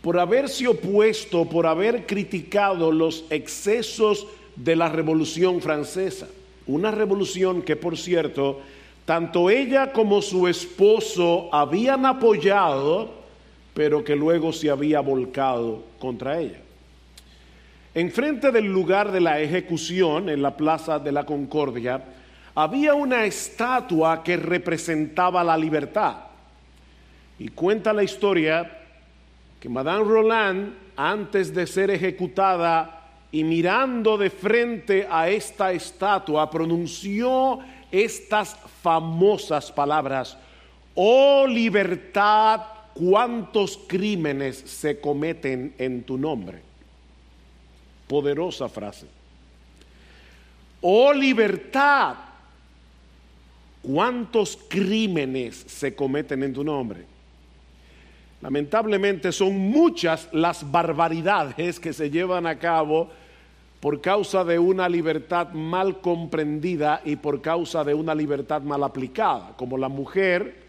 por 0.00 0.18
haberse 0.18 0.66
opuesto, 0.68 1.44
por 1.46 1.66
haber 1.66 2.06
criticado 2.06 2.90
los 2.92 3.26
excesos 3.30 4.26
de 4.54 4.76
la 4.76 4.88
Revolución 4.88 5.60
Francesa. 5.60 6.28
Una 6.66 6.90
revolución 6.90 7.60
que, 7.62 7.76
por 7.76 7.98
cierto, 7.98 8.60
tanto 9.04 9.50
ella 9.50 9.92
como 9.92 10.22
su 10.22 10.48
esposo 10.48 11.50
habían 11.52 12.06
apoyado, 12.06 13.23
pero 13.74 14.04
que 14.04 14.14
luego 14.14 14.52
se 14.52 14.70
había 14.70 15.00
volcado 15.00 15.84
contra 15.98 16.38
ella. 16.38 16.60
Enfrente 17.92 18.50
del 18.50 18.66
lugar 18.66 19.12
de 19.12 19.20
la 19.20 19.40
ejecución, 19.40 20.28
en 20.28 20.42
la 20.42 20.56
Plaza 20.56 20.98
de 20.98 21.12
la 21.12 21.26
Concordia, 21.26 22.02
había 22.54 22.94
una 22.94 23.24
estatua 23.24 24.22
que 24.22 24.36
representaba 24.36 25.42
la 25.44 25.56
libertad. 25.56 26.16
Y 27.38 27.48
cuenta 27.48 27.92
la 27.92 28.04
historia 28.04 28.78
que 29.58 29.68
Madame 29.68 30.04
Roland, 30.04 30.74
antes 30.96 31.52
de 31.52 31.66
ser 31.66 31.90
ejecutada 31.90 33.00
y 33.32 33.42
mirando 33.42 34.16
de 34.16 34.30
frente 34.30 35.06
a 35.10 35.28
esta 35.28 35.72
estatua, 35.72 36.48
pronunció 36.48 37.58
estas 37.90 38.56
famosas 38.82 39.70
palabras, 39.70 40.36
oh 40.94 41.46
libertad, 41.46 42.60
cuántos 42.94 43.78
crímenes 43.86 44.56
se 44.56 45.00
cometen 45.00 45.74
en 45.78 46.04
tu 46.04 46.16
nombre. 46.16 46.60
Poderosa 48.06 48.68
frase. 48.68 49.06
Oh 50.80 51.12
libertad, 51.12 52.14
cuántos 53.82 54.58
crímenes 54.68 55.56
se 55.66 55.94
cometen 55.94 56.42
en 56.42 56.52
tu 56.52 56.62
nombre. 56.62 57.04
Lamentablemente 58.40 59.32
son 59.32 59.56
muchas 59.56 60.28
las 60.32 60.70
barbaridades 60.70 61.80
que 61.80 61.94
se 61.94 62.10
llevan 62.10 62.46
a 62.46 62.58
cabo 62.58 63.08
por 63.80 64.00
causa 64.02 64.44
de 64.44 64.58
una 64.58 64.88
libertad 64.88 65.52
mal 65.52 66.00
comprendida 66.00 67.00
y 67.04 67.16
por 67.16 67.40
causa 67.40 67.84
de 67.84 67.94
una 67.94 68.14
libertad 68.14 68.60
mal 68.62 68.82
aplicada, 68.82 69.54
como 69.56 69.78
la 69.78 69.88
mujer 69.88 70.63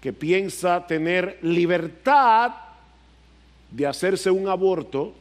que 0.00 0.12
piensa 0.12 0.86
tener 0.86 1.38
libertad 1.42 2.52
de 3.70 3.86
hacerse 3.86 4.30
un 4.30 4.48
aborto 4.48 5.14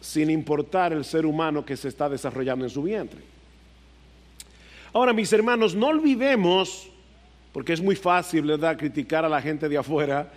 sin 0.00 0.30
importar 0.30 0.92
el 0.92 1.04
ser 1.04 1.26
humano 1.26 1.64
que 1.64 1.76
se 1.76 1.88
está 1.88 2.08
desarrollando 2.08 2.64
en 2.64 2.70
su 2.70 2.82
vientre. 2.82 3.20
Ahora, 4.92 5.12
mis 5.12 5.32
hermanos, 5.32 5.74
no 5.74 5.88
olvidemos, 5.88 6.88
porque 7.52 7.72
es 7.72 7.80
muy 7.80 7.96
fácil, 7.96 8.42
¿verdad?, 8.42 8.76
criticar 8.76 9.24
a 9.24 9.28
la 9.28 9.40
gente 9.40 9.68
de 9.68 9.78
afuera, 9.78 10.30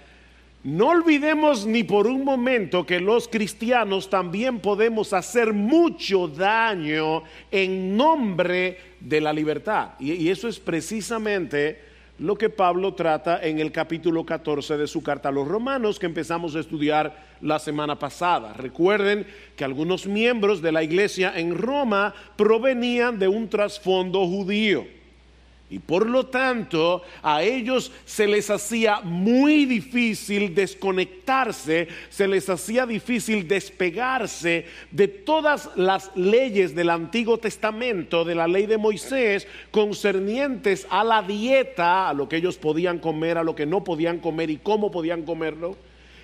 no 0.66 0.88
olvidemos 0.88 1.66
ni 1.68 1.84
por 1.84 2.08
un 2.08 2.24
momento 2.24 2.86
que 2.86 3.00
los 3.00 3.28
cristianos 3.28 4.10
también 4.10 4.60
podemos 4.60 5.14
hacer 5.14 5.54
mucho 5.54 6.28
daño 6.28 7.22
en 7.52 7.96
nombre 7.96 8.80
de 9.00 9.22
la 9.22 9.32
libertad. 9.32 9.90
Y, 10.00 10.28
eso 10.30 10.48
es 10.48 10.58
precisamente 10.58 11.95
lo 12.18 12.38
que 12.38 12.50
Pablo 12.50 12.94
trata 12.94 13.44
en 13.44 13.60
el 13.60 13.72
capítulo 13.72 14.26
14 14.26 14.78
de 14.78 14.88
su 14.88 15.04
carta 15.04 15.30
a 15.30 15.32
los 15.32 15.48
romanos 15.48 16.00
que 16.00 16.06
empezamos 16.06 16.56
a 16.56 16.60
estudiar 16.60 17.36
la 17.42 17.60
semana 17.60 18.00
pasada. 18.00 18.54
Recuerden 18.54 19.28
que 19.56 19.66
algunos 19.66 20.08
miembros 20.08 20.62
de 20.62 20.72
la 20.72 20.84
iglesia 20.84 21.34
en 21.36 21.58
Roma 21.58 22.14
provenían 22.38 23.20
de 23.20 23.28
un 23.28 23.50
trasfondo 23.50 24.26
judío. 24.26 24.86
Y 25.76 25.80
por 25.80 26.10
lo 26.10 26.28
tanto, 26.28 27.02
a 27.22 27.44
ellos 27.44 27.92
se 28.06 28.28
les 28.28 28.50
hacía 28.50 29.02
muy 29.02 29.66
difícil 29.66 30.56
desconectarse, 30.56 31.90
se 32.08 32.30
les 32.30 32.50
hacía 32.50 32.86
difícil 32.86 33.46
despegarse 33.46 34.68
de 34.92 35.10
todas 35.10 35.70
las 35.76 36.16
leyes 36.16 36.76
del 36.76 36.92
Antiguo 36.92 37.40
Testamento, 37.40 38.24
de 38.24 38.36
la 38.36 38.48
ley 38.48 38.68
de 38.68 38.78
Moisés, 38.78 39.50
concernientes 39.72 40.88
a 40.90 41.04
la 41.04 41.22
dieta, 41.22 42.08
a 42.08 42.14
lo 42.14 42.30
que 42.30 42.38
ellos 42.38 42.56
podían 42.56 43.00
comer, 43.00 43.38
a 43.38 43.44
lo 43.44 43.54
que 43.54 43.66
no 43.66 43.84
podían 43.84 44.20
comer 44.20 44.50
y 44.52 44.60
cómo 44.60 44.92
podían 44.92 45.24
comerlo, 45.24 45.76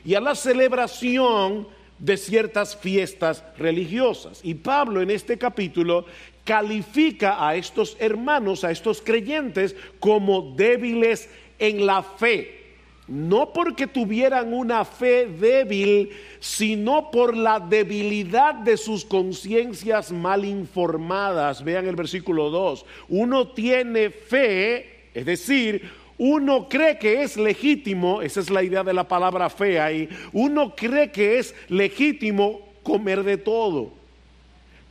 y 0.05 0.13
a 0.13 0.21
la 0.21 0.35
celebración 0.35 1.67
de 2.01 2.17
ciertas 2.17 2.75
fiestas 2.75 3.43
religiosas. 3.57 4.39
Y 4.43 4.55
Pablo 4.55 5.01
en 5.01 5.11
este 5.11 5.37
capítulo 5.37 6.05
califica 6.43 7.47
a 7.47 7.55
estos 7.55 7.95
hermanos, 7.99 8.63
a 8.63 8.71
estos 8.71 9.01
creyentes, 9.01 9.75
como 9.99 10.53
débiles 10.55 11.29
en 11.59 11.85
la 11.85 12.03
fe. 12.03 12.59
No 13.07 13.51
porque 13.51 13.87
tuvieran 13.87 14.53
una 14.53 14.85
fe 14.85 15.25
débil, 15.25 16.11
sino 16.39 17.11
por 17.11 17.35
la 17.35 17.59
debilidad 17.59 18.55
de 18.55 18.77
sus 18.77 19.03
conciencias 19.03 20.11
mal 20.11 20.45
informadas. 20.45 21.63
Vean 21.63 21.87
el 21.87 21.95
versículo 21.95 22.49
2. 22.49 22.85
Uno 23.09 23.49
tiene 23.49 24.11
fe, 24.11 25.09
es 25.13 25.25
decir, 25.25 25.89
uno 26.17 26.69
cree 26.69 26.99
que 26.99 27.23
es 27.23 27.35
legítimo, 27.35 28.21
esa 28.21 28.39
es 28.39 28.49
la 28.49 28.63
idea 28.63 28.83
de 28.83 28.93
la 28.93 29.07
palabra 29.07 29.49
fe 29.49 29.79
ahí, 29.79 30.07
uno 30.31 30.75
cree 30.75 31.11
que 31.11 31.39
es 31.39 31.55
legítimo 31.67 32.61
comer 32.83 33.23
de 33.23 33.37
todo. 33.37 34.00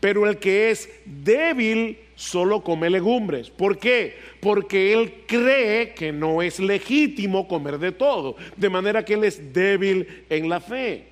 Pero 0.00 0.27
el 0.27 0.38
que 0.38 0.71
es 0.71 0.88
débil 1.05 1.99
solo 2.16 2.62
come 2.62 2.91
legumbres. 2.91 3.50
¿Por 3.50 3.78
qué? 3.78 4.16
Porque 4.41 4.93
él 4.93 5.12
cree 5.27 5.94
que 5.94 6.12
no 6.12 6.43
es 6.43 6.59
legítimo 6.59 7.47
comer 7.47 7.78
de 7.78 7.93
todo. 7.93 8.37
De 8.56 8.69
manera 8.69 9.05
que 9.05 9.15
él 9.15 9.25
es 9.25 9.53
débil 9.53 10.25
en 10.28 10.49
la 10.49 10.60
fe. 10.60 11.09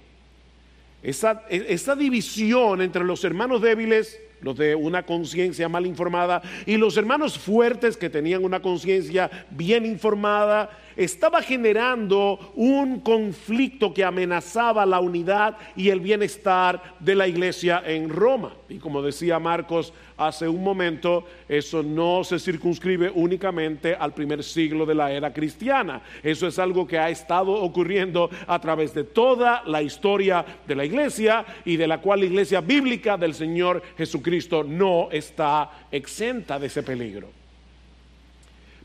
Esa, 1.02 1.44
esa 1.48 1.94
división 1.94 2.82
entre 2.82 3.04
los 3.04 3.24
hermanos 3.24 3.62
débiles 3.62 4.20
los 4.40 4.56
de 4.56 4.74
una 4.74 5.04
conciencia 5.04 5.68
mal 5.68 5.86
informada, 5.86 6.42
y 6.66 6.76
los 6.76 6.96
hermanos 6.96 7.38
fuertes 7.38 7.96
que 7.96 8.10
tenían 8.10 8.44
una 8.44 8.60
conciencia 8.60 9.30
bien 9.50 9.84
informada, 9.84 10.70
estaba 10.96 11.42
generando 11.42 12.52
un 12.54 13.00
conflicto 13.00 13.94
que 13.94 14.04
amenazaba 14.04 14.84
la 14.84 15.00
unidad 15.00 15.56
y 15.76 15.90
el 15.90 16.00
bienestar 16.00 16.96
de 17.00 17.14
la 17.14 17.28
iglesia 17.28 17.82
en 17.86 18.08
Roma. 18.08 18.54
Y 18.68 18.78
como 18.78 19.02
decía 19.02 19.38
Marcos 19.38 19.92
hace 20.18 20.48
un 20.48 20.62
momento, 20.62 21.24
eso 21.48 21.82
no 21.82 22.24
se 22.24 22.38
circunscribe 22.38 23.10
únicamente 23.14 23.94
al 23.94 24.12
primer 24.12 24.42
siglo 24.42 24.84
de 24.84 24.94
la 24.94 25.12
era 25.12 25.32
cristiana. 25.32 26.02
Eso 26.22 26.46
es 26.46 26.58
algo 26.58 26.86
que 26.86 26.98
ha 26.98 27.08
estado 27.08 27.52
ocurriendo 27.52 28.28
a 28.46 28.60
través 28.60 28.92
de 28.92 29.04
toda 29.04 29.62
la 29.64 29.80
historia 29.80 30.44
de 30.66 30.74
la 30.74 30.84
iglesia 30.84 31.46
y 31.64 31.76
de 31.76 31.86
la 31.86 32.00
cual 32.00 32.20
la 32.20 32.26
iglesia 32.26 32.60
bíblica 32.60 33.16
del 33.16 33.34
Señor 33.34 33.82
Jesucristo 33.96 34.64
no 34.64 35.08
está 35.10 35.70
exenta 35.90 36.58
de 36.58 36.66
ese 36.66 36.82
peligro. 36.82 37.37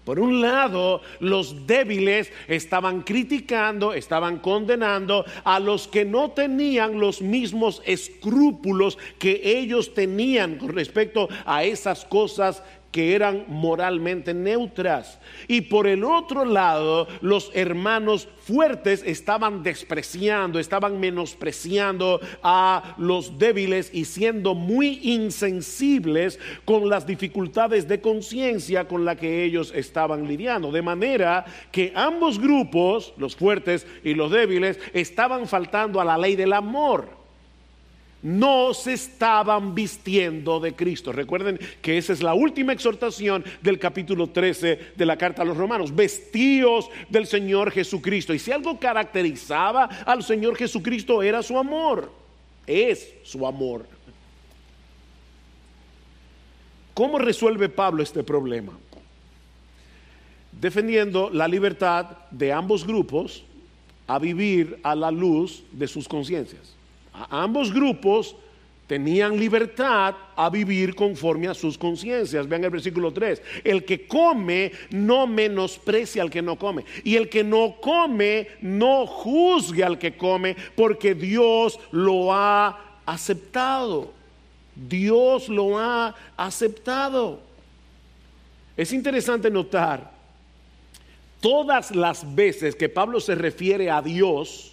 Por 0.05 0.19
un 0.19 0.41
lado, 0.41 1.01
los 1.19 1.65
débiles 1.65 2.31
estaban 2.47 3.01
criticando, 3.03 3.93
estaban 3.93 4.39
condenando 4.39 5.25
a 5.45 5.59
los 5.59 5.87
que 5.87 6.03
no 6.03 6.31
tenían 6.31 6.99
los 6.99 7.21
mismos 7.21 7.81
escrúpulos 7.85 8.97
que 9.17 9.41
ellos 9.43 9.93
tenían 9.93 10.57
con 10.57 10.69
respecto 10.69 11.29
a 11.45 11.63
esas 11.63 12.03
cosas 12.03 12.63
que 12.93 13.15
eran 13.15 13.45
moralmente 13.47 14.35
neutras. 14.35 15.19
Y 15.47 15.61
por 15.61 15.87
el 15.87 16.03
otro 16.03 16.45
lado, 16.45 17.07
los 17.21 17.49
hermanos 17.55 18.29
fuertes 18.43 19.03
estaban 19.03 19.63
despreciando, 19.63 20.59
estaban 20.59 20.99
menospreciando 20.99 22.21
a 22.43 22.93
los 22.99 23.39
débiles 23.39 23.89
y 23.91 24.05
siendo 24.05 24.53
muy 24.53 24.99
insensibles 25.01 26.39
con 26.65 26.87
las 26.87 27.07
dificultades 27.07 27.87
de 27.87 27.99
conciencia 27.99 28.87
con 28.87 29.05
la 29.05 29.15
que 29.15 29.43
ellos 29.43 29.73
estaban 29.75 30.27
lidiando. 30.27 30.71
De 30.71 30.83
manera 30.83 31.45
que 31.71 31.91
ambos 31.95 32.39
grupos, 32.39 33.15
los 33.17 33.35
fuertes 33.35 33.87
y 34.03 34.13
los 34.13 34.29
débiles, 34.29 34.79
estaban 34.93 35.47
faltando 35.47 35.99
a 35.99 36.05
la 36.05 36.19
ley 36.19 36.35
del 36.35 36.53
amor 36.53 37.22
no 38.23 38.73
se 38.73 38.93
estaban 38.93 39.75
vistiendo 39.75 40.59
de 40.59 40.73
Cristo. 40.73 41.11
Recuerden 41.11 41.59
que 41.81 41.97
esa 41.97 42.13
es 42.13 42.23
la 42.23 42.33
última 42.33 42.71
exhortación 42.71 43.43
del 43.61 43.77
capítulo 43.77 44.29
13 44.29 44.93
de 44.95 45.05
la 45.05 45.17
carta 45.17 45.41
a 45.41 45.45
los 45.45 45.57
romanos. 45.57 45.93
Vestíos 45.93 46.89
del 47.09 47.27
Señor 47.27 47.69
Jesucristo. 47.71 48.33
Y 48.33 48.39
si 48.39 48.51
algo 48.51 48.79
caracterizaba 48.79 49.83
al 50.05 50.23
Señor 50.23 50.55
Jesucristo 50.55 51.21
era 51.21 51.43
su 51.43 51.57
amor. 51.57 52.11
Es 52.65 53.13
su 53.23 53.45
amor. 53.45 53.85
¿Cómo 56.93 57.19
resuelve 57.19 57.67
Pablo 57.67 58.03
este 58.03 58.23
problema? 58.23 58.71
Defendiendo 60.51 61.29
la 61.29 61.47
libertad 61.47 62.05
de 62.31 62.53
ambos 62.53 62.87
grupos 62.87 63.43
a 64.07 64.17
vivir 64.17 64.79
a 64.83 64.95
la 64.95 65.11
luz 65.11 65.63
de 65.71 65.87
sus 65.87 66.07
conciencias. 66.07 66.75
Ambos 67.13 67.73
grupos 67.73 68.35
tenían 68.87 69.39
libertad 69.39 70.15
a 70.35 70.49
vivir 70.49 70.93
conforme 70.95 71.47
a 71.47 71.53
sus 71.53 71.77
conciencias. 71.77 72.47
Vean 72.47 72.63
el 72.63 72.69
versículo 72.69 73.11
3. 73.11 73.41
El 73.63 73.85
que 73.85 74.07
come 74.07 74.71
no 74.91 75.25
menosprecia 75.25 76.21
al 76.21 76.29
que 76.29 76.41
no 76.41 76.57
come. 76.57 76.85
Y 77.03 77.15
el 77.15 77.29
que 77.29 77.43
no 77.43 77.77
come 77.81 78.47
no 78.61 79.05
juzgue 79.05 79.83
al 79.83 79.97
que 79.97 80.15
come 80.15 80.55
porque 80.75 81.15
Dios 81.15 81.79
lo 81.91 82.33
ha 82.33 82.99
aceptado. 83.05 84.11
Dios 84.75 85.49
lo 85.49 85.77
ha 85.77 86.15
aceptado. 86.35 87.41
Es 88.75 88.91
interesante 88.91 89.51
notar 89.51 90.11
todas 91.39 91.95
las 91.95 92.35
veces 92.35 92.75
que 92.75 92.89
Pablo 92.89 93.19
se 93.19 93.35
refiere 93.35 93.91
a 93.91 94.01
Dios, 94.01 94.72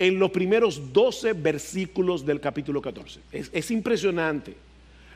en 0.00 0.18
los 0.18 0.30
primeros 0.30 0.92
12 0.92 1.34
versículos 1.34 2.24
del 2.24 2.40
capítulo 2.40 2.80
14. 2.80 3.20
Es, 3.30 3.70
impresionante. 3.70 4.54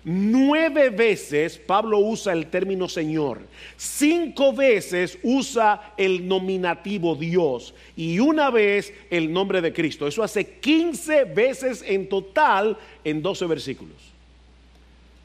Nueve 0.04 0.90
veces 0.90 1.56
Pablo 1.56 1.98
usa 1.98 2.34
el 2.34 2.48
término 2.48 2.90
Señor, 2.90 3.40
cinco 3.78 4.52
veces 4.52 5.18
usa 5.22 5.94
el 5.96 6.28
nominativo 6.28 7.16
Dios 7.16 7.72
y 7.96 8.18
una 8.18 8.50
vez 8.50 8.92
el 9.08 9.32
nombre 9.32 9.62
de 9.62 9.72
Cristo. 9.72 10.06
Eso 10.06 10.22
hace 10.22 10.58
15 10.58 11.24
veces 11.24 11.82
en 11.86 12.06
total 12.06 12.76
en 13.02 13.22
12 13.22 13.46
versículos. 13.46 13.96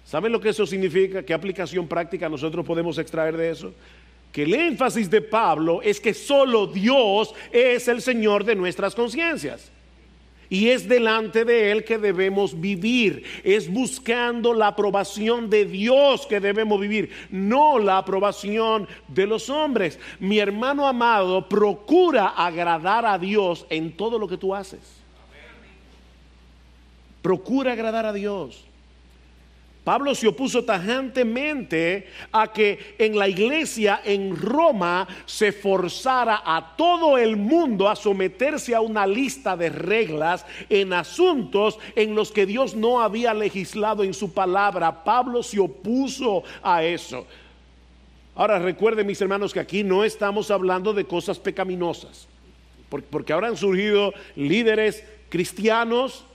¿Saben 0.06 0.32
lo 0.32 0.40
que 0.40 0.50
eso 0.50 0.66
significa? 0.66 1.22
¿Qué 1.22 1.34
aplicación 1.34 1.86
práctica 1.86 2.30
nosotros 2.30 2.66
podemos 2.66 2.98
extraer 2.98 3.36
de 3.36 3.52
eso? 3.52 3.74
Que 4.32 4.44
el 4.44 4.54
énfasis 4.54 5.10
de 5.10 5.22
Pablo 5.22 5.82
es 5.82 6.00
que 6.00 6.14
solo 6.14 6.68
Dios 6.68 7.34
es 7.52 7.88
el 7.88 8.02
Señor 8.02 8.44
de 8.44 8.56
nuestras 8.56 8.94
conciencias. 8.94 9.72
Y 10.52 10.70
es 10.70 10.90
delante 10.90 11.46
de 11.46 11.72
Él 11.72 11.84
que 11.84 12.00
debemos 12.00 12.60
vivir. 12.60 13.24
Es 13.44 13.72
buscando 13.72 14.54
la 14.54 14.68
aprobación 14.68 15.50
de 15.50 15.66
Dios 15.66 16.26
que 16.26 16.40
debemos 16.40 16.82
vivir, 16.82 17.12
no 17.30 17.78
la 17.78 18.00
aprobación 18.00 18.88
de 19.08 19.28
los 19.28 19.50
hombres. 19.50 20.00
Mi 20.20 20.40
hermano 20.40 20.88
amado, 20.88 21.48
procura 21.48 22.30
agradar 22.30 23.06
a 23.06 23.20
Dios 23.20 23.68
en 23.70 23.96
todo 23.96 24.18
lo 24.18 24.28
que 24.28 24.38
tú 24.38 24.56
haces. 24.56 24.80
Procura 27.22 27.74
agradar 27.74 28.08
a 28.08 28.14
Dios. 28.14 28.69
Pablo 29.84 30.14
se 30.14 30.28
opuso 30.28 30.64
tajantemente 30.64 32.08
a 32.32 32.52
que 32.52 32.96
en 32.98 33.18
la 33.18 33.28
iglesia 33.28 34.02
en 34.04 34.36
Roma 34.36 35.08
se 35.26 35.52
forzara 35.52 36.42
a 36.46 36.76
todo 36.76 37.18
el 37.18 37.38
mundo 37.38 37.90
a 37.90 37.96
someterse 37.96 38.76
a 38.76 38.82
una 38.82 39.08
lista 39.08 39.56
de 39.56 39.70
reglas 39.70 40.46
en 40.70 40.94
asuntos 40.94 41.80
en 41.96 42.14
los 42.14 42.32
que 42.32 42.46
Dios 42.46 42.76
no 42.76 43.02
había 43.02 43.34
legislado 43.34 44.04
en 44.04 44.14
su 44.14 44.34
palabra. 44.34 45.04
Pablo 45.04 45.42
se 45.42 45.60
opuso 45.60 46.44
a 46.62 46.84
eso. 46.84 47.26
Ahora 48.36 48.60
recuerden 48.60 49.08
mis 49.08 49.22
hermanos 49.22 49.54
que 49.54 49.60
aquí 49.60 49.84
no 49.84 50.04
estamos 50.04 50.52
hablando 50.52 50.94
de 50.94 51.06
cosas 51.06 51.40
pecaminosas, 51.40 52.28
porque 53.10 53.34
ahora 53.34 53.48
han 53.48 53.58
surgido 53.58 54.14
líderes 54.36 55.04
cristianos 55.30 56.26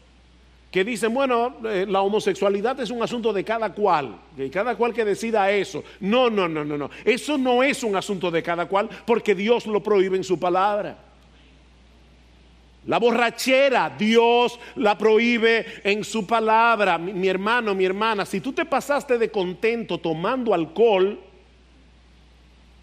que 0.75 0.83
dicen, 0.83 1.15
bueno, 1.15 1.55
eh, 1.67 1.87
la 1.89 2.01
homosexualidad 2.01 2.81
es 2.81 2.91
un 2.91 3.01
asunto 3.01 3.33
de 3.33 3.45
cada 3.45 3.73
cual, 3.73 4.19
de 4.37 4.51
cada 4.51 4.75
cual 4.75 4.93
que 4.93 5.05
decida 5.05 5.49
eso. 5.53 5.85
No, 6.01 6.29
no, 6.29 6.49
no, 6.49 6.65
no, 6.65 6.77
no. 6.77 6.91
Eso 7.05 7.39
no 7.39 7.63
es 7.63 7.85
un 7.85 7.95
asunto 7.95 8.29
de 8.29 8.43
cada 8.43 8.67
cual 8.67 8.89
porque 9.07 9.37
Dios 9.37 9.67
lo 9.67 9.81
prohíbe 9.81 10.17
en 10.17 10.25
su 10.25 10.37
palabra. 10.37 10.99
La 12.87 12.99
borrachera, 12.99 13.95
Dios 13.97 14.59
la 14.75 14.99
prohíbe 14.99 15.65
en 15.85 16.03
su 16.03 16.27
palabra. 16.27 16.99
Mi, 16.99 17.29
hermano, 17.29 17.73
mi 17.73 17.85
hermana, 17.85 18.27
si 18.27 18.41
tú 18.41 18.53
te 18.53 18.65
pasaste 18.65 19.17
de 19.17 19.31
contento 19.31 19.99
tomando 19.99 20.53
alcohol 20.53 21.21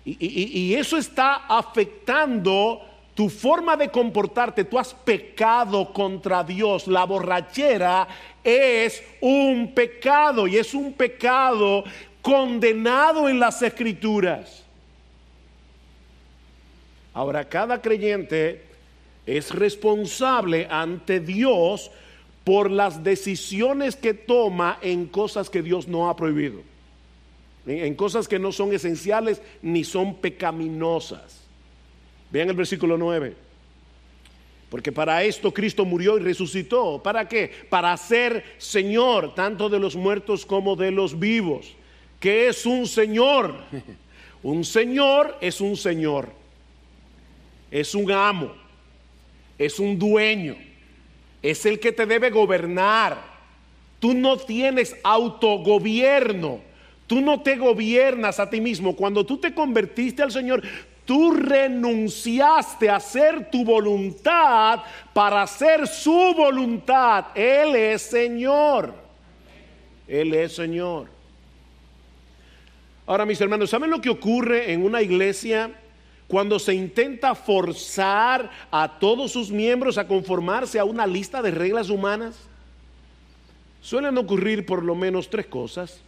y 0.05 0.73
eso 0.75 0.95
está 0.95 1.45
afectando 1.45 2.83
tu 3.21 3.29
forma 3.29 3.77
de 3.77 3.89
comportarte, 3.89 4.63
tú 4.63 4.79
has 4.79 4.95
pecado 4.95 5.93
contra 5.93 6.43
Dios. 6.43 6.87
La 6.87 7.03
borrachera 7.03 8.07
es 8.43 9.03
un 9.21 9.75
pecado 9.75 10.47
y 10.47 10.57
es 10.57 10.73
un 10.73 10.91
pecado 10.93 11.83
condenado 12.23 13.29
en 13.29 13.39
las 13.39 13.61
escrituras. 13.61 14.63
Ahora, 17.13 17.47
cada 17.47 17.79
creyente 17.79 18.63
es 19.27 19.51
responsable 19.53 20.67
ante 20.71 21.19
Dios 21.19 21.91
por 22.43 22.71
las 22.71 23.03
decisiones 23.03 23.95
que 23.95 24.15
toma 24.15 24.79
en 24.81 25.05
cosas 25.05 25.47
que 25.51 25.61
Dios 25.61 25.87
no 25.87 26.09
ha 26.09 26.15
prohibido, 26.15 26.63
en 27.67 27.93
cosas 27.93 28.27
que 28.27 28.39
no 28.39 28.51
son 28.51 28.73
esenciales 28.73 29.43
ni 29.61 29.83
son 29.83 30.15
pecaminosas. 30.15 31.40
Vean 32.31 32.49
el 32.49 32.55
versículo 32.55 32.97
9. 32.97 33.35
Porque 34.69 34.91
para 34.91 35.21
esto 35.23 35.53
Cristo 35.53 35.83
murió 35.83 36.17
y 36.17 36.21
resucitó. 36.21 37.01
¿Para 37.03 37.27
qué? 37.27 37.51
Para 37.69 37.95
ser 37.97 38.45
Señor 38.57 39.35
tanto 39.35 39.67
de 39.67 39.79
los 39.79 39.97
muertos 39.97 40.45
como 40.45 40.77
de 40.77 40.91
los 40.91 41.19
vivos. 41.19 41.73
¿Qué 42.21 42.47
es 42.47 42.65
un 42.65 42.87
Señor? 42.87 43.55
Un 44.43 44.65
Señor 44.65 45.37
es 45.39 45.61
un 45.61 45.77
Señor. 45.77 46.29
Es 47.69 47.93
un 47.93 48.11
amo. 48.11 48.51
Es 49.55 49.77
un 49.77 49.99
dueño. 49.99 50.55
Es 51.43 51.63
el 51.67 51.79
que 51.79 51.91
te 51.91 52.07
debe 52.07 52.31
gobernar. 52.31 53.21
Tú 53.99 54.15
no 54.15 54.37
tienes 54.37 54.95
autogobierno. 55.03 56.59
Tú 57.05 57.21
no 57.21 57.41
te 57.41 57.55
gobiernas 57.55 58.39
a 58.39 58.49
ti 58.49 58.59
mismo. 58.59 58.95
Cuando 58.95 59.23
tú 59.25 59.37
te 59.37 59.53
convertiste 59.53 60.23
al 60.23 60.31
Señor, 60.31 60.63
tú 61.05 61.31
renunciaste 61.31 62.89
a 62.89 62.97
hacer 62.97 63.49
tu 63.51 63.63
voluntad 63.63 64.81
para 65.13 65.43
hacer 65.43 65.87
su 65.87 66.33
voluntad. 66.35 67.25
Él 67.35 67.75
es 67.75 68.01
Señor. 68.03 68.93
Él 70.07 70.33
es 70.33 70.55
Señor. 70.55 71.07
Ahora, 73.05 73.25
mis 73.25 73.41
hermanos, 73.41 73.69
¿saben 73.69 73.89
lo 73.89 73.99
que 73.99 74.09
ocurre 74.09 74.71
en 74.71 74.85
una 74.85 75.01
iglesia 75.01 75.71
cuando 76.27 76.59
se 76.59 76.73
intenta 76.73 77.35
forzar 77.35 78.49
a 78.71 78.99
todos 78.99 79.31
sus 79.31 79.51
miembros 79.51 79.97
a 79.97 80.07
conformarse 80.07 80.79
a 80.79 80.85
una 80.85 81.05
lista 81.05 81.41
de 81.41 81.51
reglas 81.51 81.89
humanas? 81.89 82.35
Suelen 83.81 84.17
ocurrir 84.17 84.65
por 84.65 84.83
lo 84.83 84.95
menos 84.95 85.29
tres 85.29 85.47
cosas. 85.47 86.01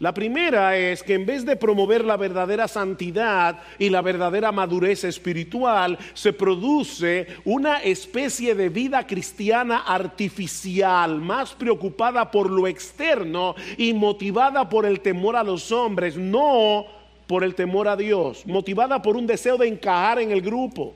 La 0.00 0.14
primera 0.14 0.76
es 0.76 1.02
que 1.02 1.14
en 1.14 1.26
vez 1.26 1.44
de 1.44 1.56
promover 1.56 2.04
la 2.04 2.16
verdadera 2.16 2.68
santidad 2.68 3.58
y 3.80 3.90
la 3.90 4.00
verdadera 4.00 4.52
madurez 4.52 5.02
espiritual, 5.02 5.98
se 6.14 6.32
produce 6.32 7.26
una 7.44 7.82
especie 7.82 8.54
de 8.54 8.68
vida 8.68 9.04
cristiana 9.08 9.78
artificial, 9.78 11.20
más 11.20 11.52
preocupada 11.54 12.30
por 12.30 12.48
lo 12.48 12.68
externo 12.68 13.56
y 13.76 13.92
motivada 13.92 14.68
por 14.68 14.86
el 14.86 15.00
temor 15.00 15.34
a 15.34 15.42
los 15.42 15.72
hombres, 15.72 16.16
no 16.16 16.86
por 17.26 17.42
el 17.42 17.56
temor 17.56 17.88
a 17.88 17.96
Dios, 17.96 18.46
motivada 18.46 19.02
por 19.02 19.16
un 19.16 19.26
deseo 19.26 19.56
de 19.56 19.66
encajar 19.66 20.20
en 20.20 20.30
el 20.30 20.42
grupo. 20.42 20.94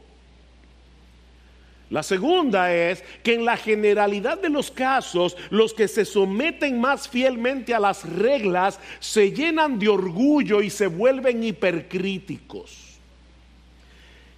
La 1.93 2.03
segunda 2.03 2.75
es 2.75 3.05
que 3.23 3.35
en 3.35 3.45
la 3.45 3.59
generalidad 3.59 4.41
de 4.41 4.49
los 4.49 4.71
casos, 4.71 5.37
los 5.51 5.75
que 5.75 5.89
se 5.89 6.07
someten 6.07 6.81
más 6.81 7.07
fielmente 7.07 7.75
a 7.75 7.81
las 7.81 8.09
reglas 8.09 8.81
se 8.99 9.31
llenan 9.31 9.79
de 9.79 9.91
orgullo 9.91 10.63
y 10.63 10.71
se 10.71 10.87
vuelven 10.87 11.45
hipercríticos. 11.45 12.92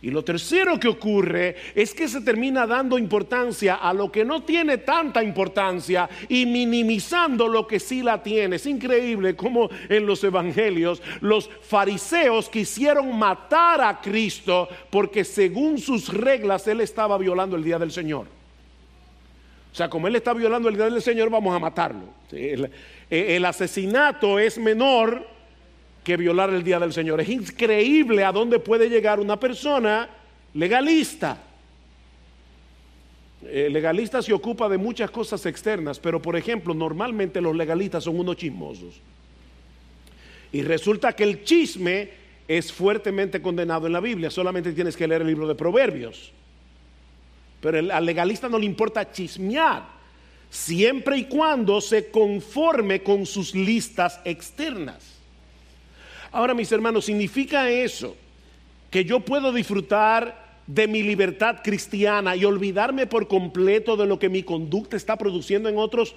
Y 0.04 0.10
lo 0.10 0.22
tercero 0.22 0.78
que 0.78 0.86
ocurre 0.86 1.56
es 1.74 1.94
que 1.94 2.08
se 2.08 2.20
termina 2.20 2.66
dando 2.66 2.98
importancia 2.98 3.76
a 3.76 3.94
lo 3.94 4.12
que 4.12 4.22
no 4.22 4.42
tiene 4.42 4.76
tanta 4.76 5.22
importancia 5.22 6.10
y 6.28 6.44
minimizando 6.44 7.48
lo 7.48 7.66
que 7.66 7.80
sí 7.80 8.02
la 8.02 8.22
tiene. 8.22 8.56
Es 8.56 8.66
increíble 8.66 9.34
cómo 9.34 9.70
en 9.88 10.04
los 10.04 10.22
evangelios 10.22 11.02
los 11.22 11.48
fariseos 11.62 12.50
quisieron 12.50 13.18
matar 13.18 13.80
a 13.80 13.98
Cristo 14.02 14.68
porque 14.90 15.24
según 15.24 15.78
sus 15.78 16.12
reglas 16.12 16.68
él 16.68 16.82
estaba 16.82 17.16
violando 17.16 17.56
el 17.56 17.64
día 17.64 17.78
del 17.78 17.90
Señor. 17.90 18.26
O 19.72 19.74
sea, 19.74 19.88
como 19.88 20.06
él 20.06 20.16
está 20.16 20.34
violando 20.34 20.68
el 20.68 20.76
día 20.76 20.90
del 20.90 21.00
Señor, 21.00 21.30
vamos 21.30 21.56
a 21.56 21.58
matarlo. 21.58 22.10
El, 22.30 22.70
el 23.08 23.44
asesinato 23.46 24.38
es 24.38 24.58
menor 24.58 25.33
que 26.04 26.16
violar 26.18 26.50
el 26.50 26.62
día 26.62 26.78
del 26.78 26.92
Señor. 26.92 27.20
Es 27.20 27.30
increíble 27.30 28.22
a 28.24 28.30
dónde 28.30 28.58
puede 28.58 28.90
llegar 28.90 29.18
una 29.18 29.40
persona 29.40 30.08
legalista. 30.52 31.42
El 33.50 33.72
legalista 33.72 34.22
se 34.22 34.32
ocupa 34.32 34.68
de 34.68 34.78
muchas 34.78 35.10
cosas 35.10 35.44
externas, 35.46 35.98
pero 35.98 36.20
por 36.20 36.36
ejemplo, 36.36 36.74
normalmente 36.74 37.40
los 37.40 37.56
legalistas 37.56 38.04
son 38.04 38.20
unos 38.20 38.36
chismosos. 38.36 39.00
Y 40.52 40.62
resulta 40.62 41.14
que 41.14 41.24
el 41.24 41.42
chisme 41.42 42.10
es 42.46 42.72
fuertemente 42.72 43.40
condenado 43.40 43.86
en 43.86 43.94
la 43.94 44.00
Biblia. 44.00 44.30
Solamente 44.30 44.72
tienes 44.72 44.96
que 44.96 45.08
leer 45.08 45.22
el 45.22 45.28
libro 45.28 45.48
de 45.48 45.54
Proverbios. 45.54 46.32
pero 47.60 47.78
al 47.78 48.04
legalista 48.04 48.46
no 48.46 48.58
le 48.58 48.66
importa 48.66 49.10
chismear, 49.10 49.84
siempre 50.50 51.16
y 51.16 51.24
cuando 51.24 51.80
se 51.80 52.10
conforme 52.10 53.02
con 53.02 53.24
sus 53.24 53.54
listas 53.54 54.20
externas. 54.26 55.13
Ahora, 56.34 56.52
mis 56.52 56.72
hermanos, 56.72 57.04
¿significa 57.04 57.70
eso 57.70 58.16
que 58.90 59.04
yo 59.04 59.20
puedo 59.20 59.52
disfrutar 59.52 60.58
de 60.66 60.88
mi 60.88 61.00
libertad 61.00 61.58
cristiana 61.62 62.34
y 62.34 62.44
olvidarme 62.44 63.06
por 63.06 63.28
completo 63.28 63.96
de 63.96 64.06
lo 64.06 64.18
que 64.18 64.28
mi 64.28 64.42
conducta 64.42 64.96
está 64.96 65.16
produciendo 65.16 65.68
en 65.68 65.78
otros? 65.78 66.16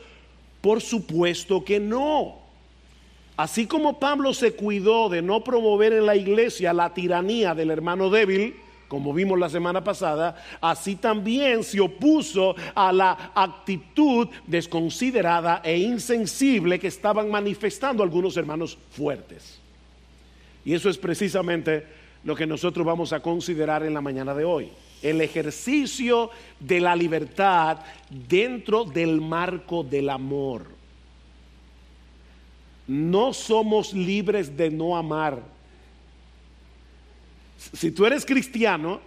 Por 0.60 0.82
supuesto 0.82 1.64
que 1.64 1.80
no. 1.80 2.40
Así 3.36 3.68
como 3.68 4.00
Pablo 4.00 4.34
se 4.34 4.54
cuidó 4.54 5.08
de 5.08 5.22
no 5.22 5.44
promover 5.44 5.94
en 5.94 6.08
la 6.08 6.16
iglesia 6.16 6.74
la 6.74 6.96
tiranía 6.96 7.54
del 7.54 7.70
hermano 7.70 8.10
débil, 8.10 8.56
como 8.88 9.14
vimos 9.14 9.38
la 9.38 9.52
semana 9.52 9.84
pasada, 9.84 10.44
así 10.60 10.96
también 10.96 11.64
se 11.64 11.80
opuso 11.80 12.56
a 12.74 12.92
la 12.92 13.32
actitud 13.36 14.30
desconsiderada 14.48 15.62
e 15.64 15.78
insensible 15.78 16.80
que 16.80 16.88
estaban 16.88 17.30
manifestando 17.30 18.02
algunos 18.02 18.36
hermanos 18.36 18.80
fuertes. 18.90 19.67
Y 20.68 20.74
eso 20.74 20.90
es 20.90 20.98
precisamente 20.98 21.86
lo 22.26 22.36
que 22.36 22.46
nosotros 22.46 22.86
vamos 22.86 23.14
a 23.14 23.22
considerar 23.22 23.84
en 23.84 23.94
la 23.94 24.02
mañana 24.02 24.34
de 24.34 24.44
hoy. 24.44 24.70
El 25.02 25.22
ejercicio 25.22 26.30
de 26.60 26.82
la 26.82 26.94
libertad 26.94 27.78
dentro 28.10 28.84
del 28.84 29.22
marco 29.22 29.82
del 29.82 30.10
amor. 30.10 30.66
No 32.86 33.32
somos 33.32 33.94
libres 33.94 34.58
de 34.58 34.70
no 34.70 34.98
amar. 34.98 35.42
Si 37.72 37.90
tú 37.90 38.06
eres 38.06 38.26
cristiano, 38.26 39.00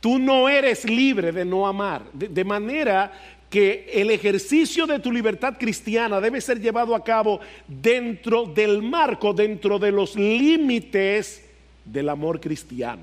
tú 0.00 0.18
no 0.18 0.48
eres 0.48 0.84
libre 0.84 1.30
de 1.30 1.44
no 1.44 1.64
amar. 1.64 2.02
De, 2.12 2.42
manera 2.42 3.12
que 3.52 3.90
el 3.92 4.10
ejercicio 4.10 4.86
de 4.86 4.98
tu 4.98 5.12
libertad 5.12 5.58
cristiana 5.60 6.22
debe 6.22 6.40
ser 6.40 6.58
llevado 6.58 6.94
a 6.94 7.04
cabo 7.04 7.38
dentro 7.68 8.46
del 8.46 8.80
marco, 8.80 9.34
dentro 9.34 9.78
de 9.78 9.92
los 9.92 10.16
límites 10.16 11.44
del 11.84 12.08
amor 12.08 12.40
cristiano. 12.40 13.02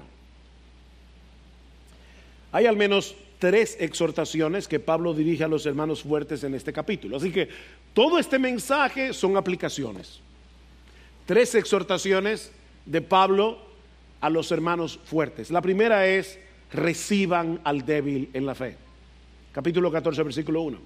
Hay 2.51 2.65
al 2.65 2.75
menos 2.75 3.15
tres 3.37 3.77
exhortaciones 3.79 4.67
que 4.67 4.79
Pablo 4.79 5.13
dirige 5.13 5.43
a 5.43 5.47
los 5.47 5.67
hermanos 5.67 6.01
fuertes 6.01 6.43
en 6.43 6.55
este 6.55 6.73
capítulo. 6.73 7.17
Así 7.17 7.31
que 7.31 7.47
todo 7.93 8.17
este 8.17 8.39
mensaje 8.39 9.13
son 9.13 9.37
aplicaciones. 9.37 10.19
Tres 11.27 11.53
exhortaciones 11.53 12.51
de 12.87 13.03
Pablo 13.03 13.59
a 14.19 14.31
los 14.31 14.51
hermanos 14.51 14.99
fuertes. 15.05 15.51
La 15.51 15.61
primera 15.61 16.07
es, 16.07 16.39
reciban 16.73 17.61
al 17.63 17.85
débil 17.85 18.31
en 18.33 18.47
la 18.47 18.55
fe. 18.55 18.88
Capítulo 19.59 19.91
14, 19.91 20.23
versículo 20.23 20.61
1. 20.61 20.77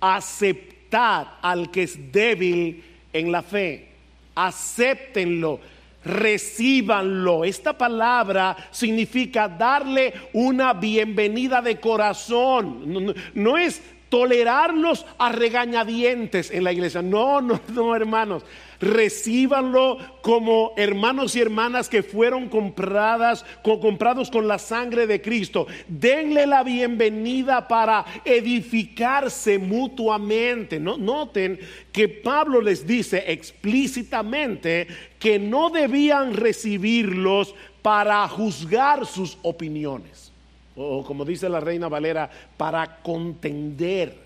Aceptad 0.00 1.28
al 1.40 1.70
que 1.70 1.84
es 1.84 2.10
débil 2.10 2.82
en 3.12 3.30
la 3.30 3.40
fe. 3.40 3.86
Acéptenlo 4.34 5.60
recíbanlo. 6.04 7.44
Esta 7.44 7.78
palabra 7.78 8.56
significa 8.72 9.46
darle 9.46 10.12
una 10.32 10.72
bienvenida 10.72 11.62
de 11.62 11.78
corazón. 11.78 13.14
No, 13.34 13.56
es 13.56 13.80
tolerarlos 14.08 15.06
a 15.16 15.30
regañadientes 15.30 16.50
en 16.50 16.64
la 16.64 16.72
iglesia. 16.72 17.00
No, 17.00 17.40
no, 17.40 17.60
no, 17.68 17.94
hermanos 17.94 18.42
recíbanlo 18.80 19.98
como 20.22 20.72
hermanos 20.76 21.34
y 21.34 21.40
hermanas 21.40 21.88
que 21.88 22.02
fueron 22.02 22.48
compradas, 22.48 23.44
comprados 23.62 24.30
con 24.30 24.46
la 24.46 24.58
sangre 24.58 25.06
de 25.06 25.20
Cristo. 25.20 25.66
Denle 25.88 26.46
la 26.46 26.62
bienvenida 26.62 27.66
para 27.66 28.04
edificarse 28.24 29.58
mutuamente. 29.58 30.78
noten 30.78 31.58
que 31.92 32.08
Pablo 32.08 32.60
les 32.60 32.86
dice 32.86 33.24
explícitamente 33.26 34.86
que 35.18 35.38
no 35.38 35.70
debían 35.70 36.34
recibirlos 36.34 37.54
para 37.82 38.26
juzgar 38.28 39.06
sus 39.06 39.38
opiniones. 39.42 40.32
O 40.76 41.02
como 41.04 41.24
dice 41.24 41.48
la 41.48 41.58
reina 41.58 41.88
Valera, 41.88 42.30
para 42.56 42.98
contender 43.02 44.16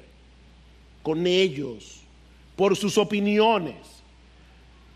con 1.02 1.26
ellos 1.26 2.02
por 2.56 2.76
sus 2.76 2.98
opiniones. 2.98 4.01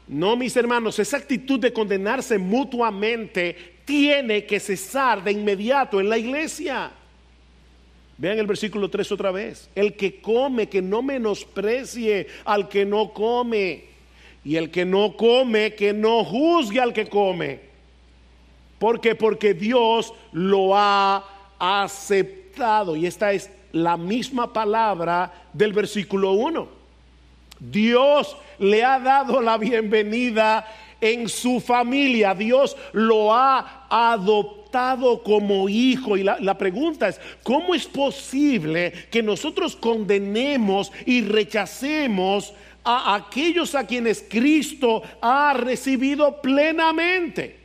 No, 0.09 0.37
mis 0.37 0.57
hermanos, 0.57 0.99
esa 0.99 1.17
actitud 1.17 1.59
de 1.59 1.73
condenarse 1.73 2.39
mutuamente 2.39 3.77
tiene 3.85 4.45
que 4.45 4.61
cesar 4.61 5.23
de 5.23 5.33
inmediato 5.33 6.01
en 6.01 6.09
la 6.09 6.19
iglesia. 6.19 6.93
Vean 8.19 8.39
el 8.39 8.47
versículo 8.47 8.89
3 8.89 9.13
otra 9.13 9.31
vez. 9.31 9.69
El 9.75 9.95
que 9.95 10.21
come, 10.21 10.69
que 10.69 10.81
no 10.81 11.03
menosprecie 11.03 12.29
al 12.45 12.69
que 12.69 12.85
no 12.85 13.13
come. 13.13 13.85
Y 14.45 14.57
el 14.57 14.71
que 14.71 14.85
no 14.85 15.17
come, 15.17 15.75
que 15.75 15.93
no 15.93 16.25
juzgue 16.25 16.81
al 16.81 16.93
que 16.93 17.09
come. 17.09 17.61
¿Por 18.79 19.01
qué? 19.01 19.15
Porque 19.15 19.55
Dios 19.55 20.13
lo 20.33 20.77
ha 20.77 21.25
aceptado. 21.59 22.95
Y 22.95 23.07
esta 23.07 23.33
es 23.33 23.51
la 23.73 23.97
misma 23.97 24.53
palabra 24.53 25.49
del 25.53 25.73
versículo 25.73 26.33
1. 26.33 26.76
Dios 27.59 28.37
le 28.59 28.85
ha 28.85 28.99
dado 28.99 29.41
la 29.41 29.59
bienvenida 29.59 30.67
en 31.01 31.29
su 31.29 31.61
familia. 31.61 32.35
Dios 32.35 32.77
lo 32.93 33.33
ha 33.33 33.87
adoptado 33.89 35.23
como 35.23 35.69
hijo. 35.69 36.17
Y 36.17 36.23
la, 36.23 36.59
pregunta 36.59 37.09
es, 37.09 37.21
¿cómo 37.43 37.75
es 37.75 37.87
posible 37.87 38.93
que 39.11 39.23
nosotros 39.23 39.77
condenemos 39.77 40.93
y 41.05 41.23
rechacemos 41.23 42.53
a 42.85 43.15
aquellos 43.15 43.75
a 43.75 43.87
quienes 43.87 44.25
Cristo 44.29 45.03
ha 45.21 45.55
recibido 45.55 46.41
plenamente? 46.41 47.57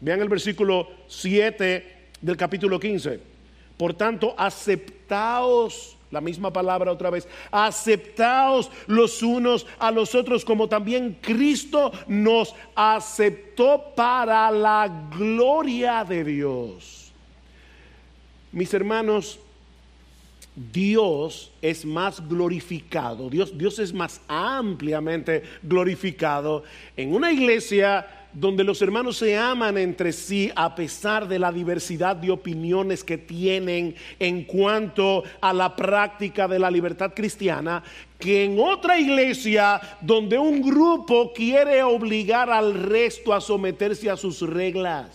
Vean 0.00 0.20
el 0.20 0.28
versículo 0.28 0.88
7 1.08 1.96
del 2.20 2.36
capítulo 2.36 2.78
15. 2.78 3.20
Por 3.76 3.94
tanto, 3.94 4.34
aceptaos 4.36 5.96
la 6.10 6.20
misma 6.20 6.52
palabra 6.52 6.92
otra 6.92 7.10
vez. 7.10 7.28
Aceptaos 7.50 8.70
los 8.86 9.22
unos 9.22 9.66
a 9.78 9.90
los 9.90 10.14
otros 10.14 10.44
como 10.44 10.68
también 10.68 11.18
Cristo 11.20 11.92
nos 12.08 12.54
aceptó 12.74 13.92
para 13.94 14.50
la 14.50 15.08
gloria 15.16 16.04
de 16.04 16.24
Dios. 16.24 17.12
Mis 18.52 18.74
hermanos, 18.74 19.38
Dios 20.72 21.52
es 21.62 21.84
más 21.84 22.26
glorificado, 22.28 23.30
Dios, 23.30 23.56
Dios 23.56 23.78
es 23.78 23.92
más 23.92 24.20
ampliamente 24.26 25.42
glorificado 25.62 26.64
en 26.96 27.14
una 27.14 27.32
iglesia 27.32 28.19
donde 28.32 28.64
los 28.64 28.80
hermanos 28.80 29.16
se 29.16 29.36
aman 29.36 29.76
entre 29.76 30.12
sí 30.12 30.50
a 30.54 30.74
pesar 30.74 31.26
de 31.26 31.38
la 31.38 31.50
diversidad 31.50 32.16
de 32.16 32.30
opiniones 32.30 33.02
que 33.02 33.18
tienen 33.18 33.94
en 34.18 34.44
cuanto 34.44 35.24
a 35.40 35.52
la 35.52 35.74
práctica 35.74 36.46
de 36.46 36.58
la 36.58 36.70
libertad 36.70 37.12
cristiana, 37.14 37.82
que 38.18 38.44
en 38.44 38.58
otra 38.60 38.98
iglesia 38.98 39.80
donde 40.00 40.38
un 40.38 40.62
grupo 40.62 41.32
quiere 41.32 41.82
obligar 41.82 42.50
al 42.50 42.74
resto 42.74 43.32
a 43.32 43.40
someterse 43.40 44.10
a 44.10 44.16
sus 44.16 44.40
reglas. 44.40 45.08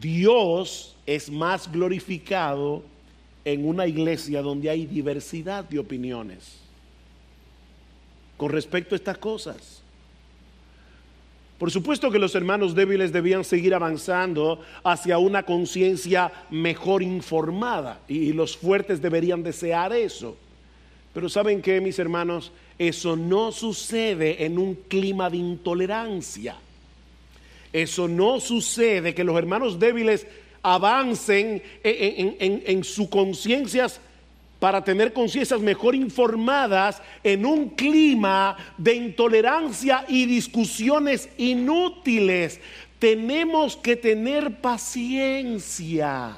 Dios 0.00 0.96
es 1.06 1.30
más 1.30 1.70
glorificado 1.70 2.82
en 3.44 3.66
una 3.66 3.86
iglesia 3.86 4.42
donde 4.42 4.70
hay 4.70 4.86
diversidad 4.86 5.64
de 5.64 5.78
opiniones 5.78 6.58
con 8.36 8.50
respecto 8.50 8.94
a 8.94 8.96
estas 8.96 9.18
cosas. 9.18 9.82
Por 11.60 11.70
supuesto 11.70 12.10
que 12.10 12.18
los 12.18 12.34
hermanos 12.34 12.74
débiles 12.74 13.12
debían 13.12 13.44
seguir 13.44 13.74
avanzando 13.74 14.62
hacia 14.82 15.18
una 15.18 15.42
conciencia 15.42 16.32
mejor 16.48 17.02
informada 17.02 18.00
y 18.08 18.32
los 18.32 18.56
fuertes 18.56 19.02
deberían 19.02 19.42
desear 19.42 19.92
eso. 19.92 20.38
Pero 21.12 21.28
¿saben 21.28 21.60
qué, 21.60 21.82
mis 21.82 21.98
hermanos? 21.98 22.50
Eso 22.78 23.14
no 23.14 23.52
sucede 23.52 24.46
en 24.46 24.58
un 24.58 24.74
clima 24.74 25.28
de 25.28 25.36
intolerancia. 25.36 26.56
Eso 27.74 28.08
no 28.08 28.40
sucede 28.40 29.14
que 29.14 29.22
los 29.22 29.36
hermanos 29.36 29.78
débiles 29.78 30.26
avancen 30.62 31.62
en, 31.82 32.36
en, 32.40 32.62
en 32.64 32.84
sus 32.84 33.10
conciencias 33.10 34.00
para 34.60 34.84
tener 34.84 35.12
conciencias 35.12 35.60
mejor 35.60 35.96
informadas 35.96 37.02
en 37.24 37.44
un 37.46 37.70
clima 37.70 38.56
de 38.76 38.94
intolerancia 38.94 40.04
y 40.06 40.26
discusiones 40.26 41.30
inútiles. 41.38 42.60
Tenemos 42.98 43.74
que 43.76 43.96
tener 43.96 44.60
paciencia 44.60 46.36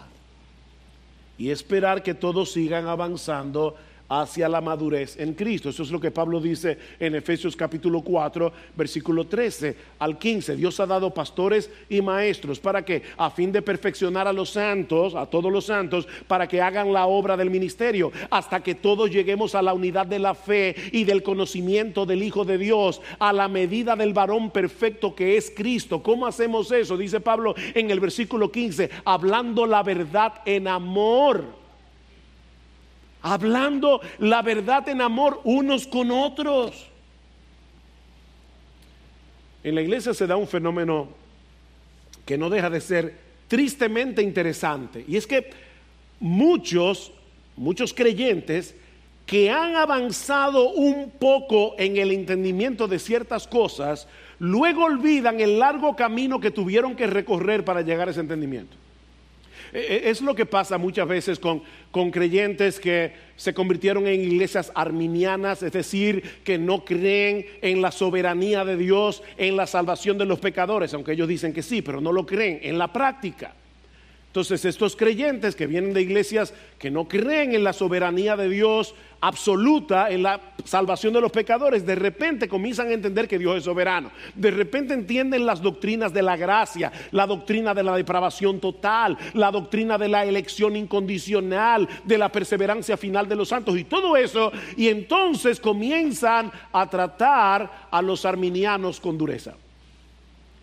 y 1.36 1.50
esperar 1.50 2.04
que 2.04 2.14
todos 2.14 2.52
sigan 2.52 2.86
avanzando 2.86 3.76
hacia 4.20 4.46
la 4.48 4.60
madurez 4.60 5.18
en 5.18 5.32
Cristo. 5.32 5.70
Eso 5.70 5.82
es 5.82 5.90
lo 5.90 5.98
que 5.98 6.10
Pablo 6.10 6.38
dice 6.38 6.76
en 7.00 7.14
Efesios 7.14 7.56
capítulo 7.56 8.02
4, 8.02 8.52
versículo 8.76 9.26
13 9.26 9.74
al 9.98 10.18
15. 10.18 10.56
Dios 10.56 10.78
ha 10.80 10.86
dado 10.86 11.14
pastores 11.14 11.70
y 11.88 12.02
maestros 12.02 12.60
para 12.60 12.84
que, 12.84 13.02
a 13.16 13.30
fin 13.30 13.50
de 13.50 13.62
perfeccionar 13.62 14.28
a 14.28 14.32
los 14.32 14.50
santos, 14.50 15.14
a 15.14 15.24
todos 15.24 15.50
los 15.50 15.64
santos, 15.64 16.06
para 16.26 16.46
que 16.46 16.60
hagan 16.60 16.92
la 16.92 17.06
obra 17.06 17.38
del 17.38 17.48
ministerio, 17.48 18.12
hasta 18.28 18.62
que 18.62 18.74
todos 18.74 19.10
lleguemos 19.10 19.54
a 19.54 19.62
la 19.62 19.72
unidad 19.72 20.06
de 20.06 20.18
la 20.18 20.34
fe 20.34 20.74
y 20.92 21.04
del 21.04 21.22
conocimiento 21.22 22.04
del 22.04 22.22
Hijo 22.22 22.44
de 22.44 22.58
Dios, 22.58 23.00
a 23.18 23.32
la 23.32 23.48
medida 23.48 23.96
del 23.96 24.12
varón 24.12 24.50
perfecto 24.50 25.14
que 25.14 25.38
es 25.38 25.50
Cristo. 25.56 26.02
¿Cómo 26.02 26.26
hacemos 26.26 26.70
eso? 26.70 26.98
Dice 26.98 27.20
Pablo 27.20 27.54
en 27.74 27.90
el 27.90 27.98
versículo 28.00 28.52
15, 28.52 28.90
hablando 29.06 29.64
la 29.64 29.82
verdad 29.82 30.34
en 30.44 30.68
amor 30.68 31.61
hablando 33.22 34.00
la 34.18 34.42
verdad 34.42 34.88
en 34.88 35.00
amor 35.00 35.40
unos 35.44 35.86
con 35.86 36.10
otros. 36.10 36.86
En 39.64 39.74
la 39.74 39.82
iglesia 39.82 40.12
se 40.12 40.26
da 40.26 40.36
un 40.36 40.48
fenómeno 40.48 41.08
que 42.26 42.36
no 42.36 42.50
deja 42.50 42.68
de 42.68 42.80
ser 42.80 43.16
tristemente 43.48 44.22
interesante. 44.22 45.04
Y 45.06 45.16
es 45.16 45.26
que 45.26 45.50
muchos, 46.20 47.12
muchos 47.56 47.94
creyentes 47.94 48.74
que 49.26 49.50
han 49.50 49.76
avanzado 49.76 50.70
un 50.70 51.10
poco 51.10 51.74
en 51.78 51.96
el 51.96 52.10
entendimiento 52.10 52.88
de 52.88 52.98
ciertas 52.98 53.46
cosas, 53.46 54.08
luego 54.38 54.84
olvidan 54.84 55.40
el 55.40 55.58
largo 55.58 55.94
camino 55.94 56.40
que 56.40 56.50
tuvieron 56.50 56.96
que 56.96 57.06
recorrer 57.06 57.64
para 57.64 57.82
llegar 57.82 58.08
a 58.08 58.10
ese 58.10 58.20
entendimiento. 58.20 58.76
E, 59.72 59.78
e, 59.78 60.10
es 60.10 60.20
lo 60.20 60.34
que 60.34 60.46
pasa 60.46 60.76
muchas 60.76 61.08
veces 61.08 61.38
con, 61.38 61.62
con 61.90 62.10
creyentes 62.10 62.78
que 62.78 63.12
se 63.36 63.54
convirtieron 63.54 64.06
en 64.06 64.20
iglesias 64.20 64.70
arminianas, 64.74 65.62
es 65.62 65.72
decir, 65.72 66.22
que 66.44 66.58
no 66.58 66.84
creen 66.84 67.46
en 67.62 67.80
la 67.80 67.90
soberanía 67.90 68.64
de 68.64 68.76
Dios, 68.76 69.22
en 69.36 69.56
la 69.56 69.66
salvación 69.66 70.18
de 70.18 70.26
los 70.26 70.40
pecadores, 70.40 70.92
aunque 70.94 71.12
ellos 71.12 71.28
dicen 71.28 71.52
que 71.52 71.62
sí, 71.62 71.82
pero 71.82 72.00
no 72.00 72.12
lo 72.12 72.26
creen 72.26 72.60
en 72.62 72.78
la 72.78 72.92
práctica. 72.92 73.54
Entonces 74.32 74.64
estos 74.64 74.96
creyentes 74.96 75.54
que 75.54 75.66
vienen 75.66 75.92
de 75.92 76.00
iglesias 76.00 76.54
que 76.78 76.90
no 76.90 77.06
creen 77.06 77.54
en 77.54 77.64
la 77.64 77.74
soberanía 77.74 78.34
de 78.34 78.48
Dios 78.48 78.94
absoluta, 79.20 80.10
en 80.10 80.22
la 80.22 80.40
salvación 80.64 81.12
de 81.12 81.20
los 81.20 81.30
pecadores, 81.30 81.84
de 81.84 81.96
repente 81.96 82.48
comienzan 82.48 82.88
a 82.88 82.94
entender 82.94 83.28
que 83.28 83.38
Dios 83.38 83.58
es 83.58 83.64
soberano. 83.64 84.10
De 84.34 84.50
repente 84.50 84.94
entienden 84.94 85.44
las 85.44 85.60
doctrinas 85.60 86.14
de 86.14 86.22
la 86.22 86.38
gracia, 86.38 86.90
la 87.10 87.26
doctrina 87.26 87.74
de 87.74 87.82
la 87.82 87.94
depravación 87.94 88.58
total, 88.58 89.18
la 89.34 89.50
doctrina 89.50 89.98
de 89.98 90.08
la 90.08 90.24
elección 90.24 90.76
incondicional, 90.76 91.86
de 92.02 92.16
la 92.16 92.32
perseverancia 92.32 92.96
final 92.96 93.28
de 93.28 93.36
los 93.36 93.50
santos 93.50 93.76
y 93.76 93.84
todo 93.84 94.16
eso. 94.16 94.50
Y 94.78 94.88
entonces 94.88 95.60
comienzan 95.60 96.50
a 96.72 96.88
tratar 96.88 97.88
a 97.90 98.00
los 98.00 98.24
arminianos 98.24 98.98
con 98.98 99.18
dureza. 99.18 99.52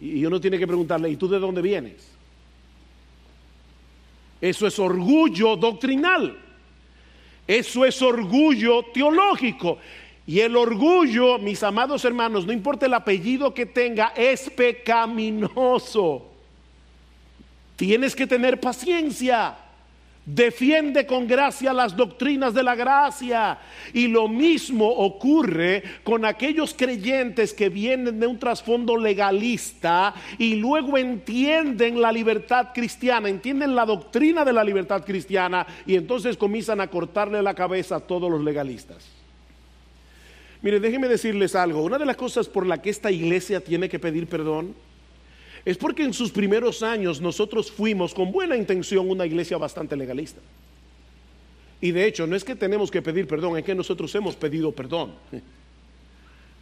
Y 0.01 0.25
uno 0.25 0.41
tiene 0.41 0.57
que 0.57 0.65
preguntarle, 0.65 1.11
¿y 1.11 1.17
tú 1.17 1.29
de 1.29 1.37
dónde 1.37 1.61
vienes? 1.61 2.08
Eso 4.41 4.67
es 4.67 4.79
orgullo 4.79 5.55
doctrinal. 5.55 6.37
Eso 7.47 7.85
es 7.85 8.01
orgullo 8.01 8.83
teológico. 8.93 9.79
Y 10.25 10.39
el 10.41 10.55
orgullo, 10.55 11.39
mis 11.39 11.63
amados 11.63 12.05
hermanos, 12.05 12.45
no 12.45 12.53
importa 12.53 12.85
el 12.85 12.93
apellido 12.93 13.53
que 13.53 13.65
tenga, 13.65 14.13
es 14.15 14.49
pecaminoso. 14.49 16.27
Tienes 17.75 18.15
que 18.15 18.27
tener 18.27 18.59
paciencia. 18.59 19.57
Defiende 20.31 21.07
con 21.07 21.27
gracia 21.27 21.73
las 21.73 21.95
doctrinas 21.95 22.53
de 22.53 22.61
la 22.61 22.75
gracia. 22.75 23.57
Y 23.93 24.07
lo 24.07 24.27
mismo 24.27 24.87
ocurre 24.87 25.81
con 26.03 26.23
aquellos 26.23 26.75
creyentes 26.75 27.51
que 27.51 27.69
vienen 27.69 28.19
de 28.19 28.27
un 28.27 28.37
trasfondo 28.37 28.95
legalista 28.95 30.13
y 30.37 30.57
luego 30.57 30.99
entienden 30.99 31.99
la 31.99 32.11
libertad 32.11 32.67
cristiana, 32.75 33.27
entienden 33.27 33.75
la 33.75 33.87
doctrina 33.87 34.45
de 34.45 34.53
la 34.53 34.63
libertad 34.63 35.03
cristiana 35.03 35.65
y 35.87 35.95
entonces 35.95 36.37
comienzan 36.37 36.79
a 36.79 36.89
cortarle 36.89 37.41
la 37.41 37.55
cabeza 37.55 37.95
a 37.95 37.99
todos 37.99 38.29
los 38.29 38.43
legalistas. 38.43 39.07
Mire, 40.61 40.79
déjenme 40.79 41.07
decirles 41.07 41.55
algo. 41.55 41.81
Una 41.81 41.97
de 41.97 42.05
las 42.05 42.17
cosas 42.17 42.47
por 42.47 42.67
la 42.67 42.83
que 42.83 42.91
esta 42.91 43.09
iglesia 43.09 43.61
tiene 43.61 43.89
que 43.89 43.97
pedir 43.97 44.27
perdón 44.27 44.75
es 45.65 45.77
porque 45.77 46.03
en 46.03 46.13
sus 46.13 46.31
primeros 46.31 46.83
años 46.83 47.21
nosotros 47.21 47.71
fuimos 47.71 48.13
con 48.13 48.31
buena 48.31 48.55
intención 48.55 49.09
una 49.09 49.25
iglesia 49.25 49.57
bastante 49.57 49.95
legalista. 49.95 50.41
Y 51.81 51.91
de 51.91 52.05
hecho, 52.05 52.27
no 52.27 52.35
es 52.35 52.43
que 52.43 52.55
tenemos 52.55 52.91
que 52.91 53.01
pedir 53.01 53.27
perdón, 53.27 53.57
es 53.57 53.63
que 53.63 53.75
nosotros 53.75 54.13
hemos 54.15 54.35
pedido 54.35 54.71
perdón. 54.71 55.13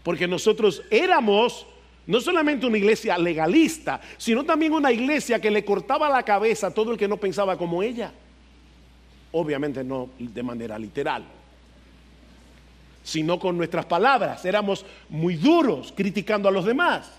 Porque 0.03 0.27
nosotros 0.27 0.83
éramos 0.89 1.65
no 2.05 2.21
solamente 2.21 2.65
una 2.65 2.77
iglesia 2.77 3.17
legalista, 3.17 3.99
sino 4.17 4.45
también 4.45 4.73
una 4.73 4.91
iglesia 4.91 5.41
que 5.41 5.51
le 5.51 5.65
cortaba 5.65 6.09
la 6.09 6.23
cabeza 6.23 6.67
a 6.67 6.73
todo 6.73 6.91
el 6.91 6.97
que 6.97 7.07
no 7.07 7.17
pensaba 7.17 7.57
como 7.57 7.83
ella. 7.83 8.13
Obviamente 9.33 9.83
no 9.83 10.09
de 10.17 10.41
manera 10.41 10.79
literal, 10.79 11.25
sino 13.03 13.37
con 13.37 13.57
nuestras 13.57 13.85
palabras. 13.85 14.45
Éramos 14.45 14.85
muy 15.09 15.35
duros 15.35 15.93
criticando 15.95 16.47
a 16.47 16.51
los 16.51 16.65
demás. 16.65 17.11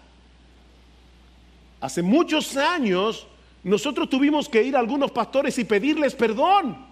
Hace 1.81 2.03
muchos 2.03 2.57
años 2.57 3.27
nosotros 3.63 4.09
tuvimos 4.09 4.49
que 4.49 4.63
ir 4.63 4.77
a 4.77 4.81
algunos 4.81 5.11
pastores 5.11 5.59
y 5.59 5.65
pedirles 5.65 6.15
perdón. 6.15 6.87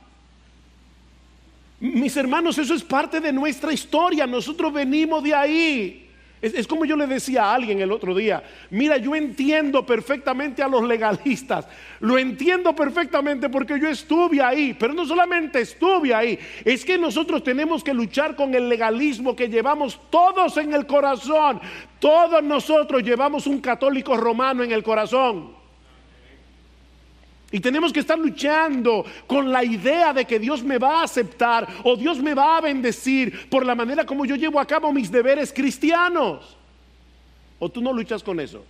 Mis 1.79 2.17
hermanos, 2.17 2.57
eso 2.59 2.75
es 2.75 2.83
parte 2.83 3.21
de 3.21 3.33
nuestra 3.33 3.73
historia. 3.73 4.27
Nosotros 4.27 4.73
venimos 4.73 5.23
de 5.23 5.35
ahí. 5.35 6.06
Es, 6.43 6.67
como 6.67 6.85
yo 6.85 6.97
le 6.97 7.07
decía 7.07 7.45
a 7.45 7.55
alguien 7.55 7.81
el 7.81 7.91
otro 7.91 8.15
día, 8.15 8.43
mira, 8.69 8.99
yo 8.99 9.17
entiendo 9.17 9.87
perfectamente 9.87 10.63
a 10.63 10.69
los 10.69 10.85
legalistas, 10.85 11.67
lo 12.01 12.19
entiendo 12.19 12.75
perfectamente 12.75 13.49
porque 13.49 13.81
yo 13.81 13.89
estuve 13.89 14.43
ahí, 14.43 14.77
pero 14.79 14.93
no 14.93 15.07
solamente 15.07 15.63
estuve 15.63 16.15
ahí, 16.15 16.39
es 16.63 16.85
que 16.85 16.99
nosotros 16.99 17.43
tenemos 17.43 17.83
que 17.83 17.95
luchar 17.95 18.37
con 18.37 18.55
el 18.55 18.69
legalismo 18.69 19.35
que 19.35 19.49
llevamos 19.49 19.99
todos 20.11 20.59
en 20.59 20.75
el 20.75 20.87
corazón, 20.87 21.59
todos 21.99 22.43
nosotros 22.43 23.03
llevamos 23.03 23.47
un 23.47 23.61
católico 23.61 24.15
romano 24.15 24.63
en 24.63 24.73
el 24.73 24.83
corazón. 24.83 25.56
Y 27.53 27.61
tenemos 27.61 27.93
que 27.93 28.01
estar 28.01 28.19
luchando 28.19 29.05
con 29.27 29.53
la 29.53 29.63
idea 29.65 30.13
de 30.13 30.25
que 30.25 30.39
Dios 30.39 30.65
me 30.65 30.79
va 30.79 31.01
a 31.01 31.05
aceptar 31.05 31.67
o 31.85 31.97
Dios 31.97 32.19
me 32.19 32.35
va 32.35 32.57
a 32.57 32.61
bendecir 32.61 33.49
por 33.49 33.65
la 33.65 33.75
manera 33.75 34.05
como 34.05 34.25
yo 34.25 34.35
llevo 34.35 34.59
a 34.59 34.67
cabo 34.67 34.93
mis 34.93 35.11
deberes 35.11 35.53
cristianos. 35.53 36.57
¿O 37.59 37.69
tú 37.71 37.81
no 37.81 37.93
luchas 37.93 38.23
con 38.23 38.41
eso? 38.41 38.65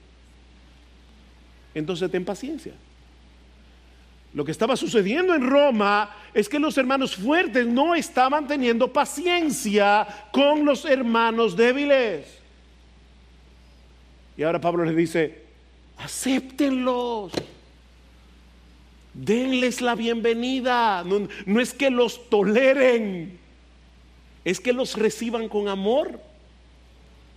Entonces 1.75 2.11
ten 2.11 2.25
paciencia. 2.25 2.75
Lo 4.35 4.45
que 4.45 4.53
estaba 4.53 4.77
sucediendo 4.77 5.35
en 5.35 5.49
Roma 5.49 6.15
es 6.35 6.47
que 6.47 6.59
los 6.59 6.77
hermanos 6.77 7.17
fuertes 7.17 7.67
no 7.67 7.95
estaban 7.95 8.47
teniendo 8.47 8.93
paciencia 8.93 10.07
con 10.31 10.67
los 10.67 10.85
hermanos 10.85 11.57
débiles. 11.57 12.27
Y 14.37 14.43
ahora 14.43 14.61
Pablo 14.61 14.85
les 14.85 14.95
dice, 14.95 15.45
acéptenlos 15.97 17.33
denles 19.17 19.81
la 19.81 19.95
bienvenida. 19.95 21.05
No, 21.05 21.61
es 21.61 21.73
que 21.73 21.91
los 21.91 22.29
toleren, 22.29 23.39
es 24.45 24.61
que 24.61 24.73
los 24.73 24.97
reciban 24.97 25.49
con 25.49 25.69
amor, 25.69 26.21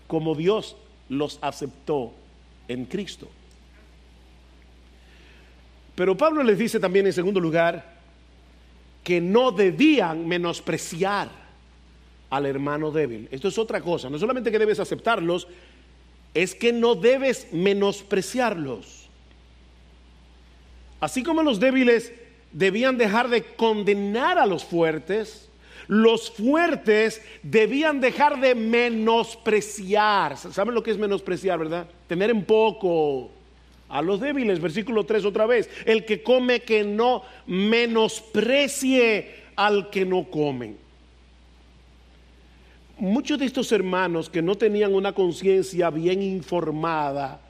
como 0.07 0.35
Dios 0.35 0.75
los 1.07 1.39
aceptó 1.41 2.13
en 2.67 2.85
Cristo. 2.85 3.27
Pero 5.95 6.15
Pablo 6.15 6.43
les 6.43 6.57
dice 6.57 6.79
también 6.79 7.05
en 7.07 7.13
segundo 7.13 7.39
lugar 7.39 7.97
que 9.03 9.19
no 9.19 9.51
debían 9.51 10.27
menospreciar 10.27 11.29
al 12.29 12.45
hermano 12.45 12.91
débil. 12.91 13.27
Esto 13.31 13.47
es 13.47 13.57
otra 13.57 13.81
cosa, 13.81 14.09
no 14.09 14.19
solamente 14.19 14.51
que 14.51 14.59
debes 14.59 14.79
aceptarlos, 14.79 15.47
es 16.33 16.53
que 16.53 16.71
no 16.71 16.95
debes 16.95 17.47
menospreciarlos. 17.51 18.98
Así 20.99 21.23
como 21.23 21.43
los 21.43 21.59
débiles 21.59 22.11
debían 22.51 22.97
dejar 22.97 23.29
de 23.29 23.43
condenar 23.43 24.37
a 24.37 24.45
los 24.45 24.65
fuertes, 24.65 25.49
los 25.87 26.29
fuertes 26.29 27.21
debían 27.41 27.99
dejar 27.99 28.39
de 28.39 28.53
menospreciar. 28.53 30.37
¿Saben 30.37 30.75
lo 30.75 30.83
que 30.83 30.91
es 30.91 30.97
menospreciar, 30.97 31.57
verdad? 31.57 31.87
Tener 32.07 32.29
en 32.29 32.45
poco 32.45 33.31
a 33.89 34.01
los 34.01 34.19
débiles. 34.19 34.61
Versículo 34.61 35.05
3 35.05 35.25
otra 35.25 35.45
vez. 35.45 35.69
El 35.85 36.05
que 36.05 36.21
come 36.21 36.59
que 36.59 36.83
no 36.83 37.23
menosprecie 37.47 39.35
al 39.55 39.89
que 39.89 40.05
no 40.05 40.29
come. 40.29 40.75
Muchos 42.99 43.39
de 43.39 43.45
estos 43.45 43.71
hermanos 43.71 44.29
que 44.29 44.41
no 44.41 44.55
tenían 44.55 44.93
una 44.93 45.13
conciencia 45.13 45.89
bien 45.89 46.21
informada, 46.21 47.41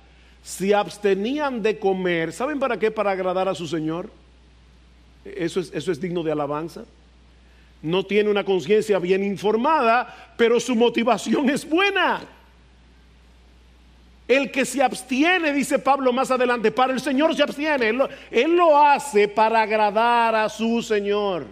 se 0.44 0.74
abstenían 0.74 1.62
de 1.62 1.78
comer, 1.80 2.32
¿saben 2.32 2.60
para 2.60 2.78
qué? 2.78 2.92
Para 2.92 3.12
agradar 3.12 3.48
a 3.48 3.56
su 3.56 3.68
Señor. 3.68 4.10
Eso 5.26 5.60
es, 5.60 5.72
eso 5.74 5.92
es 5.92 6.00
digno 6.00 6.24
de 6.24 6.32
alabanza. 6.32 6.86
no 7.82 8.06
tiene 8.06 8.30
una 8.30 8.44
conciencia 8.44 9.00
bien 9.00 9.24
informada, 9.24 10.34
pero 10.36 10.60
su 10.60 10.76
motivación 10.76 11.50
es 11.50 11.68
buena. 11.68 12.22
El 14.30 14.52
que 14.52 14.64
se 14.64 14.84
abstiene, 14.84 15.52
dice 15.52 15.80
Pablo 15.80 16.14
más 16.14 16.30
adelante, 16.30 16.72
para 16.72 16.94
el 16.94 17.00
Señor 17.00 17.36
se 17.36 17.42
abstiene. 17.42 17.90
Él 18.30 18.56
lo, 18.56 18.78
hace 18.78 19.28
para 19.28 19.64
agradar 19.64 20.36
a 20.36 20.48
su 20.50 20.84
Señor. 20.84 21.48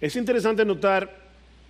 Es 0.00 0.16
interesante 0.16 0.64
notar 0.64 1.16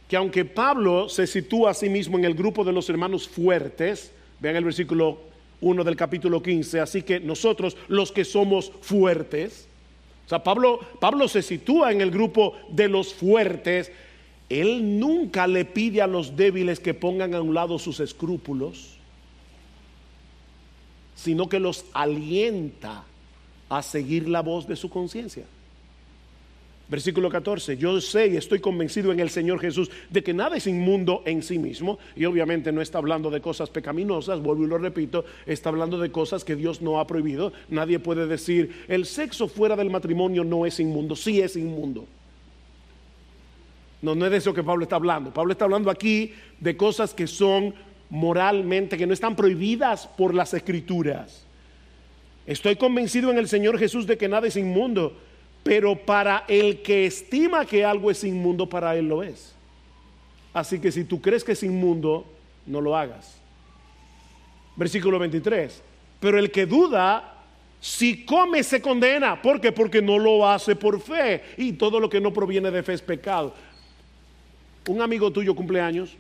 que 0.09 0.17
aunque 0.17 0.47
Pablo 0.47 1.11
se 1.11 1.27
sitúa 1.27 1.73
a 1.73 1.75
sí 1.75 1.91
mismo 1.91 2.17
en 2.17 2.25
el 2.25 2.33
grupo 2.33 2.65
de 2.65 2.73
los 2.73 2.89
hermanos 2.89 3.29
fuertes, 3.29 4.11
vean 4.41 4.57
el 4.57 4.65
versículo 4.65 5.28
1 5.61 5.85
del 5.85 5.97
capítulo 5.97 6.43
15, 6.43 6.81
así 6.81 7.03
que 7.03 7.21
nosotros 7.21 7.77
los 7.89 8.13
que 8.13 8.25
somos 8.25 8.73
fuertes, 8.81 9.67
o 10.27 10.29
sea, 10.29 10.43
Pablo, 10.43 10.81
Pablo 11.01 11.29
se 11.29 11.43
sitúa 11.43 11.93
en 11.93 12.01
el 12.01 12.11
grupo 12.11 12.55
de 12.71 12.89
los 12.89 13.15
fuertes, 13.15 13.91
él 14.49 14.99
nunca 14.99 15.47
le 15.47 15.65
pide 15.65 16.01
a 16.01 16.07
los 16.07 16.37
débiles 16.37 16.81
que 16.81 16.95
pongan 16.95 17.35
a 17.35 17.43
un 17.43 17.55
lado 17.55 17.79
sus 17.79 18.01
escrúpulos 18.01 18.99
sino 21.19 21.49
que 21.49 21.59
los 21.59 21.85
alienta 21.95 23.05
a 23.69 23.83
seguir 23.83 24.29
la 24.29 24.41
voz 24.41 24.69
de 24.69 24.77
su 24.77 24.89
conciencia. 24.89 25.47
Versículo 26.89 27.29
14, 27.29 27.77
yo 27.77 28.01
sé 28.01 28.29
y 28.29 28.37
estoy 28.37 28.61
convencido 28.61 29.13
en 29.13 29.21
el 29.21 29.29
Señor 29.29 29.61
Jesús 29.61 29.91
de 30.09 30.23
que 30.23 30.33
nada 30.33 30.57
es 30.57 30.67
inmundo 30.67 31.23
en 31.27 31.43
sí 31.43 31.59
mismo, 31.59 31.99
y 32.17 32.25
obviamente 32.25 32.73
no 32.73 32.81
está 32.81 32.97
hablando 32.97 33.31
de 33.31 33.43
cosas 33.43 33.69
pecaminosas, 33.69 34.41
vuelvo 34.41 34.65
y 34.65 34.69
lo 34.69 34.79
repito, 34.79 35.27
está 35.45 35.69
hablando 35.69 35.99
de 35.99 36.11
cosas 36.11 36.45
que 36.45 36.57
Dios 36.57 36.81
no 36.81 36.99
ha 36.99 37.07
prohibido. 37.07 37.53
Nadie 37.69 37.99
puede 37.99 38.27
decir, 38.27 38.85
el 38.89 39.05
sexo 39.05 39.49
fuera 39.49 39.77
del 39.77 39.91
matrimonio 39.91 40.45
no 40.45 40.65
es 40.65 40.81
inmundo, 40.81 41.15
sí 41.15 41.43
es 41.43 41.57
inmundo. 41.57 42.07
No, 44.01 44.15
no 44.15 44.25
es 44.25 44.31
de 44.31 44.39
eso 44.39 44.55
que 44.55 44.63
Pablo 44.63 44.85
está 44.85 44.97
hablando. 44.97 45.33
Pablo 45.33 45.53
está 45.53 45.67
hablando 45.67 45.91
aquí 45.91 46.33
de 46.59 46.77
cosas 46.77 47.13
que 47.13 47.27
son 47.27 47.75
moralmente, 48.09 48.97
que 48.97 49.07
no 49.07 49.13
están 49.13 49.37
prohibidas 49.37 50.07
por 50.07 50.35
las 50.35 50.55
escrituras. 50.55 51.45
Estoy 52.47 52.77
convencido 52.77 53.31
en 53.31 53.37
el 53.37 53.47
Señor 53.47 53.79
Jesús 53.79 54.07
de 54.07 54.17
que 54.17 54.29
nada 54.29 54.47
es 54.47 54.57
inmundo, 54.57 55.15
pero 55.69 55.95
para 55.95 56.47
el 56.49 56.81
que 56.81 57.05
estima 57.05 57.67
que 57.67 57.85
algo 57.85 58.11
es 58.11 58.25
inmundo, 58.25 58.67
para 58.67 58.97
él 58.97 59.07
lo 59.07 59.23
es. 59.23 59.55
Así 60.55 60.81
que 60.81 60.91
si 60.91 61.05
tú 61.05 61.21
crees 61.21 61.45
que 61.45 61.53
es 61.53 61.63
inmundo, 61.63 62.25
no 62.65 62.81
lo 62.81 62.97
hagas. 62.97 63.37
Versículo 64.77 65.19
23. 65.19 65.83
Pero 66.21 66.39
el 66.39 66.51
que 66.51 66.65
duda, 66.65 67.35
si 67.83 68.25
come 68.25 68.63
se 68.63 68.81
condena. 68.81 69.43
¿Por 69.43 69.61
qué? 69.61 69.71
Porque 69.71 70.01
no 70.01 70.19
lo 70.19 70.49
hace 70.49 70.75
por 70.75 71.03
fe. 71.03 71.43
Y 71.59 71.75
todo 71.75 72.01
lo 72.01 72.09
que 72.09 72.19
no 72.19 72.33
proviene 72.33 72.71
de 72.71 72.83
fe 72.83 72.95
es 72.95 73.03
pecado. 73.03 73.53
Un 74.89 75.03
amigo 75.03 75.31
tuyo 75.31 75.55
cumpleaños 75.55 76.17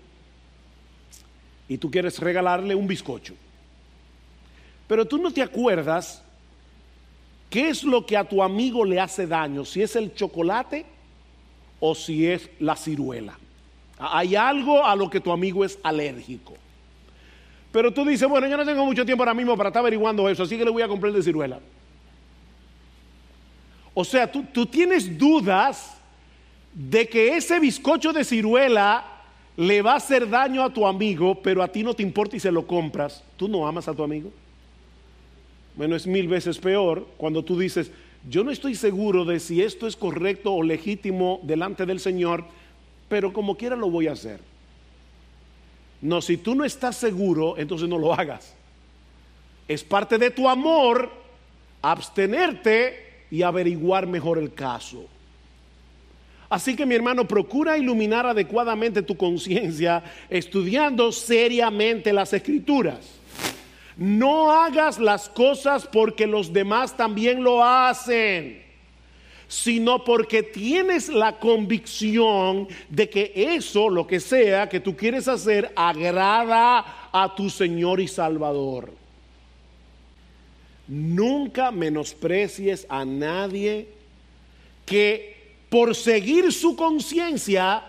y 1.68 1.78
tú 1.78 1.90
quieres 1.90 2.18
regalarle 2.18 2.74
un 2.74 2.86
bizcocho. 2.86 3.32
Pero 4.86 5.06
tú 5.06 5.16
no 5.16 5.30
te 5.30 5.40
acuerdas 5.40 6.22
qué 7.50 7.68
es 7.68 7.84
lo 7.84 8.04
que 8.04 8.16
a 8.16 8.24
tu 8.24 8.42
amigo 8.42 8.84
le 8.84 9.00
hace 9.00 9.26
daño, 9.26 9.64
si 9.64 9.82
es 9.82 9.96
el 9.96 10.14
chocolate 10.14 10.86
o 11.80 11.94
si 11.94 12.26
es 12.26 12.48
la 12.60 12.76
ciruela. 12.76 13.38
Hay 13.98 14.36
algo 14.36 14.84
a 14.84 14.94
lo 14.94 15.10
que 15.10 15.20
tu 15.20 15.32
amigo 15.32 15.64
es 15.64 15.78
alérgico. 15.82 16.54
Pero 17.72 17.92
tú 17.92 18.04
dices, 18.04 18.28
bueno, 18.28 18.46
yo 18.46 18.56
no 18.56 18.64
tengo 18.64 18.84
mucho 18.84 19.04
tiempo 19.04 19.22
ahora 19.22 19.34
mismo 19.34 19.56
para 19.56 19.68
estar 19.68 19.80
averiguando 19.80 20.28
eso, 20.28 20.42
así 20.42 20.56
que 20.56 20.64
le 20.64 20.70
voy 20.70 20.82
a 20.82 20.88
comprar 20.88 21.12
de 21.12 21.22
ciruela. 21.22 21.60
O 23.94 24.04
sea, 24.04 24.30
tú, 24.30 24.64
tienes 24.64 25.18
dudas 25.18 25.96
de 26.72 27.08
que 27.08 27.36
ese 27.36 27.58
bizcocho 27.58 28.12
de 28.12 28.24
ciruela 28.24 29.04
le 29.56 29.82
va 29.82 29.94
a 29.94 29.96
hacer 29.96 30.28
daño 30.30 30.62
a 30.62 30.72
tu 30.72 30.86
amigo, 30.86 31.34
pero 31.42 31.62
a 31.62 31.68
ti 31.68 31.82
no 31.82 31.94
te 31.94 32.04
importa 32.04 32.36
y 32.36 32.40
se 32.40 32.52
lo 32.52 32.64
compras, 32.64 33.24
¿tú 33.36 33.48
no 33.48 33.66
amas 33.66 33.88
a 33.88 33.94
tu 33.94 34.04
amigo? 34.04 34.30
Bueno, 35.78 35.94
es 35.94 36.08
mil 36.08 36.26
veces 36.26 36.58
peor 36.58 37.06
cuando 37.16 37.44
tú 37.44 37.56
dices, 37.56 37.92
yo 38.28 38.42
no 38.42 38.50
estoy 38.50 38.74
seguro 38.74 39.24
de 39.24 39.38
si 39.38 39.62
esto 39.62 39.86
es 39.86 39.94
correcto 39.94 40.52
o 40.52 40.64
legítimo 40.64 41.38
delante 41.44 41.86
del 41.86 42.00
Señor, 42.00 42.44
pero 43.08 43.32
como 43.32 43.56
quiera 43.56 43.76
lo 43.76 43.88
voy 43.88 44.08
a 44.08 44.12
hacer. 44.12 44.40
No, 46.02 46.20
si 46.20 46.36
tú 46.36 46.56
no 46.56 46.64
estás 46.64 46.96
seguro, 46.96 47.56
entonces 47.58 47.88
no 47.88 47.96
lo 47.96 48.12
hagas. 48.12 48.56
Es 49.68 49.84
parte 49.84 50.18
de 50.18 50.32
tu 50.32 50.48
amor 50.48 51.12
abstenerte 51.80 53.26
y 53.30 53.42
averiguar 53.42 54.08
mejor 54.08 54.38
el 54.38 54.52
caso. 54.52 55.06
Así 56.48 56.74
que 56.74 56.86
mi 56.86 56.96
hermano, 56.96 57.28
procura 57.28 57.78
iluminar 57.78 58.26
adecuadamente 58.26 59.00
tu 59.00 59.16
conciencia 59.16 60.02
estudiando 60.28 61.12
seriamente 61.12 62.12
las 62.12 62.32
escrituras. 62.32 63.17
No 63.98 64.52
hagas 64.52 65.00
las 65.00 65.28
cosas 65.28 65.84
porque 65.84 66.28
los 66.28 66.52
demás 66.52 66.96
también 66.96 67.42
lo 67.42 67.64
hacen, 67.64 68.62
sino 69.48 70.04
porque 70.04 70.44
tienes 70.44 71.08
la 71.08 71.40
convicción 71.40 72.68
de 72.88 73.10
que 73.10 73.32
eso, 73.34 73.90
lo 73.90 74.06
que 74.06 74.20
sea 74.20 74.68
que 74.68 74.78
tú 74.78 74.96
quieres 74.96 75.26
hacer, 75.26 75.72
agrada 75.74 77.10
a 77.10 77.34
tu 77.34 77.50
Señor 77.50 77.98
y 77.98 78.06
Salvador. 78.06 78.92
Nunca 80.86 81.72
menosprecies 81.72 82.86
a 82.88 83.04
nadie 83.04 83.88
que 84.86 85.56
por 85.68 85.96
seguir 85.96 86.52
su 86.52 86.76
conciencia, 86.76 87.84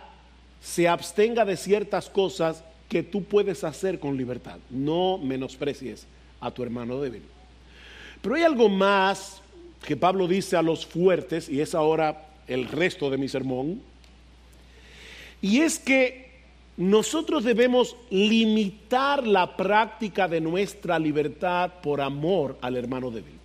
se 0.60 0.88
abstenga 0.88 1.46
de 1.46 1.56
ciertas 1.56 2.10
cosas 2.10 2.64
que 2.90 3.04
tú 3.04 3.24
puedes 3.24 3.64
hacer 3.64 4.00
con 4.00 4.18
libertad. 4.18 4.58
No 4.70 5.18
menosprecies 5.18 6.06
a 6.42 6.52
tu 6.52 6.64
hermano 6.64 7.00
débil. 7.00 7.22
Pero 8.22 8.36
hay 8.36 8.44
algo 8.44 8.68
más 8.68 9.42
que 9.86 9.96
Pablo 9.96 10.28
dice 10.28 10.58
a 10.58 10.62
los 10.62 10.86
fuertes, 10.86 11.48
y 11.48 11.62
es 11.62 11.74
ahora 11.74 12.28
el 12.48 12.68
resto 12.68 13.10
de 13.10 13.18
mi 13.18 13.30
sermón, 13.30 13.82
y 15.42 15.62
es 15.62 15.80
que 15.80 16.28
nosotros 16.76 17.46
debemos 17.46 17.96
limitar 18.10 19.26
la 19.26 19.56
práctica 19.56 20.28
de 20.28 20.42
nuestra 20.42 21.00
libertad 21.00 21.72
por 21.82 22.02
amor 22.02 22.58
al 22.62 22.76
hermano 22.76 23.12
débil 23.12 23.40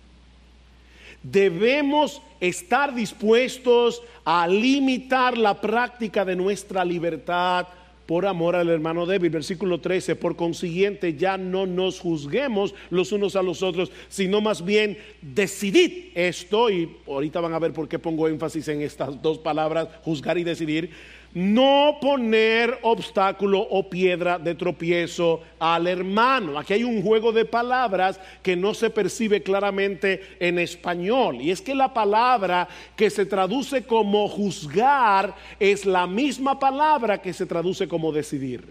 debemos 1.31 2.21
estar 2.39 2.93
dispuestos 2.93 4.01
a 4.23 4.47
limitar 4.47 5.37
la 5.37 5.59
práctica 5.59 6.23
de 6.23 6.35
nuestra 6.35 6.85
libertad 6.85 7.67
por 8.05 8.25
amor 8.25 8.55
al 8.55 8.69
hermano 8.69 9.05
débil. 9.05 9.29
Versículo 9.29 9.79
13, 9.79 10.15
por 10.15 10.35
consiguiente 10.35 11.15
ya 11.15 11.37
no 11.37 11.65
nos 11.65 11.99
juzguemos 11.99 12.73
los 12.89 13.11
unos 13.11 13.35
a 13.35 13.43
los 13.43 13.63
otros, 13.63 13.91
sino 14.09 14.41
más 14.41 14.63
bien 14.63 14.97
decidid 15.21 16.09
esto, 16.15 16.69
y 16.69 16.89
ahorita 17.07 17.41
van 17.41 17.53
a 17.53 17.59
ver 17.59 17.73
por 17.73 17.87
qué 17.87 17.99
pongo 17.99 18.27
énfasis 18.27 18.67
en 18.67 18.81
estas 18.81 19.21
dos 19.21 19.37
palabras, 19.37 19.87
juzgar 20.03 20.37
y 20.37 20.43
decidir 20.43 20.91
no 21.35 21.97
poner 21.99 22.79
obstáculo 22.81 23.59
o 23.59 23.89
piedra 23.89 24.39
de 24.39 24.55
tropiezo 24.55 25.41
al 25.59 25.85
hermano. 25.85 26.57
Aquí 26.57 26.73
hay 26.73 26.85
un 26.85 27.03
juego 27.03 27.33
de 27.33 27.43
palabras 27.43 28.17
que 28.41 28.55
no 28.55 28.73
se 28.73 28.89
percibe 28.89 29.43
claramente 29.43 30.21
en 30.39 30.57
español. 30.57 31.41
Y 31.41 31.51
es 31.51 31.61
que 31.61 31.75
la 31.75 31.93
palabra 31.93 32.69
que 32.95 33.09
se 33.09 33.25
traduce 33.25 33.83
como 33.83 34.29
juzgar 34.29 35.35
es 35.59 35.85
la 35.85 36.07
misma 36.07 36.57
palabra 36.57 37.21
que 37.21 37.33
se 37.33 37.45
traduce 37.45 37.85
como 37.85 38.13
decidir. 38.13 38.63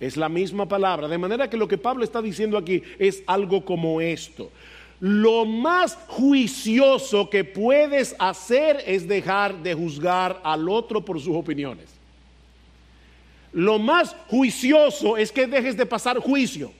Es 0.00 0.16
la 0.16 0.30
misma 0.30 0.66
palabra. 0.66 1.06
De 1.06 1.18
manera 1.18 1.50
que 1.50 1.58
lo 1.58 1.68
que 1.68 1.76
Pablo 1.76 2.02
está 2.02 2.22
diciendo 2.22 2.56
aquí 2.56 2.82
es 2.98 3.22
algo 3.26 3.62
como 3.62 4.00
esto 4.00 4.50
lo 5.02 5.44
más 5.44 5.98
juicioso 6.06 7.28
que 7.28 7.42
puedes 7.42 8.14
hacer 8.20 8.84
es 8.86 9.08
dejar 9.08 9.60
de 9.60 9.74
juzgar 9.74 10.40
al 10.44 10.68
otro 10.68 11.04
por 11.04 11.20
sus 11.20 11.34
opiniones. 11.34 11.86
Lo 13.52 13.80
más 13.80 14.14
juicioso 14.28 15.16
es 15.16 15.32
que 15.32 15.48
dejes 15.48 15.76
de 15.76 15.86
pasar 15.86 16.20
juicio. 16.20 16.70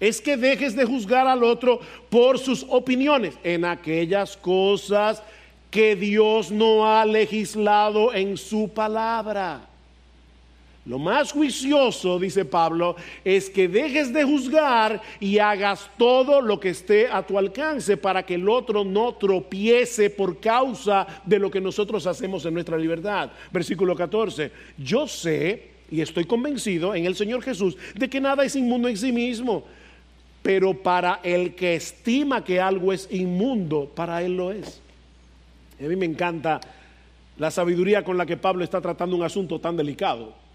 Es 0.00 0.18
que 0.18 0.38
dejes 0.38 0.74
de 0.74 0.86
juzgar 0.86 1.26
al 1.26 1.44
otro 1.44 1.78
por 2.08 2.38
sus 2.38 2.64
opiniones 2.70 3.34
en 3.44 3.66
aquellas 3.66 4.34
cosas 4.34 5.22
que 5.70 5.94
Dios 5.94 6.50
no 6.50 6.90
ha 6.90 7.04
legislado 7.04 8.14
en 8.14 8.38
su 8.38 8.70
palabra. 8.70 9.68
Lo 10.86 11.00
más 11.00 11.32
juicioso, 11.32 12.16
dice 12.20 12.44
Pablo, 12.44 12.94
es 13.24 13.50
que 13.50 13.66
dejes 13.66 14.12
de 14.12 14.22
juzgar 14.22 15.02
y 15.18 15.38
hagas 15.38 15.90
todo 15.98 16.40
lo 16.40 16.60
que 16.60 16.68
esté 16.70 17.08
a 17.08 17.26
tu 17.26 17.36
alcance 17.36 17.96
para 17.96 18.22
que 18.22 18.36
el 18.36 18.48
otro 18.48 18.84
no 18.84 19.14
tropiece 19.14 20.10
por 20.10 20.38
causa 20.38 21.04
de 21.24 21.40
lo 21.40 21.50
que 21.50 21.60
nosotros 21.60 22.06
hacemos 22.06 22.46
en 22.46 22.54
nuestra 22.54 22.78
libertad. 22.78 23.30
Versículo 23.52 23.96
14. 23.96 24.52
Yo 24.78 25.08
sé 25.08 25.70
y 25.90 26.00
estoy 26.00 26.24
convencido 26.24 26.94
en 26.94 27.04
el 27.04 27.16
Señor 27.16 27.42
Jesús 27.42 27.76
de 27.96 28.08
que 28.08 28.20
nada 28.20 28.44
es 28.44 28.54
inmundo 28.54 28.86
en 28.86 28.96
sí 28.96 29.10
mismo, 29.10 29.64
pero 30.40 30.72
para 30.72 31.18
el 31.24 31.56
que 31.56 31.74
estima 31.74 32.44
que 32.44 32.60
algo 32.60 32.92
es 32.92 33.08
inmundo, 33.10 33.90
para 33.92 34.22
él 34.22 34.36
lo 34.36 34.52
es. 34.52 34.80
A 35.80 35.82
mí 35.82 35.96
me 35.96 36.06
encanta 36.06 36.60
la 37.38 37.50
sabiduría 37.50 38.04
con 38.04 38.16
la 38.16 38.24
que 38.24 38.36
Pablo 38.36 38.62
está 38.62 38.80
tratando 38.80 39.16
un 39.16 39.24
asunto 39.24 39.58
tan 39.58 39.76
delicado. 39.76 40.45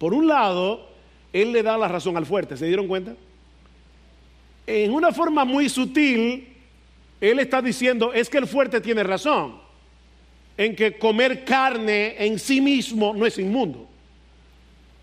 Por 0.00 0.14
un 0.14 0.26
lado, 0.26 0.88
él 1.30 1.52
le 1.52 1.62
da 1.62 1.76
la 1.76 1.86
razón 1.86 2.16
al 2.16 2.24
fuerte, 2.24 2.56
¿se 2.56 2.64
dieron 2.64 2.88
cuenta? 2.88 3.12
En 4.66 4.94
una 4.94 5.12
forma 5.12 5.44
muy 5.44 5.68
sutil, 5.68 6.48
él 7.20 7.38
está 7.38 7.60
diciendo, 7.60 8.10
es 8.14 8.30
que 8.30 8.38
el 8.38 8.46
fuerte 8.46 8.80
tiene 8.80 9.02
razón, 9.02 9.56
en 10.56 10.74
que 10.74 10.96
comer 10.96 11.44
carne 11.44 12.14
en 12.18 12.38
sí 12.38 12.62
mismo 12.62 13.12
no 13.12 13.26
es 13.26 13.36
inmundo. 13.36 13.88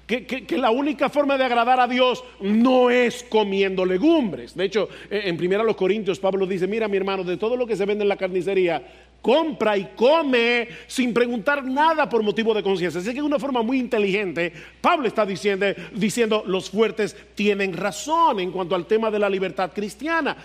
Que, 0.07 0.47
la 0.57 0.71
única 0.71 1.09
forma 1.09 1.37
de 1.37 1.43
agradar 1.43 1.79
a 1.79 1.87
Dios 1.87 2.23
no 2.39 2.89
es 2.89 3.21
comiendo 3.21 3.85
legumbres. 3.85 4.55
De 4.55 4.65
hecho, 4.65 4.89
en 5.11 5.37
primera 5.37 5.63
los 5.63 5.75
Corintios 5.75 6.17
Pablo 6.17 6.47
dice, 6.47 6.65
mira 6.65 6.87
mi 6.87 6.97
hermano, 6.97 7.23
de 7.23 7.37
todo 7.37 7.55
lo 7.55 7.67
que 7.67 7.75
se 7.75 7.85
vende 7.85 8.01
en 8.01 8.09
la 8.09 8.17
carnicería, 8.17 8.81
compra 9.27 9.77
y 9.77 9.89
come 9.93 10.69
sin 10.87 11.13
preguntar 11.13 11.61
nada 11.61 12.07
por 12.07 12.23
motivo 12.23 12.53
de 12.53 12.63
conciencia. 12.63 13.01
Así 13.01 13.09
que 13.09 13.15
de 13.15 13.23
una 13.23 13.37
forma 13.37 13.61
muy 13.61 13.77
inteligente, 13.77 14.53
Pablo 14.79 15.05
está 15.05 15.25
diciendo, 15.25 15.65
diciendo, 15.93 16.43
los 16.47 16.69
fuertes 16.69 17.13
tienen 17.35 17.73
razón 17.73 18.39
en 18.39 18.53
cuanto 18.53 18.73
al 18.73 18.85
tema 18.85 19.11
de 19.11 19.19
la 19.19 19.29
libertad 19.29 19.73
cristiana. 19.75 20.37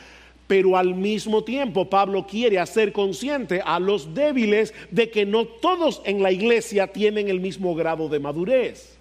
Pero 0.49 0.77
al 0.77 0.97
mismo 0.97 1.45
tiempo 1.45 1.89
Pablo 1.89 2.27
quiere 2.27 2.59
hacer 2.59 2.93
consciente 2.93 3.63
a 3.65 3.79
los 3.79 4.15
débiles 4.15 4.75
de 4.91 5.13
que 5.13 5.25
no 5.27 5.45
todos 5.45 6.03
en 6.05 6.21
la 6.21 6.33
iglesia 6.33 6.89
tienen 6.89 7.29
el 7.29 7.39
mismo 7.39 7.77
grado 7.77 8.09
de 8.09 8.19
madurez. 8.19 8.99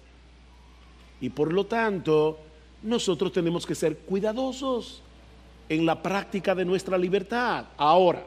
Y 1.20 1.28
por 1.28 1.52
lo 1.52 1.66
tanto, 1.66 2.38
nosotros 2.84 3.32
tenemos 3.32 3.66
que 3.66 3.74
ser 3.74 3.96
cuidadosos 3.96 5.02
en 5.68 5.84
la 5.84 6.00
práctica 6.00 6.54
de 6.54 6.64
nuestra 6.64 6.96
libertad. 6.96 7.64
Ahora, 7.76 8.22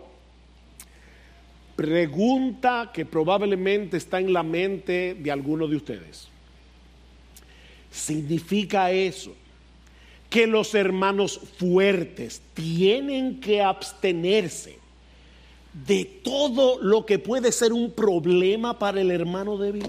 pregunta 1.75 2.91
que 2.93 3.05
probablemente 3.05 3.97
está 3.97 4.19
en 4.19 4.31
la 4.33 4.43
mente 4.43 5.15
de 5.19 5.31
alguno 5.31 5.67
de 5.67 5.75
ustedes. 5.75 6.29
¿Significa 7.91 8.91
eso 8.91 9.33
que 10.29 10.47
los 10.47 10.73
hermanos 10.75 11.39
fuertes 11.57 12.41
tienen 12.53 13.39
que 13.39 13.61
abstenerse 13.61 14.79
de 15.85 16.05
todo 16.05 16.81
lo 16.81 17.05
que 17.05 17.19
puede 17.19 17.51
ser 17.51 17.73
un 17.73 17.91
problema 17.91 18.77
para 18.79 19.01
el 19.01 19.11
hermano 19.11 19.57
débil? 19.57 19.87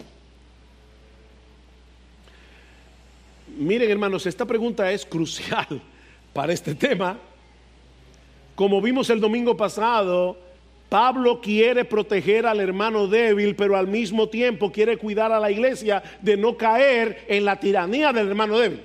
Miren 3.56 3.90
hermanos, 3.90 4.26
esta 4.26 4.44
pregunta 4.44 4.90
es 4.92 5.06
crucial 5.06 5.80
para 6.32 6.52
este 6.52 6.74
tema. 6.74 7.18
Como 8.54 8.80
vimos 8.80 9.10
el 9.10 9.20
domingo 9.20 9.56
pasado, 9.56 10.45
Pablo 10.88 11.40
quiere 11.40 11.84
proteger 11.84 12.46
al 12.46 12.60
hermano 12.60 13.08
débil, 13.08 13.56
pero 13.56 13.76
al 13.76 13.88
mismo 13.88 14.28
tiempo 14.28 14.70
quiere 14.70 14.96
cuidar 14.96 15.32
a 15.32 15.40
la 15.40 15.50
iglesia 15.50 16.02
de 16.22 16.36
no 16.36 16.56
caer 16.56 17.24
en 17.28 17.44
la 17.44 17.58
tiranía 17.58 18.12
del 18.12 18.28
hermano 18.28 18.58
débil. 18.58 18.82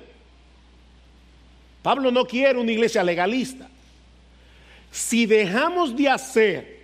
Pablo 1.82 2.10
no 2.10 2.24
quiere 2.24 2.58
una 2.58 2.72
iglesia 2.72 3.02
legalista. 3.02 3.68
Si 4.90 5.26
dejamos 5.26 5.96
de 5.96 6.08
hacer 6.08 6.82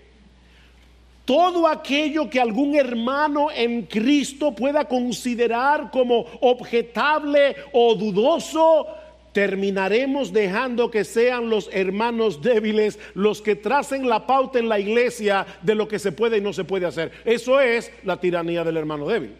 todo 1.25 1.69
aquello 1.69 2.31
que 2.31 2.41
algún 2.41 2.75
hermano 2.75 3.49
en 3.55 3.83
Cristo 3.83 4.55
pueda 4.55 4.87
considerar 4.87 5.91
como 5.91 6.25
objetable 6.41 7.55
o 7.73 7.95
dudoso, 7.95 8.87
terminaremos 9.33 10.33
dejando 10.33 10.91
que 10.91 11.05
sean 11.05 11.49
los 11.51 11.69
hermanos 11.73 12.43
débiles 12.43 12.99
los 13.15 13.41
que 13.43 13.57
tracen 13.57 14.09
la 14.09 14.27
pauta 14.27 14.59
en 14.59 14.69
la 14.69 14.81
iglesia 14.81 15.47
de 15.63 15.75
lo 15.75 15.87
que 15.87 15.99
se 15.99 16.13
puede 16.13 16.39
y 16.39 16.41
no 16.41 16.53
se 16.53 16.65
puede 16.65 16.87
hacer. 16.87 17.13
Eso 17.25 17.61
es 17.61 17.91
la 18.05 18.21
tiranía 18.21 18.65
del 18.65 18.77
hermano 18.77 19.07
débil. 19.07 19.33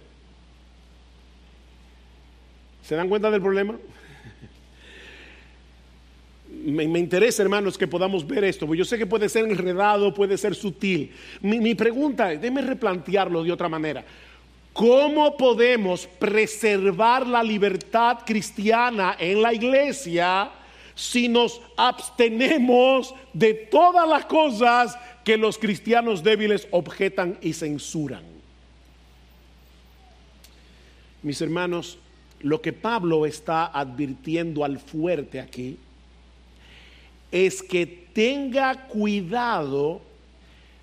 ¿Se 2.89 2.95
dan 2.95 3.09
cuenta 3.09 3.31
del 3.31 3.43
problema? 3.43 3.77
Me, 6.65 6.85
interesa, 6.85 7.43
hermanos, 7.43 7.77
que 7.77 7.87
podamos 7.87 8.27
ver 8.27 8.45
esto, 8.45 8.67
porque 8.67 8.79
yo 8.79 8.85
sé 8.87 8.97
que 8.97 9.07
puede 9.07 9.29
ser 9.29 9.45
enredado, 9.45 10.15
puede 10.15 10.39
ser 10.39 10.55
sutil. 10.55 11.13
Mi, 11.43 11.75
pregunta 11.75 12.33
es, 12.33 12.41
déme 12.41 12.63
replantearlo 12.63 13.45
de 13.45 13.53
otra 13.53 13.69
manera. 13.69 14.05
¿Cómo 14.79 15.37
podemos 15.37 16.07
preservar 16.07 17.27
la 17.27 17.43
libertad 17.43 18.19
cristiana 18.25 19.17
en 19.19 19.43
la 19.43 19.53
iglesia 19.53 20.53
si 20.95 21.27
nos 21.27 21.61
abstenemos 21.77 23.13
de 23.33 23.55
todas 23.55 24.09
las 24.09 24.27
cosas 24.27 24.97
que 25.25 25.37
los 25.37 25.59
cristianos 25.59 26.23
débiles 26.23 26.69
objetan 26.71 27.37
y 27.43 27.55
censuran? 27.55 28.23
Mis 31.25 31.41
hermanos, 31.43 31.99
lo 32.39 32.63
que 32.63 32.73
Pablo 32.73 33.27
está 33.27 33.67
advirtiendo 33.67 34.65
al 34.65 34.79
fuerte 34.79 35.41
aquí 35.41 35.77
es 37.33 37.65
que 37.65 37.85
tenga 37.85 38.87
cuidado 38.87 40.03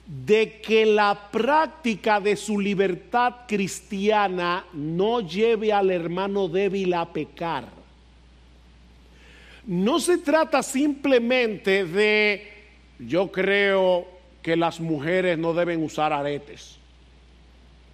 de 0.05 0.61
que 0.61 0.85
la 0.85 1.29
práctica 1.31 2.19
de 2.19 2.35
su 2.35 2.59
libertad 2.59 3.33
cristiana 3.47 4.65
no 4.73 5.21
lleve 5.21 5.73
al 5.73 5.89
hermano 5.89 6.47
débil 6.47 6.93
a 6.93 7.11
pecar. 7.11 7.65
No 9.65 9.99
se 9.99 10.19
trata 10.19 10.61
simplemente 10.61 11.85
de, 11.85 12.47
yo 12.99 13.31
creo 13.31 14.07
que 14.43 14.55
las 14.55 14.79
mujeres 14.79 15.39
no 15.39 15.55
deben 15.55 15.81
usar 15.81 16.13
aretes. 16.13 16.77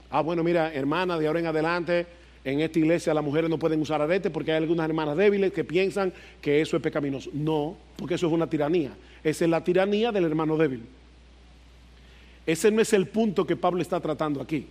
Ah, 0.09 0.19
bueno, 0.19 0.43
mira, 0.43 0.73
hermana, 0.73 1.17
de 1.17 1.27
ahora 1.27 1.39
en 1.39 1.45
adelante, 1.45 2.05
en 2.43 2.59
esta 2.59 2.77
iglesia 2.77 3.13
las 3.13 3.23
mujeres 3.23 3.49
no 3.49 3.57
pueden 3.57 3.79
usar 3.79 4.01
aretes 4.01 4.29
porque 4.29 4.51
hay 4.51 4.57
algunas 4.57 4.89
hermanas 4.89 5.15
débiles 5.15 5.53
que 5.53 5.63
piensan 5.63 6.11
que 6.41 6.59
eso 6.59 6.75
es 6.75 6.83
pecaminoso. 6.83 7.29
No, 7.31 7.77
porque 7.95 8.15
eso 8.15 8.27
es 8.27 8.33
una 8.33 8.49
tiranía. 8.49 8.91
Esa 9.23 9.45
es 9.45 9.49
la 9.49 9.63
tiranía 9.63 10.11
del 10.11 10.25
hermano 10.25 10.57
débil. 10.57 10.83
Ese 12.51 12.69
no 12.69 12.81
es 12.81 12.91
el 12.91 13.07
punto 13.07 13.47
que 13.47 13.55
Pablo 13.55 13.81
está 13.81 14.01
tratando 14.01 14.41
aquí. 14.41 14.67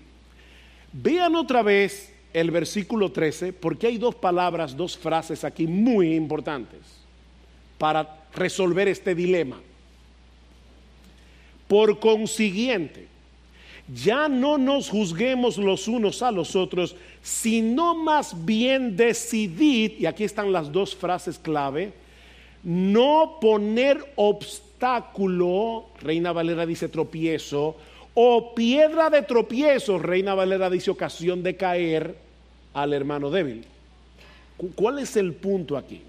Vean 0.92 1.34
otra 1.34 1.62
vez 1.62 2.12
el 2.34 2.50
versículo 2.50 3.10
13, 3.10 3.54
porque 3.54 3.86
hay 3.86 3.96
dos 3.96 4.14
palabras, 4.14 4.76
dos 4.76 4.98
frases 4.98 5.44
aquí 5.44 5.66
muy 5.66 6.14
importantes 6.14 6.80
para 7.78 8.18
resolver 8.34 8.86
este 8.86 9.14
dilema. 9.14 9.58
Por 11.66 11.98
consiguiente, 11.98 13.08
ya 13.94 14.28
no 14.28 14.58
nos 14.58 14.90
juzguemos 14.90 15.56
los 15.56 15.88
unos 15.88 16.20
a 16.20 16.30
los 16.30 16.54
otros, 16.54 16.94
sino 17.22 17.94
más 17.94 18.44
bien 18.44 18.94
decidid, 18.94 19.92
y 20.00 20.04
aquí 20.04 20.24
están 20.24 20.52
las 20.52 20.70
dos 20.70 20.94
frases 20.94 21.38
clave, 21.38 21.94
no 22.62 23.38
poner 23.40 24.12
obstáculos 24.16 24.69
obstáculo, 24.80 25.90
Reina 26.00 26.32
Valera 26.32 26.64
dice 26.64 26.88
tropiezo, 26.88 27.76
o 28.14 28.54
piedra 28.54 29.10
de 29.10 29.20
tropiezo, 29.20 29.98
Reina 29.98 30.34
Valera 30.34 30.70
dice 30.70 30.90
ocasión 30.90 31.42
de 31.42 31.54
caer 31.54 32.16
al 32.72 32.94
hermano 32.94 33.30
débil. 33.30 33.66
¿Cuál 34.74 35.00
es 35.00 35.16
el 35.16 35.34
punto 35.34 35.76
aquí? 35.76 36.00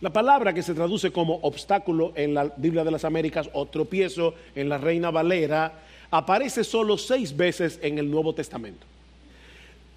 La 0.00 0.10
palabra 0.12 0.52
que 0.52 0.64
se 0.64 0.74
traduce 0.74 1.12
como 1.12 1.36
obstáculo 1.42 2.12
en 2.16 2.34
la 2.34 2.52
Biblia 2.56 2.82
de 2.82 2.90
las 2.90 3.04
Américas 3.04 3.48
o 3.52 3.66
tropiezo 3.66 4.34
en 4.56 4.68
la 4.68 4.78
Reina 4.78 5.12
Valera 5.12 5.74
aparece 6.10 6.64
solo 6.64 6.98
seis 6.98 7.36
veces 7.36 7.78
en 7.82 7.98
el 7.98 8.10
Nuevo 8.10 8.34
Testamento. 8.34 8.84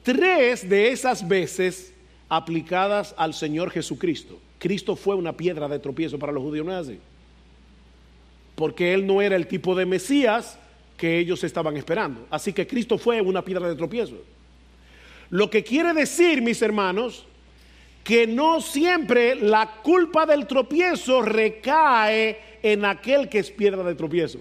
Tres 0.04 0.70
de 0.70 0.92
esas 0.92 1.28
veces 1.28 1.92
aplicadas 2.30 3.16
al 3.18 3.34
Señor 3.34 3.72
Jesucristo. 3.72 4.38
Cristo 4.60 4.96
fue 4.96 5.16
una 5.16 5.34
piedra 5.34 5.68
de 5.68 5.80
tropiezo 5.80 6.20
para 6.20 6.32
los 6.32 6.44
judíos, 6.44 6.64
¿no 6.64 6.72
es 6.72 6.88
así? 6.88 7.00
Porque 8.56 8.94
él 8.94 9.06
no 9.06 9.22
era 9.22 9.36
el 9.36 9.48
tipo 9.48 9.76
de 9.76 9.86
Mesías 9.86 10.58
que 10.98 11.20
ellos 11.20 11.44
estaban 11.44 11.76
esperando. 11.78 12.26
Así 12.30 12.54
que 12.54 12.66
Cristo 12.66 12.98
fue 12.98 13.22
una 13.22 13.44
piedra 13.44 13.68
de 13.68 13.76
tropiezo. 13.76 14.16
Lo 15.30 15.50
que 15.50 15.64
quiere 15.64 15.94
decir, 15.94 16.42
mis 16.42 16.62
hermanos, 16.62 17.26
que 18.04 18.28
no 18.28 18.62
siempre 18.62 19.36
la 19.36 19.82
culpa 19.82 20.26
del 20.26 20.48
tropiezo 20.48 21.22
recae 21.22 22.38
en 22.62 22.86
aquel 22.86 23.28
que 23.28 23.40
es 23.40 23.52
piedra 23.52 23.84
de 23.84 23.96
tropiezo. 23.96 24.40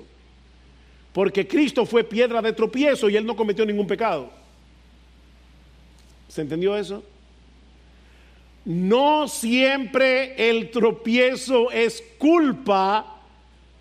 Porque 1.13 1.47
Cristo 1.49 1.87
fue 1.87 2.05
piedra 2.05 2.43
de 2.43 2.53
tropiezo 2.53 3.09
y 3.09 3.17
él 3.17 3.25
no 3.25 3.35
cometió 3.35 3.65
ningún 3.65 3.87
pecado. 3.87 4.31
¿Se 6.29 6.43
entendió 6.43 6.77
eso? 6.77 7.03
No 8.65 9.29
siempre 9.29 10.51
el 10.51 10.71
tropiezo 10.71 11.71
es 11.71 12.03
culpa 12.19 13.14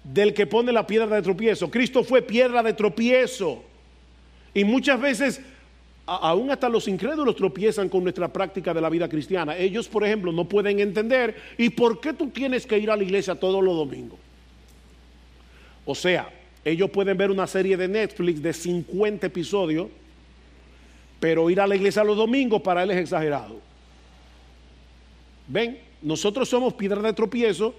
del 0.04 0.34
que 0.34 0.46
pone 0.46 0.72
la 0.72 0.86
piedra 0.86 1.16
de 1.16 1.22
tropiezo. 1.22 1.70
Cristo 1.70 2.04
fue 2.04 2.22
piedra 2.22 2.62
de 2.62 2.74
tropiezo. 2.74 3.64
Y 4.54 4.64
muchas 4.64 5.00
veces, 5.00 5.42
aún 6.06 6.52
hasta 6.52 6.70
los 6.70 6.88
incrédulos 6.88 7.36
tropiezan 7.36 7.90
con 7.90 8.04
nuestra 8.04 8.28
práctica 8.28 8.74
de 8.74 8.82
la 8.82 8.90
vida 8.90 9.08
cristiana. 9.08 9.58
Ellos, 9.58 9.88
por 9.88 10.04
ejemplo, 10.04 10.32
no 10.32 10.46
pueden 10.46 10.80
entender, 10.80 11.36
¿y 11.58 11.70
por 11.70 12.00
qué 12.00 12.14
tú 12.14 12.30
tienes 12.30 12.66
que 12.66 12.78
ir 12.78 12.92
a 12.92 12.98
la 12.98 13.04
iglesia 13.04 13.36
todos 13.36 13.64
los 13.64 13.76
domingos? 13.76 14.20
O 15.86 15.96
sea, 15.96 16.30
Ellos 16.66 16.90
pueden 16.92 17.18
ver 17.18 17.30
una 17.30 17.46
serie 17.46 17.76
de 17.76 17.90
Netflix 17.90 18.42
de 18.42 18.54
50 18.54 19.28
episodios, 19.28 19.88
pero 21.20 21.50
ir 21.50 21.60
a 21.60 21.68
la 21.68 21.76
iglesia 21.76 22.04
los 22.04 22.16
domingos 22.16 22.62
para 22.62 22.84
él 22.84 22.92
es 22.92 22.98
exagerado. 22.98 23.60
Ven, 25.48 25.78
nosotros 26.02 26.48
somos 26.48 26.74
piedra 26.74 27.02
de 27.02 27.12
tropiezo 27.12 27.76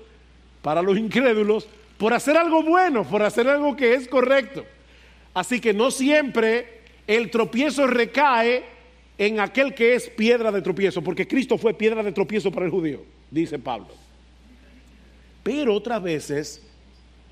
para 0.61 0.83
los 0.83 0.99
incrédulos 1.07 1.67
por 1.99 2.13
hacer 2.13 2.37
algo 2.37 2.63
bueno, 2.63 3.05
por 3.05 3.23
hacer 3.23 3.49
algo 3.49 3.77
que 3.77 3.95
es 3.95 4.09
correcto. 4.09 4.65
Así 5.33 5.61
que 5.61 5.73
no 5.73 5.91
siempre 5.91 6.81
el 7.07 7.31
tropiezo 7.31 7.87
recae 7.87 8.65
en 9.19 9.41
aquel 9.41 9.75
que 9.75 9.95
es 9.95 10.09
piedra 10.09 10.51
de 10.51 10.63
tropiezo, 10.63 11.03
porque 11.03 11.27
Cristo 11.27 11.59
fue 11.59 11.75
piedra 11.75 12.03
de 12.03 12.13
tropiezo 12.13 12.51
para 12.51 12.67
el 12.67 12.73
judío, 12.73 13.03
dice 13.31 13.59
Pablo. 13.59 13.89
Pero 15.43 15.75
otras 15.75 16.03
veces 16.03 16.63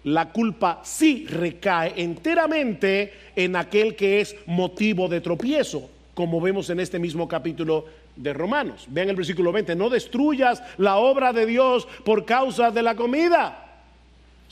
la 0.05 0.31
culpa 0.33 0.81
sí 0.85 1.27
recae 1.29 1.95
enteramente 1.97 3.13
en 3.37 3.57
aquel 3.57 3.97
que 3.97 4.21
es 4.21 4.37
motivo 4.47 5.09
de 5.09 5.21
tropiezo, 5.21 5.89
como 6.15 6.41
vemos 6.41 6.71
en 6.71 6.81
este 6.81 6.99
mismo 6.99 7.27
capítulo 7.29 7.87
de 8.17 8.33
Romanos. 8.33 8.87
Vean 8.89 9.09
el 9.09 9.17
versículo 9.17 9.53
20, 9.53 9.75
no 9.75 9.89
destruyas 9.89 10.63
la 10.77 10.97
obra 10.97 11.33
de 11.33 11.47
Dios 11.47 11.87
por 12.05 12.25
causa 12.25 12.71
de 12.71 12.83
la 12.83 12.95
comida. 12.95 13.62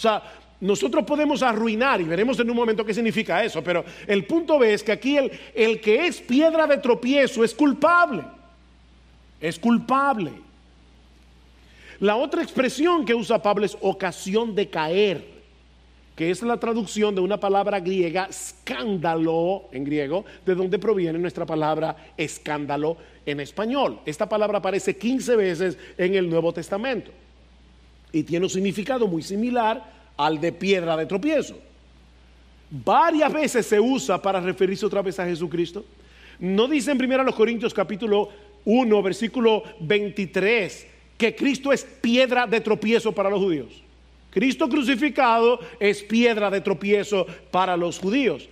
O 0.00 0.02
sea, 0.02 0.22
nosotros 0.62 1.04
podemos 1.04 1.42
arruinar 1.42 2.00
y 2.00 2.04
veremos 2.04 2.40
en 2.40 2.48
un 2.48 2.56
momento 2.56 2.86
qué 2.86 2.94
significa 2.94 3.44
eso, 3.44 3.62
pero 3.62 3.84
el 4.06 4.24
punto 4.24 4.64
es 4.64 4.82
que 4.82 4.92
aquí 4.92 5.18
el, 5.18 5.30
el 5.54 5.78
que 5.78 6.06
es 6.06 6.22
piedra 6.22 6.66
de 6.66 6.78
tropiezo 6.78 7.44
es 7.44 7.52
culpable. 7.54 8.24
Es 9.38 9.58
culpable. 9.58 10.32
La 11.98 12.16
otra 12.16 12.42
expresión 12.42 13.04
que 13.04 13.14
usa 13.14 13.42
Pablo 13.42 13.66
es 13.66 13.76
ocasión 13.82 14.54
de 14.54 14.70
caer 14.70 15.40
que 16.16 16.30
es 16.30 16.42
la 16.42 16.58
traducción 16.58 17.14
de 17.14 17.20
una 17.20 17.38
palabra 17.38 17.80
griega, 17.80 18.26
escándalo 18.28 19.64
en 19.70 19.84
griego, 19.84 20.24
de 20.46 20.54
donde 20.54 20.78
proviene 20.78 21.18
nuestra 21.18 21.44
palabra 21.44 21.94
escándalo 22.16 22.96
en 23.26 23.40
español. 23.40 24.00
Esta 24.06 24.26
palabra 24.28 24.58
aparece 24.58 24.96
15 24.96 25.36
veces 25.36 25.78
en 25.98 26.14
el 26.14 26.28
Nuevo 26.28 26.52
Testamento 26.54 27.10
y 28.12 28.22
tiene 28.22 28.46
un 28.46 28.50
significado 28.50 29.06
muy 29.06 29.22
similar 29.22 29.92
al 30.16 30.40
de 30.40 30.52
piedra 30.52 30.96
de 30.96 31.06
tropiezo. 31.06 31.58
Varias 32.70 33.32
veces 33.32 33.66
se 33.66 33.80
usa 33.80 34.20
para 34.20 34.40
referirse 34.40 34.86
otra 34.86 35.02
vez 35.02 35.18
a 35.18 35.26
Jesucristo. 35.26 35.84
No 36.38 36.68
dice 36.68 36.92
en 36.92 37.02
1 37.02 37.34
Corintios 37.34 37.74
capítulo 37.74 38.28
1, 38.64 39.02
versículo 39.02 39.62
23, 39.80 40.86
que 41.18 41.34
Cristo 41.34 41.72
es 41.72 41.84
piedra 41.84 42.46
de 42.46 42.60
tropiezo 42.60 43.12
para 43.12 43.30
los 43.30 43.40
judíos. 43.40 43.82
Cristo 44.30 44.68
crucificado 44.68 45.58
es 45.80 46.02
piedra 46.02 46.50
de 46.50 46.60
tropiezo 46.60 47.26
para 47.50 47.76
los 47.76 47.98
judíos. 47.98 48.48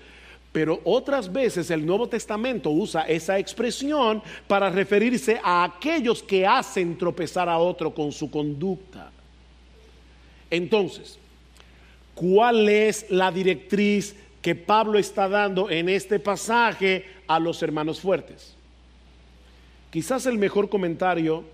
Pero 0.51 0.81
otras 0.85 1.31
veces 1.31 1.71
el 1.71 1.87
Nuevo 1.87 2.09
Testamento 2.09 2.71
usa 2.71 3.03
esa 3.03 3.39
expresión 3.39 4.23
para 4.47 4.71
referirse 4.71 5.41
a 5.43 5.63
aquellos 5.63 6.23
que 6.23 6.47
hacen 6.47 6.97
tropezar 6.99 7.49
a 7.49 7.59
otro 7.59 7.95
con 7.95 8.11
su 8.11 8.31
conducta. 8.31 9.13
Entonces, 10.51 11.19
¿cuál 12.15 12.69
es 12.69 13.11
la 13.11 13.31
directriz 13.31 14.17
que 14.43 14.55
Pablo 14.55 14.99
está 14.99 15.29
dando 15.29 15.71
en 15.71 15.89
este 15.89 16.19
pasaje 16.19 17.05
a 17.27 17.39
los 17.39 17.63
hermanos 17.63 18.01
fuertes? 18.01 18.55
Quizás 19.91 20.27
el 20.27 20.39
mejor 20.39 20.69
comentario 20.69 21.45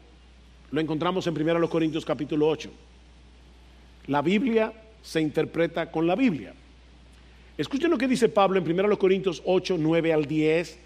lo 0.71 0.81
encontramos 0.81 1.27
en 1.27 1.41
1 1.41 1.71
Corintios 1.71 2.05
capítulo 2.05 2.49
8. 2.49 2.71
La 4.09 4.23
Biblia 4.23 4.73
se 5.03 5.21
interpreta 5.21 5.91
con 5.91 6.07
la 6.07 6.17
Biblia. 6.17 6.53
Escuchen 7.57 7.91
lo 7.91 7.99
que 7.99 8.09
dice 8.09 8.29
Pablo 8.29 8.59
en 8.59 8.81
1 8.81 8.99
Corintios 8.99 9.41
8, 9.45 9.77
9 9.79 10.13
al 10.13 10.27
10, 10.27 10.79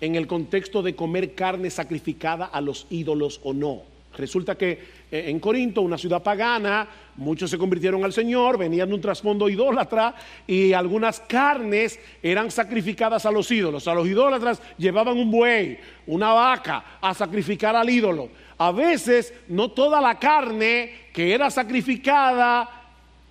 en 0.00 0.14
el 0.16 0.26
contexto 0.26 0.82
de 0.82 0.96
comer 0.96 1.34
carne 1.34 1.70
sacrificada 1.70 2.46
a 2.46 2.60
los 2.60 2.86
ídolos 2.90 3.40
o 3.44 3.52
no. 3.52 3.82
Resulta 4.18 4.58
que 4.58 4.72
eh, 5.10 5.24
en 5.28 5.38
Corinto, 5.38 5.80
una 5.80 5.96
ciudad 5.96 6.22
pagana, 6.22 6.88
muchos 7.16 7.48
se 7.48 7.56
convirtieron 7.56 8.04
al 8.04 8.12
Señor, 8.12 8.58
venían 8.58 8.88
de 8.88 8.96
un 8.96 9.00
trasfondo 9.00 9.48
idólatra 9.48 10.14
y 10.46 10.72
algunas 10.72 11.20
carnes 11.20 12.00
eran 12.22 12.50
sacrificadas 12.50 13.24
a 13.24 13.30
los 13.30 13.48
ídolos. 13.50 13.86
A 13.86 13.94
los 13.94 14.06
idólatras 14.08 14.60
llevaban 14.76 15.16
un 15.16 15.30
buey, 15.30 15.78
una 16.06 16.32
vaca 16.32 16.98
a 17.00 17.14
sacrificar 17.14 17.76
al 17.76 17.88
ídolo. 17.88 18.28
A 18.58 18.72
veces 18.72 19.32
no 19.46 19.70
toda 19.70 20.00
la 20.00 20.18
carne 20.18 20.92
que 21.12 21.32
era 21.32 21.48
sacrificada 21.48 22.68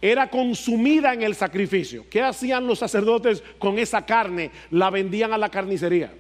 era 0.01 0.29
consumida 0.29 1.13
en 1.13 1.23
el 1.23 1.35
sacrificio. 1.35 2.05
¿Qué 2.09 2.21
hacían 2.21 2.65
los 2.65 2.79
sacerdotes 2.79 3.43
con 3.59 3.77
esa 3.77 4.05
carne? 4.05 4.51
La 4.71 4.89
vendían 4.89 5.33
a 5.33 5.37
la 5.37 5.49
carnicería. 5.49 6.13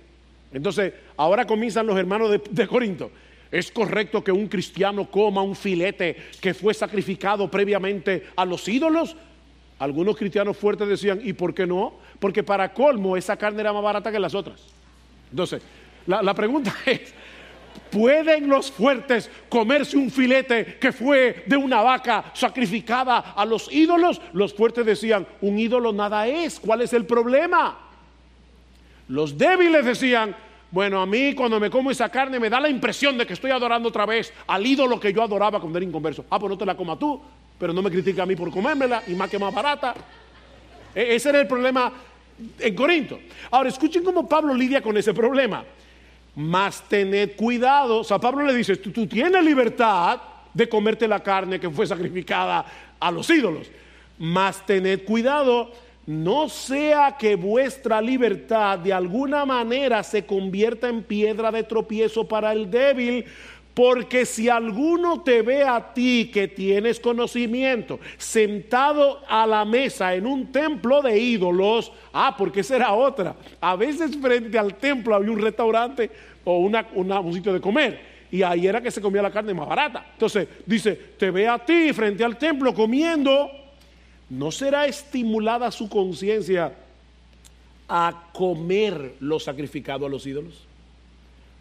Entonces, 0.51 0.93
ahora 1.15 1.45
comienzan 1.45 1.87
los 1.87 1.97
hermanos 1.97 2.31
de, 2.31 2.41
de 2.49 2.67
Corinto. 2.67 3.11
¿Es 3.51 3.71
correcto 3.71 4.23
que 4.23 4.31
un 4.31 4.47
cristiano 4.47 5.09
coma 5.09 5.41
un 5.41 5.55
filete 5.55 6.15
que 6.41 6.53
fue 6.53 6.73
sacrificado 6.73 7.49
previamente 7.49 8.27
a 8.35 8.45
los 8.45 8.67
ídolos? 8.67 9.15
Algunos 9.79 10.17
cristianos 10.17 10.57
fuertes 10.57 10.87
decían, 10.87 11.21
¿y 11.23 11.33
por 11.33 11.53
qué 11.53 11.67
no? 11.67 11.93
Porque 12.19 12.43
para 12.43 12.73
colmo 12.73 13.15
esa 13.15 13.37
carne 13.37 13.61
era 13.61 13.73
más 13.73 13.83
barata 13.83 14.11
que 14.11 14.19
las 14.19 14.33
otras. 14.33 14.61
Entonces, 15.29 15.61
la, 16.05 16.21
la 16.21 16.33
pregunta 16.33 16.75
es, 16.85 17.13
¿Pueden 17.91 18.49
los 18.49 18.71
fuertes 18.71 19.29
comerse 19.49 19.97
un 19.97 20.11
filete 20.11 20.77
que 20.79 20.91
fue 20.91 21.43
de 21.45 21.55
una 21.55 21.81
vaca 21.81 22.31
sacrificada 22.33 23.17
a 23.35 23.45
los 23.45 23.71
ídolos? 23.71 24.21
Los 24.33 24.53
fuertes 24.53 24.85
decían, 24.85 25.25
un 25.41 25.57
ídolo 25.57 25.93
nada 25.93 26.27
es, 26.27 26.59
¿cuál 26.59 26.81
es 26.81 26.93
el 26.93 27.05
problema? 27.05 27.79
Los 29.07 29.37
débiles 29.37 29.85
decían, 29.85 30.35
bueno, 30.69 31.01
a 31.01 31.05
mí 31.05 31.33
cuando 31.33 31.59
me 31.59 31.69
como 31.69 31.91
esa 31.91 32.09
carne 32.09 32.39
me 32.39 32.49
da 32.49 32.59
la 32.59 32.69
impresión 32.69 33.17
de 33.17 33.25
que 33.25 33.33
estoy 33.33 33.51
adorando 33.51 33.89
otra 33.89 34.05
vez 34.05 34.33
al 34.47 34.65
ídolo 34.65 34.99
que 34.99 35.13
yo 35.13 35.23
adoraba 35.23 35.59
cuando 35.59 35.77
era 35.77 35.85
inconverso. 35.85 36.25
Ah, 36.29 36.39
pues 36.39 36.49
no 36.49 36.57
te 36.57 36.65
la 36.65 36.75
coma 36.75 36.99
tú, 36.99 37.21
pero 37.57 37.73
no 37.73 37.81
me 37.81 37.89
critica 37.89 38.23
a 38.23 38.25
mí 38.25 38.35
por 38.35 38.51
comérmela 38.51 39.03
y 39.07 39.11
más 39.11 39.29
que 39.29 39.39
más 39.39 39.53
barata. 39.53 39.93
E-, 40.93 41.15
ese 41.15 41.29
era 41.29 41.39
el 41.39 41.47
problema 41.47 41.91
en 42.59 42.75
Corinto. 42.75 43.19
Ahora, 43.51 43.69
escuchen 43.69 44.03
cómo 44.03 44.27
Pablo 44.27 44.53
lidia 44.53 44.81
con 44.81 44.97
ese 44.97 45.13
problema. 45.13 45.63
Más 46.35 46.87
tened 46.87 47.35
cuidado. 47.35 47.99
O 47.99 48.03
sea, 48.03 48.19
Pablo 48.19 48.45
le 48.45 48.53
dice, 48.53 48.75
tú, 48.77 49.07
tienes 49.07 49.43
libertad 49.43 50.19
de 50.53 50.67
comerte 50.67 51.07
la 51.07 51.21
carne 51.21 51.59
que 51.59 51.69
fue 51.69 51.87
sacrificada 51.87 52.65
a 52.99 53.11
los 53.11 53.29
ídolos. 53.29 53.67
Más 54.19 54.65
tened 54.65 55.03
cuidado, 55.03 55.71
no 56.07 56.47
sea 56.47 57.17
que 57.19 57.35
vuestra 57.35 58.01
libertad 58.01 58.79
de 58.79 58.93
alguna 58.93 59.45
manera 59.45 60.01
se 60.03 60.25
convierta 60.25 60.87
en 60.87 61.03
piedra 61.03 61.51
de 61.51 61.63
tropiezo 61.63 62.25
para 62.25 62.53
el 62.53 62.71
débil, 62.71 63.25
porque 63.73 64.25
si 64.25 64.47
alguno 64.47 65.21
te 65.21 65.41
ve 65.41 65.63
a 65.63 65.93
ti 65.93 66.31
que 66.33 66.47
tienes 66.47 66.99
conocimiento 66.99 67.99
sentado 68.17 69.21
a 69.27 69.45
la 69.45 69.65
mesa 69.65 70.15
en 70.15 70.25
un 70.25 70.49
templo 70.51 71.01
de 71.01 71.19
ídolos, 71.19 71.91
ah, 72.13 72.33
porque 72.37 72.61
esa 72.61 72.77
era 72.77 72.93
otra. 72.93 73.35
A 73.59 73.75
veces 73.75 74.17
frente 74.17 74.57
al 74.57 74.75
templo 74.75 75.13
había 75.13 75.31
un 75.31 75.41
restaurante 75.41 76.09
o 76.45 76.59
una, 76.59 76.87
un 76.93 77.33
sitio 77.33 77.51
de 77.51 77.59
comer. 77.59 77.99
Y 78.31 78.41
ahí 78.43 78.65
era 78.65 78.81
que 78.81 78.91
se 78.91 79.01
comía 79.01 79.21
la 79.21 79.29
carne 79.29 79.53
más 79.53 79.67
barata. 79.67 80.05
Entonces 80.13 80.47
dice, 80.65 80.95
te 81.17 81.29
ve 81.31 81.47
a 81.47 81.59
ti 81.59 81.91
frente 81.91 82.23
al 82.23 82.37
templo 82.37 82.73
comiendo, 82.73 83.51
¿no 84.29 84.51
será 84.51 84.85
estimulada 84.85 85.71
su 85.71 85.89
conciencia 85.89 86.75
a 87.87 88.29
comer 88.33 89.15
lo 89.19 89.39
sacrificado 89.39 90.05
a 90.05 90.09
los 90.09 90.25
ídolos? 90.25 90.53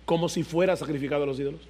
Como 0.05 0.29
si 0.29 0.43
fuera 0.43 0.77
sacrificado 0.77 1.25
a 1.25 1.27
los 1.27 1.39
ídolos. 1.39 1.61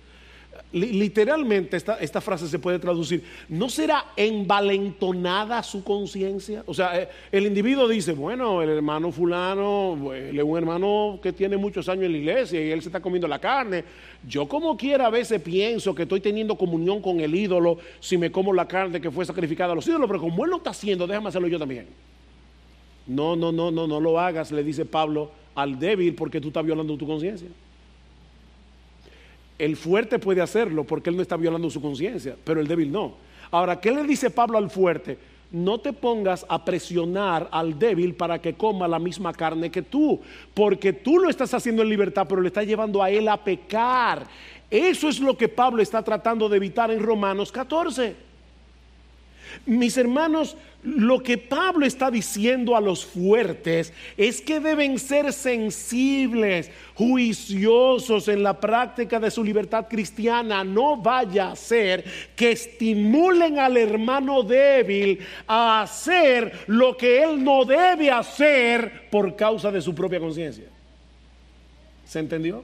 Literalmente 0.72 1.76
esta, 1.76 1.96
esta, 1.96 2.20
frase 2.20 2.48
se 2.48 2.58
puede 2.58 2.78
traducir, 2.78 3.22
¿no 3.48 3.68
será 3.68 4.07
envalentonada 4.16 5.62
su 5.62 5.82
conciencia? 5.82 6.62
O 6.66 6.74
sea, 6.74 7.00
eh, 7.00 7.09
el 7.32 7.46
individuo 7.46 7.88
dice, 7.88 8.12
bueno, 8.12 8.62
el 8.62 8.70
hermano 8.70 9.11
fulano, 9.12 10.12
es 10.14 10.42
un 10.42 10.59
hermano 10.59 11.18
que 11.22 11.32
tiene 11.32 11.57
muchos 11.57 11.88
años 11.88 12.04
en 12.04 12.12
la 12.12 12.18
iglesia 12.18 12.64
y 12.64 12.70
él 12.70 12.82
se 12.82 12.88
está 12.88 13.00
comiendo 13.00 13.26
la 13.26 13.38
carne. 13.38 13.84
Yo 14.26 14.46
como 14.46 14.76
quiera 14.76 15.07
a 15.07 15.11
veces 15.11 15.40
pienso 15.40 15.94
que 15.94 16.02
estoy 16.02 16.20
teniendo 16.20 16.57
comunión 16.57 17.00
con 17.00 17.20
el 17.20 17.34
ídolo 17.34 17.78
si 18.00 18.18
me 18.18 18.30
como 18.30 18.52
la 18.52 18.66
carne 18.68 19.00
que 19.00 19.11
fue 19.11 19.24
sacrificada 19.24 19.72
a 19.72 19.74
los 19.74 19.86
ídolos, 19.86 20.09
pero 20.09 20.20
como 20.20 20.44
él 20.44 20.50
lo 20.50 20.59
está 20.59 20.70
haciendo, 20.70 21.07
déjame 21.07 21.28
hacerlo 21.28 21.48
yo 21.48 21.59
también. 21.59 21.86
No, 23.07 23.36
no, 23.36 23.52
no, 23.52 23.70
no, 23.70 23.86
no 23.86 24.00
lo 24.00 24.18
hagas, 24.18 24.50
le 24.50 24.62
dice 24.62 24.84
Pablo 24.84 25.30
al 25.54 25.78
débil 25.78 26.14
porque 26.14 26.40
tú 26.40 26.48
estás 26.48 26.64
violando 26.64 26.96
tu 26.96 27.07
conciencia. 27.07 27.48
El 29.59 29.76
fuerte 29.76 30.18
puede 30.18 30.42
hacerlo 30.42 30.84
porque 30.84 31.11
él 31.11 31.16
no 31.16 31.22
está 31.22 31.36
violando 31.36 31.70
su 31.70 31.80
conciencia, 31.80 32.36
pero 32.44 32.61
el 32.61 32.68
débil 32.68 32.92
no. 32.92 33.14
Ahora, 33.50 33.80
¿qué 33.80 33.90
le 33.90 34.04
dice 34.04 34.30
Pablo 34.30 34.59
al 34.59 34.70
fuerte? 34.70 35.18
No 35.50 35.78
te 35.78 35.92
pongas 35.92 36.44
a 36.48 36.64
presionar 36.64 37.48
al 37.52 37.78
débil 37.78 38.14
para 38.14 38.40
que 38.40 38.54
coma 38.54 38.88
la 38.88 38.98
misma 38.98 39.32
carne 39.32 39.70
que 39.70 39.82
tú, 39.82 40.20
porque 40.52 40.92
tú 40.92 41.18
lo 41.18 41.30
estás 41.30 41.54
haciendo 41.54 41.82
en 41.82 41.88
libertad, 41.88 42.26
pero 42.28 42.40
le 42.40 42.48
estás 42.48 42.66
llevando 42.66 43.02
a 43.02 43.11
él 43.11 43.28
a 43.28 43.42
pecar. 43.42 44.26
Eso 44.70 45.09
es 45.09 45.20
lo 45.20 45.36
que 45.36 45.48
Pablo 45.48 45.80
está 45.80 46.02
tratando 46.02 46.48
de 46.48 46.57
evitar 46.57 46.90
en 46.90 47.00
Romanos 47.00 47.52
14. 47.52 48.26
Mis 49.64 49.96
hermanos, 49.96 50.57
lo 50.82 51.20
que 51.20 51.36
Pablo 51.36 51.84
está 51.84 52.11
diciendo 52.11 52.76
a 52.76 52.80
los 52.80 53.04
fuertes 53.04 53.92
es 54.16 54.40
que 54.40 54.61
deben 54.61 54.98
ser 54.98 55.32
sensibles, 55.32 56.70
juiciosos 56.94 58.28
en 58.28 58.42
la 58.42 58.61
práctica 58.61 59.18
de 59.18 59.30
su 59.30 59.42
libertad 59.42 59.86
cristiana. 59.88 60.62
No 60.62 60.96
vaya 60.96 61.50
a 61.50 61.57
ser 61.57 62.04
que 62.36 62.52
estimulen 62.52 63.59
al 63.59 63.76
hermano 63.76 64.42
débil 64.42 65.18
a 65.48 65.82
hacer 65.82 66.52
lo 66.68 66.96
que 66.96 67.22
él 67.22 67.42
no 67.42 67.64
debe 67.64 68.11
hacer 68.11 69.09
por 69.11 69.34
causa 69.34 69.72
de 69.72 69.82
su 69.82 69.94
propia 69.94 70.20
conciencia. 70.20 70.66
¿Se 72.04 72.20
entendió? 72.20 72.62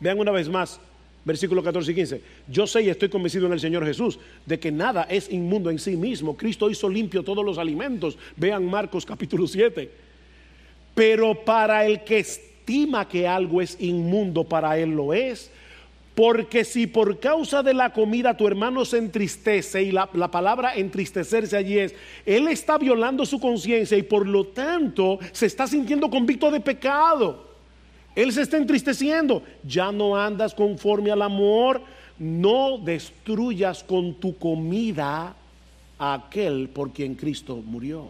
Vean 0.00 0.18
una 0.18 0.30
vez 0.30 0.48
más 0.48 0.80
versículo 1.26 1.62
14 1.62 1.90
y 1.90 1.94
15. 1.94 2.20
Yo 2.48 2.66
sé 2.66 2.82
y 2.82 2.88
estoy 2.88 3.08
convencido 3.08 3.46
en 3.46 3.52
el 3.52 3.60
Señor 3.60 3.84
Jesús 3.84 4.18
de 4.46 4.58
que 4.58 4.70
nada 4.70 5.02
es 5.10 5.30
inmundo 5.30 5.70
en 5.70 5.78
sí 5.78 5.96
mismo. 5.96 6.36
Cristo 6.36 6.70
hizo 6.70 6.88
limpio 6.88 7.24
todos 7.24 7.44
los 7.44 7.58
alimentos. 7.58 8.16
Vean 8.36 8.64
Marcos 8.64 9.04
capítulo 9.04 9.46
7. 9.46 9.90
Pero 10.94 11.44
para 11.44 11.84
el 11.84 12.04
que 12.04 12.20
estima 12.20 13.08
que 13.08 13.26
algo 13.26 13.60
es 13.60 13.76
inmundo, 13.80 14.44
para 14.44 14.78
él 14.78 14.90
lo 14.90 15.12
es. 15.12 15.50
Porque 16.14 16.64
si 16.64 16.86
por 16.86 17.18
causa 17.18 17.62
de 17.62 17.74
la 17.74 17.92
comida 17.92 18.36
tu 18.36 18.46
hermano 18.46 18.84
se 18.84 18.98
entristece, 18.98 19.82
y 19.82 19.90
la, 19.90 20.08
la, 20.14 20.30
palabra 20.30 20.76
entristecerse 20.76 21.56
allí 21.56 21.78
es, 21.78 21.94
él 22.24 22.48
está 22.48 22.78
violando 22.78 23.26
su 23.26 23.38
conciencia 23.38 23.98
y 23.98 24.02
por 24.02 24.26
lo 24.26 24.46
tanto 24.46 25.18
se 25.32 25.46
está 25.46 25.66
sintiendo 25.66 26.08
convicto 26.08 26.50
de 26.52 26.60
pecado. 26.60 27.45
Él 28.16 28.32
se 28.32 28.42
está 28.42 28.56
entristeciendo. 28.56 29.42
Ya 29.62 29.92
no 29.92 30.16
andas 30.16 30.54
conforme 30.54 31.12
al 31.12 31.22
amor. 31.22 31.82
No 32.18 32.78
destruyas 32.78 33.84
con 33.84 34.14
tu 34.14 34.36
comida 34.38 35.36
a 35.98 36.14
aquel 36.14 36.70
por 36.70 36.92
quien 36.92 37.14
Cristo 37.14 37.56
murió. 37.56 38.08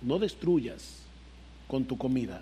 No 0.00 0.18
destruyas 0.18 1.02
con 1.68 1.84
tu 1.84 1.98
comida. 1.98 2.40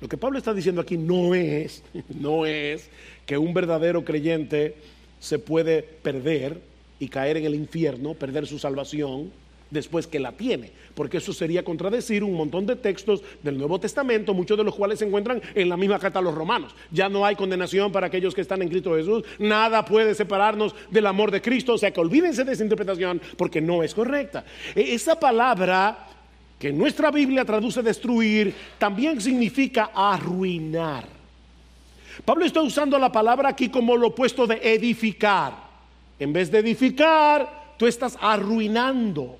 Lo 0.00 0.08
que 0.08 0.16
Pablo 0.16 0.38
está 0.38 0.54
diciendo 0.54 0.80
aquí 0.80 0.96
no 0.96 1.34
es, 1.34 1.82
no 2.08 2.46
es 2.46 2.88
que 3.26 3.36
un 3.36 3.52
verdadero 3.52 4.02
creyente 4.02 4.76
se 5.20 5.38
puede 5.38 5.82
perder 5.82 6.60
y 6.98 7.08
caer 7.08 7.36
en 7.36 7.44
el 7.44 7.54
infierno, 7.54 8.14
perder 8.14 8.46
su 8.46 8.58
salvación 8.58 9.30
después 9.70 10.06
que 10.06 10.20
la 10.20 10.32
tiene, 10.32 10.70
porque 10.94 11.18
eso 11.18 11.32
sería 11.32 11.64
contradecir 11.64 12.22
un 12.22 12.34
montón 12.34 12.66
de 12.66 12.76
textos 12.76 13.22
del 13.42 13.58
Nuevo 13.58 13.80
Testamento, 13.80 14.34
muchos 14.34 14.56
de 14.56 14.64
los 14.64 14.74
cuales 14.74 14.98
se 14.98 15.06
encuentran 15.06 15.42
en 15.54 15.68
la 15.68 15.76
misma 15.76 15.98
carta 15.98 16.20
a 16.20 16.22
los 16.22 16.34
romanos. 16.34 16.74
Ya 16.90 17.08
no 17.08 17.24
hay 17.24 17.36
condenación 17.36 17.90
para 17.90 18.06
aquellos 18.06 18.34
que 18.34 18.40
están 18.40 18.62
en 18.62 18.68
Cristo 18.68 18.94
Jesús, 18.94 19.24
nada 19.38 19.84
puede 19.84 20.14
separarnos 20.14 20.74
del 20.90 21.06
amor 21.06 21.30
de 21.30 21.42
Cristo, 21.42 21.74
o 21.74 21.78
sea 21.78 21.92
que 21.92 22.00
olvídense 22.00 22.44
de 22.44 22.52
esa 22.52 22.62
interpretación 22.62 23.20
porque 23.36 23.60
no 23.60 23.82
es 23.82 23.94
correcta. 23.94 24.44
E, 24.74 24.94
esa 24.94 25.18
palabra 25.18 26.08
que 26.58 26.72
nuestra 26.72 27.10
Biblia 27.10 27.44
traduce 27.44 27.82
destruir, 27.82 28.54
también 28.78 29.20
significa 29.20 29.90
arruinar. 29.94 31.04
Pablo 32.24 32.44
está 32.44 32.62
usando 32.62 32.98
la 32.98 33.10
palabra 33.10 33.48
aquí 33.48 33.68
como 33.68 33.96
lo 33.96 34.08
opuesto 34.08 34.46
de 34.46 34.60
edificar. 34.62 35.52
En 36.18 36.32
vez 36.32 36.50
de 36.50 36.60
edificar, 36.60 37.74
tú 37.76 37.86
estás 37.86 38.16
arruinando. 38.20 39.38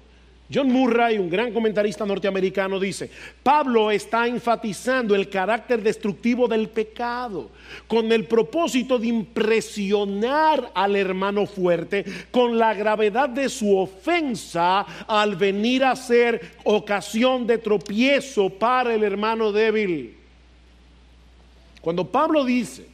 John 0.55 0.71
Murray, 0.71 1.19
un 1.19 1.29
gran 1.29 1.53
comentarista 1.53 2.07
norteamericano, 2.07 2.79
dice, 2.79 3.11
Pablo 3.43 3.91
está 3.91 4.29
enfatizando 4.29 5.17
el 5.17 5.29
carácter 5.29 5.83
destructivo 5.83 6.47
del 6.47 6.69
pecado 6.69 7.51
con 7.89 8.13
el 8.13 8.27
propósito 8.27 8.99
de 9.01 9.09
impresionar 9.09 10.71
al 10.73 10.95
hermano 10.95 11.47
fuerte 11.47 12.05
con 12.31 12.57
la 12.57 12.73
gravedad 12.73 13.29
de 13.29 13.49
su 13.49 13.77
ofensa 13.77 14.83
al 15.09 15.35
venir 15.35 15.83
a 15.83 15.97
ser 15.97 16.53
ocasión 16.63 17.49
de 17.49 17.59
tropiezo 17.59 18.49
para 18.49 18.95
el 18.95 19.03
hermano 19.03 19.51
débil. 19.51 20.17
Cuando 21.81 22.07
Pablo 22.07 22.45
dice 22.45 22.87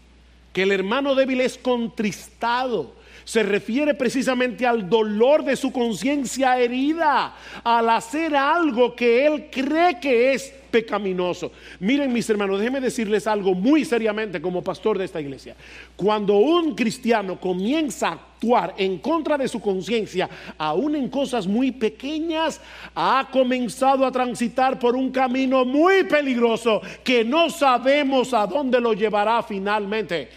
que 0.54 0.62
el 0.62 0.72
hermano 0.72 1.14
débil 1.14 1.42
es 1.42 1.58
contristado, 1.58 2.94
se 3.24 3.42
refiere 3.42 3.94
precisamente 3.94 4.66
al 4.66 4.88
dolor 4.88 5.44
de 5.44 5.56
su 5.56 5.72
conciencia 5.72 6.58
herida 6.58 7.34
al 7.62 7.90
hacer 7.90 8.34
algo 8.36 8.94
que 8.94 9.26
él 9.26 9.46
cree 9.50 9.98
que 10.00 10.32
es 10.32 10.52
pecaminoso. 10.70 11.52
Miren 11.80 12.12
mis 12.12 12.28
hermanos, 12.30 12.58
déjenme 12.58 12.80
decirles 12.80 13.26
algo 13.26 13.54
muy 13.54 13.84
seriamente 13.84 14.40
como 14.40 14.62
pastor 14.62 14.96
de 14.96 15.04
esta 15.04 15.20
iglesia. 15.20 15.56
Cuando 15.96 16.36
un 16.36 16.74
cristiano 16.74 17.38
comienza 17.38 18.08
a 18.08 18.12
actuar 18.12 18.74
en 18.78 18.98
contra 18.98 19.36
de 19.36 19.48
su 19.48 19.60
conciencia, 19.60 20.28
aún 20.56 20.94
en 20.94 21.08
cosas 21.08 21.46
muy 21.46 21.72
pequeñas, 21.72 22.60
ha 22.94 23.28
comenzado 23.30 24.06
a 24.06 24.12
transitar 24.12 24.78
por 24.78 24.96
un 24.96 25.10
camino 25.10 25.64
muy 25.64 26.04
peligroso 26.04 26.80
que 27.04 27.24
no 27.24 27.50
sabemos 27.50 28.32
a 28.32 28.46
dónde 28.46 28.80
lo 28.80 28.94
llevará 28.94 29.42
finalmente. 29.42 30.28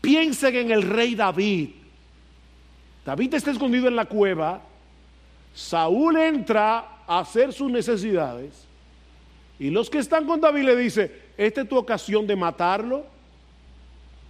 Piensen 0.00 0.56
en 0.56 0.70
el 0.70 0.82
rey 0.82 1.14
David. 1.14 1.79
David 3.10 3.34
está 3.34 3.50
escondido 3.50 3.88
en 3.88 3.96
la 3.96 4.04
cueva, 4.04 4.60
Saúl 5.52 6.16
entra 6.16 7.02
a 7.08 7.18
hacer 7.18 7.52
sus 7.52 7.68
necesidades 7.68 8.68
y 9.58 9.68
los 9.68 9.90
que 9.90 9.98
están 9.98 10.26
con 10.26 10.40
David 10.40 10.62
le 10.62 10.76
dicen, 10.76 11.12
esta 11.36 11.62
es 11.62 11.68
tu 11.68 11.76
ocasión 11.76 12.24
de 12.24 12.36
matarlo. 12.36 13.04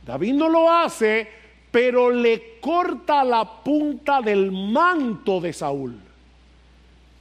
David 0.06 0.32
no 0.32 0.48
lo 0.48 0.70
hace, 0.72 1.28
pero 1.70 2.10
le 2.10 2.58
corta 2.58 3.22
la 3.22 3.62
punta 3.62 4.22
del 4.22 4.50
manto 4.50 5.42
de 5.42 5.52
Saúl 5.52 6.00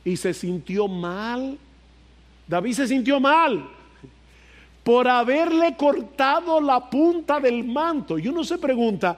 y 0.06 0.16
se 0.16 0.34
sintió 0.34 0.88
mal. 0.88 1.58
David 2.48 2.72
se 2.72 2.88
sintió 2.88 3.20
mal 3.20 3.70
por 4.82 5.10
haberle 5.10 5.76
cortado 5.76 6.62
la 6.62 6.90
punta 6.90 7.40
del 7.42 7.66
manto. 7.66 8.18
Y 8.18 8.30
uno 8.30 8.46
se 8.46 8.58
pregunta, 8.58 9.18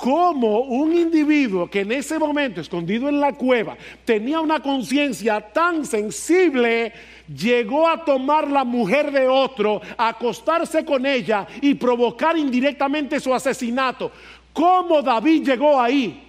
cómo 0.00 0.60
un 0.60 0.94
individuo 0.94 1.68
que 1.68 1.80
en 1.80 1.92
ese 1.92 2.18
momento, 2.18 2.62
escondido 2.62 3.08
en 3.10 3.20
la 3.20 3.34
cueva, 3.34 3.76
tenía 4.04 4.40
una 4.40 4.60
conciencia 4.60 5.40
tan 5.52 5.84
sensible, 5.84 6.92
llegó 7.28 7.86
a 7.86 8.02
tomar 8.02 8.50
la 8.50 8.64
mujer 8.64 9.12
de 9.12 9.28
otro, 9.28 9.82
a 9.98 10.08
acostarse 10.08 10.86
con 10.86 11.04
ella 11.04 11.46
y 11.60 11.74
provocar 11.74 12.38
indirectamente 12.38 13.20
su 13.20 13.34
asesinato. 13.34 14.10
¿Cómo 14.54 15.02
David 15.02 15.46
llegó 15.46 15.78
ahí? 15.78 16.26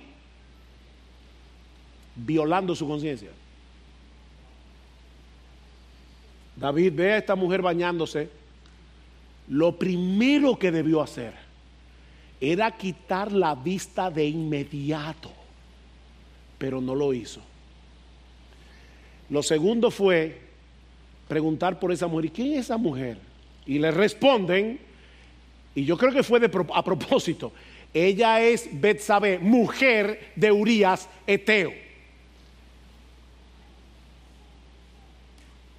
Violando 2.14 2.76
su 2.76 2.86
conciencia. 2.86 3.30
David 6.58 6.92
ve 6.94 7.14
a 7.14 7.18
esta 7.20 7.36
mujer 7.36 7.62
bañándose. 7.62 8.30
Lo 9.48 9.78
primero 9.78 10.60
que 10.60 10.72
debió 10.72 11.02
hacer 11.02 11.51
era 12.42 12.72
quitar 12.72 13.32
la 13.32 13.54
vista 13.54 14.10
de 14.10 14.26
inmediato, 14.26 15.32
pero 16.58 16.82
no 16.82 16.96
lo 16.96 17.14
hizo. 17.14 17.40
Lo 19.30 19.44
segundo 19.44 19.92
fue 19.92 20.42
preguntar 21.28 21.80
por 21.80 21.92
esa 21.92 22.08
mujer, 22.08 22.26
¿y 22.26 22.30
quién 22.32 22.54
es 22.54 22.62
esa 22.62 22.78
mujer? 22.78 23.20
Y 23.68 23.78
le 23.78 23.92
responden, 23.92 24.80
y 25.76 25.86
yo 25.86 25.96
creo 25.98 26.12
que 26.12 26.24
fue 26.24 26.40
de, 26.40 26.50
a 26.74 26.84
propósito, 26.84 27.54
ella 27.94 28.42
es 28.42 28.68
Betsabe, 28.72 29.38
mujer 29.38 30.32
de 30.36 30.52
Urias 30.52 31.08
Eteo. 31.28 31.72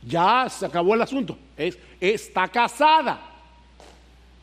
Ya 0.07 0.49
se 0.49 0.67
acabó 0.67 0.95
el 0.95 1.03
asunto, 1.03 1.37
es, 1.57 1.77
está 2.01 2.47
casada. 2.47 3.32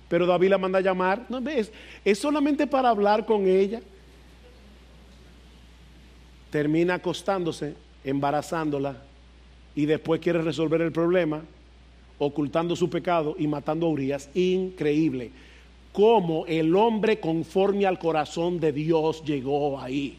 Pero 0.10 0.26
David 0.26 0.50
la 0.50 0.58
manda 0.58 0.80
a 0.80 0.82
llamar. 0.82 1.26
No, 1.30 1.38
es, 1.50 1.72
es 2.04 2.20
solamente 2.20 2.68
para 2.68 2.90
hablar 2.90 3.26
con 3.26 3.48
ella. 3.48 3.80
Termina 6.50 6.96
acostándose, 6.96 7.76
embarazándola 8.04 8.98
y 9.76 9.86
después 9.86 10.20
quiere 10.20 10.42
resolver 10.42 10.82
el 10.82 10.92
problema 10.92 11.42
ocultando 12.18 12.76
su 12.76 12.90
pecado 12.90 13.36
y 13.38 13.48
matando 13.48 13.86
a 13.86 13.90
Urias. 13.90 14.30
Increíble. 14.34 15.32
Cómo 15.94 16.46
el 16.48 16.76
hombre 16.76 17.20
conforme 17.20 17.86
al 17.86 18.00
corazón 18.00 18.60
de 18.60 18.72
Dios 18.72 19.24
llegó 19.24 19.80
ahí. 19.80 20.18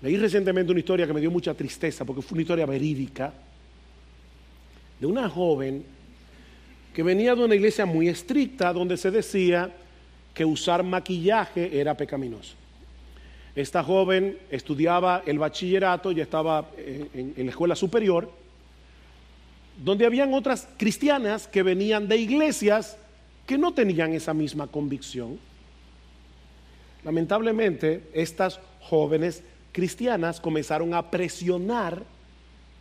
Leí 0.00 0.16
recientemente 0.16 0.72
una 0.72 0.80
historia 0.80 1.06
que 1.06 1.12
me 1.12 1.20
dio 1.20 1.30
mucha 1.30 1.54
tristeza 1.54 2.04
porque 2.04 2.22
fue 2.22 2.36
una 2.36 2.42
historia 2.42 2.66
verídica 2.66 3.32
de 5.02 5.08
una 5.08 5.28
joven 5.28 5.84
que 6.94 7.02
venía 7.02 7.34
de 7.34 7.44
una 7.44 7.56
iglesia 7.56 7.84
muy 7.84 8.06
estricta 8.08 8.72
donde 8.72 8.96
se 8.96 9.10
decía 9.10 9.68
que 10.32 10.44
usar 10.44 10.84
maquillaje 10.84 11.80
era 11.80 11.96
pecaminoso. 11.96 12.54
Esta 13.56 13.82
joven 13.82 14.38
estudiaba 14.48 15.24
el 15.26 15.40
bachillerato, 15.40 16.12
ya 16.12 16.22
estaba 16.22 16.70
en, 16.76 17.34
en, 17.36 17.46
la 17.46 17.50
escuela 17.50 17.74
superior, 17.74 18.30
donde 19.82 20.06
habían 20.06 20.32
otras 20.34 20.68
cristianas 20.76 21.48
que 21.48 21.64
venían 21.64 22.06
de 22.06 22.18
iglesias 22.18 22.96
que 23.44 23.58
no 23.58 23.74
tenían 23.74 24.12
esa 24.12 24.32
misma 24.32 24.68
convicción. 24.68 25.36
Lamentablemente, 27.02 28.04
estas 28.14 28.60
jóvenes 28.80 29.42
cristianas 29.72 30.40
comenzaron 30.40 30.94
a 30.94 31.10
presionar 31.10 32.04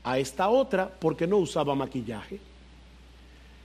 a 0.03 0.19
esta 0.19 0.49
otra 0.49 0.89
porque 0.89 1.27
no 1.27 1.37
usaba 1.37 1.75
maquillaje. 1.75 2.39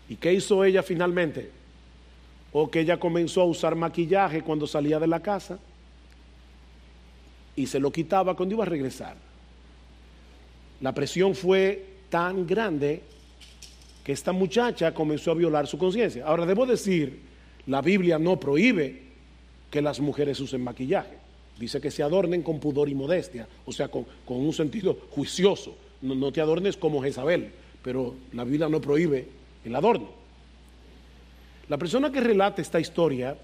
¿Y 0.09 0.17
qué 0.17 0.33
hizo 0.33 0.65
ella 0.65 0.83
finalmente? 0.83 1.51
O 2.53 2.71
que 2.71 2.81
ella 2.81 2.99
comenzó 2.99 3.43
a 3.43 3.45
usar 3.45 3.75
maquillaje 3.75 4.43
cuando 4.43 4.67
salía 4.67 4.99
de 4.99 5.07
la 5.07 5.21
casa 5.21 5.59
y 7.57 7.67
se 7.67 7.81
lo 7.81 7.91
quitaba 7.91 8.37
cuando 8.37 8.55
iba 8.55 8.65
a 8.65 8.69
regresar. 8.69 9.17
La 10.81 10.93
presión 10.93 11.35
fue 11.35 11.85
tan 12.11 12.47
grande 12.47 13.03
que 14.05 14.13
esta 14.13 14.33
muchacha 14.33 14.95
comenzó 14.95 15.33
a 15.33 15.35
violar 15.35 15.67
su 15.67 15.79
conciencia. 15.79 16.25
Ahora, 16.27 16.47
debo 16.47 16.67
decir, 16.67 17.19
la 17.67 17.83
Biblia 17.83 18.19
no 18.19 18.39
prohíbe 18.39 19.03
que 19.71 19.83
las 19.83 19.99
mujeres 19.99 20.39
usen 20.39 20.63
maquillaje. 20.63 21.17
Dice 21.59 21.81
que 21.81 21.91
se 21.91 22.03
adornen 22.03 22.43
con 22.43 22.61
pudor 22.61 22.89
y 22.89 22.95
modestia, 22.95 23.49
o 23.65 23.73
sea, 23.73 23.89
con, 23.89 24.07
un 24.27 24.53
sentido 24.53 24.97
juicioso. 25.11 25.75
No, 26.03 26.33
te 26.33 26.41
adornes 26.41 26.77
como 26.77 27.03
Jezabel, 27.03 27.51
pero 27.83 28.15
la 28.33 28.45
Biblia 28.45 28.69
no 28.69 28.81
prohíbe 28.81 29.27
el 29.65 29.75
adorno. 29.75 30.09
La 31.69 31.79
persona 31.79 32.13
que 32.13 32.21
relata 32.21 32.63
esta 32.63 32.79
historia 32.79 33.37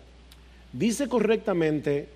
dice 0.72 1.08
correctamente 1.08 2.08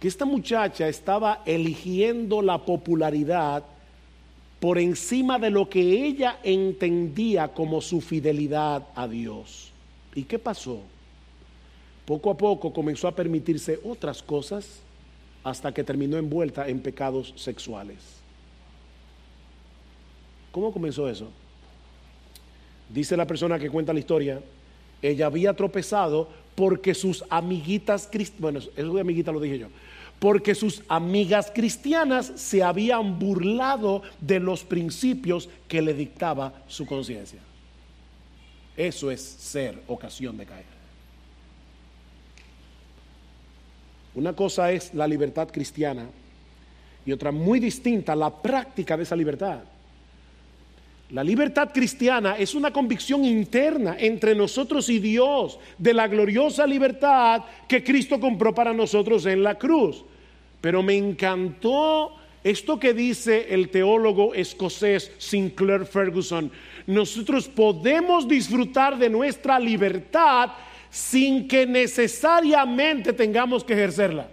que 0.00 0.08
esta 0.08 0.24
muchacha 0.24 0.88
estaba 0.88 1.42
eligiendo 1.44 2.42
la 2.42 2.64
popularidad 2.64 3.64
por 4.60 4.78
encima 4.78 5.38
de 5.38 5.50
lo 5.50 5.68
que 5.68 6.06
ella 6.06 6.38
entendía 6.42 7.48
como 7.48 7.80
su 7.80 8.00
fidelidad 8.00 8.86
a 8.94 9.06
Dios. 9.06 9.70
¿Y 10.14 10.24
qué 10.24 10.38
pasó? 10.38 10.80
Poco 12.06 12.30
a 12.30 12.36
poco 12.36 12.72
comenzó 12.72 13.08
a 13.08 13.14
permitirse 13.14 13.78
otras 13.84 14.22
cosas 14.22 14.80
hasta 15.44 15.72
que 15.72 15.84
terminó 15.84 16.16
envuelta 16.16 16.68
en 16.68 16.80
pecados 16.80 17.34
sexuales. 17.36 17.98
¿Cómo 20.56 20.72
comenzó 20.72 21.06
eso? 21.06 21.28
Dice 22.88 23.14
la 23.14 23.26
persona 23.26 23.58
que 23.58 23.68
cuenta 23.68 23.92
la 23.92 23.98
historia, 23.98 24.40
ella 25.02 25.26
había 25.26 25.52
tropezado 25.52 26.30
porque 26.54 26.94
sus 26.94 27.22
amiguitas 27.28 28.08
cristianas, 28.10 28.40
bueno, 28.40 28.58
eso 28.74 28.94
de 28.94 29.00
amiguita 29.02 29.32
lo 29.32 29.40
dije 29.40 29.58
yo, 29.58 29.66
porque 30.18 30.54
sus 30.54 30.82
amigas 30.88 31.52
cristianas 31.54 32.32
se 32.36 32.62
habían 32.62 33.18
burlado 33.18 34.00
de 34.18 34.40
los 34.40 34.64
principios 34.64 35.50
que 35.68 35.82
le 35.82 35.92
dictaba 35.92 36.54
su 36.68 36.86
conciencia. 36.86 37.40
Eso 38.78 39.10
es 39.10 39.20
ser 39.20 39.82
ocasión 39.88 40.38
de 40.38 40.46
caer. 40.46 40.64
Una 44.14 44.32
cosa 44.32 44.72
es 44.72 44.94
la 44.94 45.06
libertad 45.06 45.48
cristiana 45.52 46.06
y 47.04 47.12
otra 47.12 47.30
muy 47.30 47.60
distinta, 47.60 48.16
la 48.16 48.30
práctica 48.30 48.96
de 48.96 49.02
esa 49.02 49.16
libertad. 49.16 49.75
La 51.10 51.22
libertad 51.22 51.70
cristiana 51.72 52.36
es 52.36 52.54
una 52.54 52.72
convicción 52.72 53.24
interna 53.24 53.96
entre 53.98 54.34
nosotros 54.34 54.88
y 54.88 54.98
Dios 54.98 55.58
de 55.78 55.94
la 55.94 56.08
gloriosa 56.08 56.66
libertad 56.66 57.42
que 57.68 57.84
Cristo 57.84 58.18
compró 58.18 58.52
para 58.52 58.72
nosotros 58.72 59.24
en 59.26 59.44
la 59.44 59.56
cruz. 59.56 60.04
Pero 60.60 60.82
me 60.82 60.96
encantó 60.96 62.12
esto 62.42 62.80
que 62.80 62.92
dice 62.92 63.46
el 63.50 63.68
teólogo 63.68 64.34
escocés 64.34 65.12
Sinclair 65.18 65.86
Ferguson. 65.86 66.50
Nosotros 66.88 67.46
podemos 67.46 68.26
disfrutar 68.26 68.98
de 68.98 69.08
nuestra 69.08 69.60
libertad 69.60 70.50
sin 70.90 71.46
que 71.46 71.66
necesariamente 71.66 73.12
tengamos 73.12 73.62
que 73.62 73.74
ejercerla. 73.74 74.28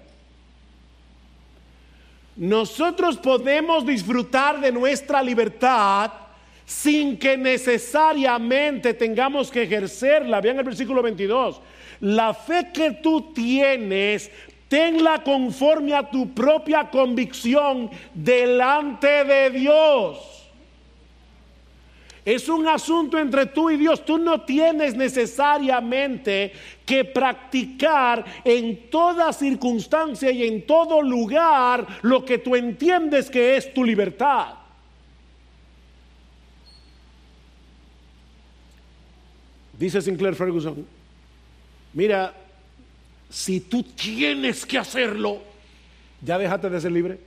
Nosotros 2.36 3.18
podemos 3.18 3.86
disfrutar 3.86 4.60
de 4.60 4.72
nuestra 4.72 5.22
libertad 5.22 6.23
sin 6.66 7.18
que 7.18 7.38
necesariamente 7.38 8.94
tengamos 8.94 9.52
que 9.52 9.64
ejercerla. 9.64 10.42
Vean 10.42 10.60
el 10.60 10.64
versículo 10.64 11.02
22. 11.02 11.60
La 12.02 12.34
fe 12.34 12.70
que 12.74 12.92
tú 12.92 13.34
tienes, 13.34 14.32
tenla 14.68 15.24
conforme 15.24 15.94
a 15.94 16.10
tu 16.10 16.34
propia 16.34 16.90
convicción 16.90 17.90
delante 18.14 19.24
de 19.24 19.50
Dios. 19.52 20.34
Es 22.26 22.48
un 22.48 22.68
asunto 22.68 23.18
entre 23.18 23.48
tú 23.48 23.70
y 23.70 23.78
Dios. 23.78 24.06
Tú 24.06 24.18
no 24.18 24.42
tienes 24.42 24.96
necesariamente 24.96 26.54
que 26.86 27.04
practicar 27.04 28.24
en 28.46 28.90
toda 28.90 29.34
circunstancia 29.34 30.32
y 30.32 30.48
en 30.48 30.66
todo 30.66 31.02
lugar 31.02 31.86
lo 32.02 32.24
que 32.24 32.38
tú 32.38 32.56
entiendes 32.56 33.30
que 33.30 33.58
es 33.58 33.74
tu 33.74 33.84
libertad. 33.84 34.63
Dice 39.78 40.02
Sinclair 40.02 40.36
Ferguson, 40.36 40.86
mira, 41.94 42.34
si 43.30 43.60
tú 43.60 43.82
tienes 43.82 44.66
que 44.66 44.78
hacerlo, 44.78 45.42
ya 46.22 46.38
déjate 46.38 46.70
de 46.70 46.80
ser 46.80 46.92
libre. 46.92 47.20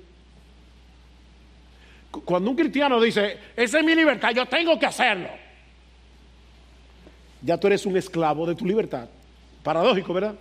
Cuando 2.25 2.51
un 2.51 2.57
cristiano 2.57 3.01
dice, 3.01 3.39
esa 3.57 3.79
es 3.81 3.85
mi 3.85 3.95
libertad, 3.95 4.31
yo 4.31 4.47
tengo 4.47 4.79
que 4.79 4.87
hacerlo, 4.87 5.29
ya 7.43 7.59
tú 7.59 7.67
eres 7.67 7.85
un 7.85 7.97
esclavo 7.97 8.47
de 8.47 8.55
tu 8.55 8.65
libertad. 8.65 9.09
Paradójico, 9.65 10.15
¿verdad? 10.15 10.37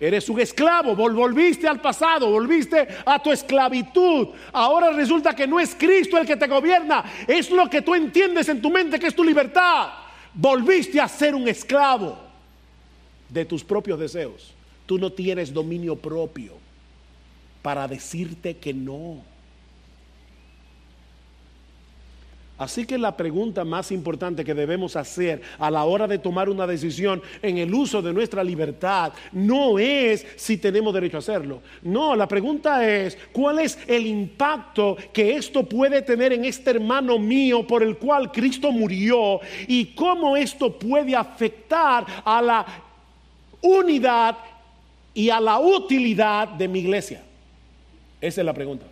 Eres 0.00 0.28
un 0.30 0.40
esclavo, 0.40 0.96
volviste 0.96 1.68
al 1.68 1.80
pasado, 1.80 2.30
volviste 2.30 2.88
a 3.04 3.22
tu 3.22 3.30
esclavitud. 3.30 4.28
Ahora 4.52 4.90
resulta 4.92 5.34
que 5.34 5.46
no 5.46 5.60
es 5.60 5.74
Cristo 5.74 6.16
el 6.16 6.26
que 6.26 6.36
te 6.36 6.46
gobierna, 6.46 7.04
es 7.26 7.50
lo 7.50 7.68
que 7.68 7.82
tú 7.82 7.94
entiendes 7.94 8.48
en 8.48 8.62
tu 8.62 8.70
mente 8.70 8.98
que 8.98 9.08
es 9.08 9.14
tu 9.14 9.22
libertad 9.22 9.97
volviste 10.34 11.00
a 11.00 11.08
ser 11.08 11.34
un 11.34 11.48
esclavo 11.48 12.18
de 13.28 13.44
tus 13.44 13.62
propios 13.64 13.98
deseos. 13.98 14.52
Tú 14.86 14.98
no 14.98 15.12
tienes 15.12 15.52
dominio 15.52 15.96
propio 15.96 16.52
para 17.62 17.86
decirte 17.86 18.56
que 18.56 18.72
no. 18.72 19.22
Así 22.58 22.84
que 22.84 22.98
la 22.98 23.16
pregunta 23.16 23.64
más 23.64 23.92
importante 23.92 24.44
que 24.44 24.52
debemos 24.52 24.96
hacer 24.96 25.40
a 25.60 25.70
la 25.70 25.84
hora 25.84 26.08
de 26.08 26.18
tomar 26.18 26.48
una 26.48 26.66
decisión 26.66 27.22
en 27.40 27.58
el 27.58 27.72
uso 27.72 28.02
de 28.02 28.12
nuestra 28.12 28.42
libertad 28.42 29.12
no 29.30 29.78
es 29.78 30.26
si 30.34 30.56
tenemos 30.56 30.92
derecho 30.92 31.18
a 31.18 31.20
hacerlo. 31.20 31.62
No, 31.82 32.16
la 32.16 32.26
pregunta 32.26 32.84
es 32.84 33.16
cuál 33.32 33.60
es 33.60 33.78
el 33.86 34.08
impacto 34.08 34.96
que 35.12 35.36
esto 35.36 35.62
puede 35.62 36.02
tener 36.02 36.32
en 36.32 36.44
este 36.44 36.70
hermano 36.70 37.16
mío 37.16 37.64
por 37.64 37.84
el 37.84 37.96
cual 37.96 38.32
Cristo 38.32 38.72
murió 38.72 39.40
y 39.68 39.86
cómo 39.94 40.36
esto 40.36 40.76
puede 40.76 41.14
afectar 41.14 42.04
a 42.24 42.42
la 42.42 42.66
unidad 43.62 44.36
y 45.14 45.30
a 45.30 45.40
la 45.40 45.60
utilidad 45.60 46.48
de 46.48 46.66
mi 46.66 46.80
iglesia. 46.80 47.22
Esa 48.20 48.40
es 48.40 48.44
la 48.44 48.52
pregunta. 48.52 48.84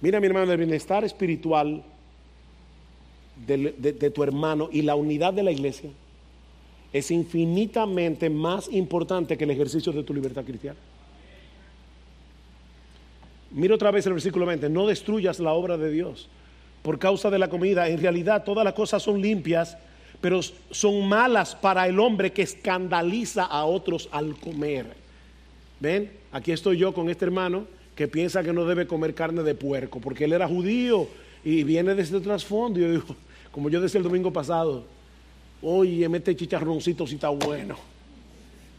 Mira, 0.00 0.20
mi 0.20 0.26
hermano, 0.26 0.52
el 0.52 0.58
bienestar 0.58 1.04
espiritual 1.04 1.82
de, 3.46 4.10
tu 4.10 4.22
hermano 4.22 4.68
y 4.72 4.82
la 4.82 4.94
unidad 4.94 5.32
de 5.32 5.42
la 5.42 5.50
iglesia 5.50 5.90
es 6.92 7.10
infinitamente 7.10 8.30
más 8.30 8.68
importante 8.72 9.36
que 9.36 9.44
el 9.44 9.50
ejercicio 9.50 9.92
de 9.92 10.02
tu 10.02 10.14
libertad 10.14 10.44
cristiana. 10.44 10.78
Mira 13.50 13.74
otra 13.74 13.90
vez 13.90 14.06
el 14.06 14.12
versículo 14.12 14.46
20, 14.46 14.68
no 14.68 14.86
destruyas 14.86 15.40
la 15.40 15.52
obra 15.52 15.76
de 15.76 15.90
Dios 15.90 16.28
por 16.82 16.98
causa 16.98 17.30
de 17.30 17.38
la 17.38 17.48
comida. 17.48 17.88
En 17.88 18.00
realidad 18.00 18.44
todas 18.44 18.64
las 18.64 18.74
cosas 18.74 19.02
son 19.02 19.20
limpias, 19.20 19.76
pero 20.20 20.40
son 20.42 21.08
malas 21.08 21.54
para 21.54 21.86
el 21.88 21.98
hombre 21.98 22.32
que 22.32 22.42
escandaliza 22.42 23.44
a 23.44 23.64
otros 23.64 24.08
al 24.12 24.36
comer. 24.36 24.86
¿Ven? 25.80 26.10
Aquí 26.32 26.52
estoy 26.52 26.76
yo 26.76 26.92
con 26.92 27.08
este 27.08 27.24
hermano 27.24 27.77
que 27.98 28.06
piensa 28.06 28.44
que 28.44 28.52
no 28.52 28.64
debe 28.64 28.86
comer 28.86 29.12
carne 29.12 29.42
de 29.42 29.56
puerco, 29.56 29.98
porque 29.98 30.26
él 30.26 30.32
era 30.32 30.46
judío 30.46 31.08
y 31.42 31.64
viene 31.64 31.96
de 31.96 32.02
ese 32.02 32.20
trasfondo. 32.20 32.78
Yo 32.78 32.92
digo, 32.92 33.16
como 33.50 33.68
yo 33.68 33.80
decía 33.80 33.98
el 33.98 34.04
domingo 34.04 34.32
pasado, 34.32 34.84
oye, 35.60 36.08
mete 36.08 36.36
chicharroncito 36.36 37.08
si 37.08 37.16
está 37.16 37.28
bueno. 37.30 37.76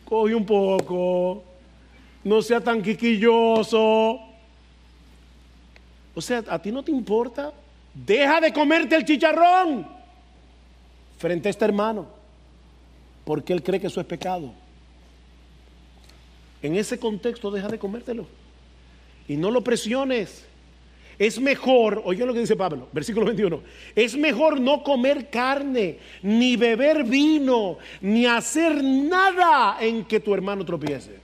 Coge 0.06 0.34
un 0.34 0.46
poco, 0.46 1.44
no 2.24 2.42
sea 2.42 2.62
tan 2.62 2.82
quiquilloso. 2.82 4.22
O 6.16 6.22
sea, 6.22 6.42
a 6.48 6.62
ti 6.62 6.72
no 6.72 6.82
te 6.82 6.92
importa. 6.92 7.52
Deja 7.94 8.40
de 8.40 8.54
comerte 8.54 8.96
el 8.96 9.04
chicharrón 9.04 9.86
frente 11.18 11.50
a 11.50 11.52
este 11.52 11.66
hermano, 11.66 12.08
porque 13.26 13.52
él 13.52 13.62
cree 13.64 13.82
que 13.82 13.88
eso 13.88 14.00
es 14.00 14.08
pecado. 14.08 14.54
En 16.62 16.78
ese 16.78 16.98
contexto, 16.98 17.52
deja 17.52 17.68
de 17.68 17.78
comértelo 17.78 18.40
y 19.30 19.38
no 19.38 19.52
lo 19.52 19.64
presiones. 19.64 20.46
Es 21.18 21.40
mejor, 21.40 22.02
oye 22.06 22.26
lo 22.26 22.34
que 22.34 22.40
dice 22.40 22.56
Pablo, 22.56 22.88
versículo 22.92 23.26
21, 23.26 23.62
es 23.94 24.18
mejor 24.18 24.60
no 24.60 24.84
comer 24.84 25.30
carne, 25.30 26.00
ni 26.24 26.56
beber 26.56 27.04
vino, 27.04 27.78
ni 28.02 28.26
hacer 28.26 28.84
nada 28.84 29.78
en 29.82 30.06
que 30.06 30.20
tu 30.20 30.34
hermano 30.34 30.66
tropiece. 30.66 31.18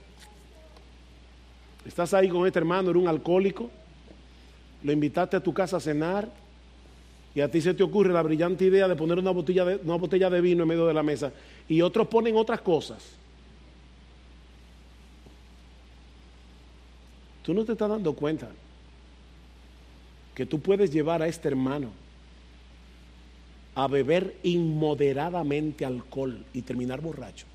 Estás 1.86 2.12
ahí 2.14 2.28
con 2.28 2.46
este 2.46 2.58
hermano, 2.58 2.90
era 2.90 2.98
un 2.98 3.08
alcohólico, 3.08 3.70
lo 4.82 4.92
invitaste 4.92 5.36
a 5.36 5.40
tu 5.40 5.52
casa 5.54 5.78
a 5.78 5.80
cenar 5.80 6.28
y 7.34 7.40
a 7.40 7.50
ti 7.50 7.60
se 7.60 7.74
te 7.74 7.82
ocurre 7.82 8.12
la 8.12 8.22
brillante 8.22 8.66
idea 8.66 8.86
de 8.86 8.96
poner 8.96 9.18
una 9.18 9.30
botella 9.30 9.64
de, 9.64 9.76
una 9.76 9.96
botella 9.96 10.28
de 10.28 10.40
vino 10.40 10.62
en 10.62 10.68
medio 10.68 10.86
de 10.86 10.94
la 10.94 11.02
mesa 11.02 11.32
y 11.68 11.80
otros 11.80 12.06
ponen 12.08 12.36
otras 12.36 12.60
cosas. 12.60 13.16
Tú 17.46 17.54
no 17.54 17.64
te 17.64 17.72
estás 17.72 17.88
dando 17.88 18.12
cuenta 18.12 18.48
que 20.34 20.44
tú 20.46 20.58
puedes 20.58 20.92
llevar 20.92 21.22
a 21.22 21.28
este 21.28 21.46
hermano 21.46 21.90
a 23.76 23.86
beber 23.86 24.34
inmoderadamente 24.42 25.84
alcohol 25.84 26.44
y 26.52 26.62
terminar 26.62 27.00
borracho. 27.00 27.46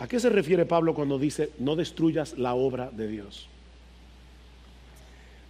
¿A 0.00 0.08
qué 0.08 0.18
se 0.18 0.28
refiere 0.28 0.66
Pablo 0.66 0.92
cuando 0.92 1.16
dice 1.16 1.52
no 1.60 1.76
destruyas 1.76 2.36
la 2.36 2.54
obra 2.54 2.90
de 2.90 3.06
Dios? 3.06 3.46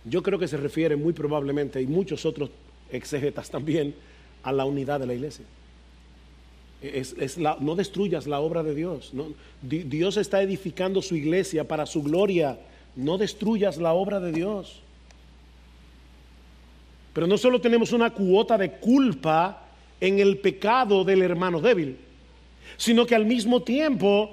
Yo 0.05 0.23
creo 0.23 0.39
que 0.39 0.47
se 0.47 0.59
refiere 0.59 0.95
muy 0.97 1.14
probablemente, 1.14 1.81
y 1.81 1.87
muchos 1.87 2.27
otros 2.27 2.51
exegetas 2.91 3.49
también, 3.49 3.95
a 4.43 4.53
la 4.53 4.66
unidad 4.66 5.01
de 5.01 5.07
la 5.07 5.14
iglesia. 5.14 5.47
No 7.61 7.74
destruyas 7.74 8.26
la 8.26 8.41
obra 8.41 8.62
de 8.62 8.74
Dios. 8.74 9.12
Dios 9.62 10.16
está 10.16 10.43
edificando 10.43 11.03
su 11.03 11.16
iglesia 11.16 11.66
para 11.66 11.87
su 11.87 12.03
gloria. 12.03 12.59
No 12.97 13.18
destruyas 13.18 13.78
la 13.78 13.93
obra 13.93 14.20
de 14.20 14.33
Dios. 14.33 14.80
Pero 17.12 17.26
no 17.26 17.39
solo 17.39 17.61
tenemos 17.61 17.93
una 17.93 18.11
cuota 18.11 18.57
de 18.59 18.72
culpa 18.72 19.62
en 20.01 20.18
el 20.18 20.39
pecado 20.39 21.05
del 21.05 21.22
hermano 21.22 21.61
débil, 21.61 21.97
sino 22.76 23.07
que 23.07 23.14
al 23.14 23.26
mismo 23.26 23.62
tiempo 23.62 24.30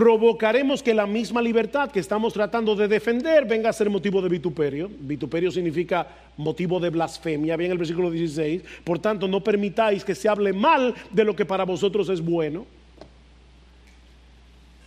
provocaremos 0.00 0.82
que 0.82 0.94
la 0.94 1.06
misma 1.06 1.42
libertad 1.42 1.90
que 1.90 2.00
estamos 2.00 2.32
tratando 2.32 2.74
de 2.74 2.88
defender 2.88 3.44
venga 3.44 3.68
a 3.68 3.72
ser 3.74 3.90
motivo 3.90 4.22
de 4.22 4.30
vituperio. 4.30 4.90
Vituperio 4.98 5.50
significa 5.50 6.08
motivo 6.38 6.80
de 6.80 6.88
blasfemia, 6.88 7.54
bien 7.54 7.70
el 7.70 7.76
versículo 7.76 8.10
16. 8.10 8.62
Por 8.82 8.98
tanto, 8.98 9.28
no 9.28 9.44
permitáis 9.44 10.02
que 10.02 10.14
se 10.14 10.26
hable 10.26 10.54
mal 10.54 10.94
de 11.12 11.22
lo 11.22 11.36
que 11.36 11.44
para 11.44 11.66
vosotros 11.66 12.08
es 12.08 12.22
bueno. 12.22 12.64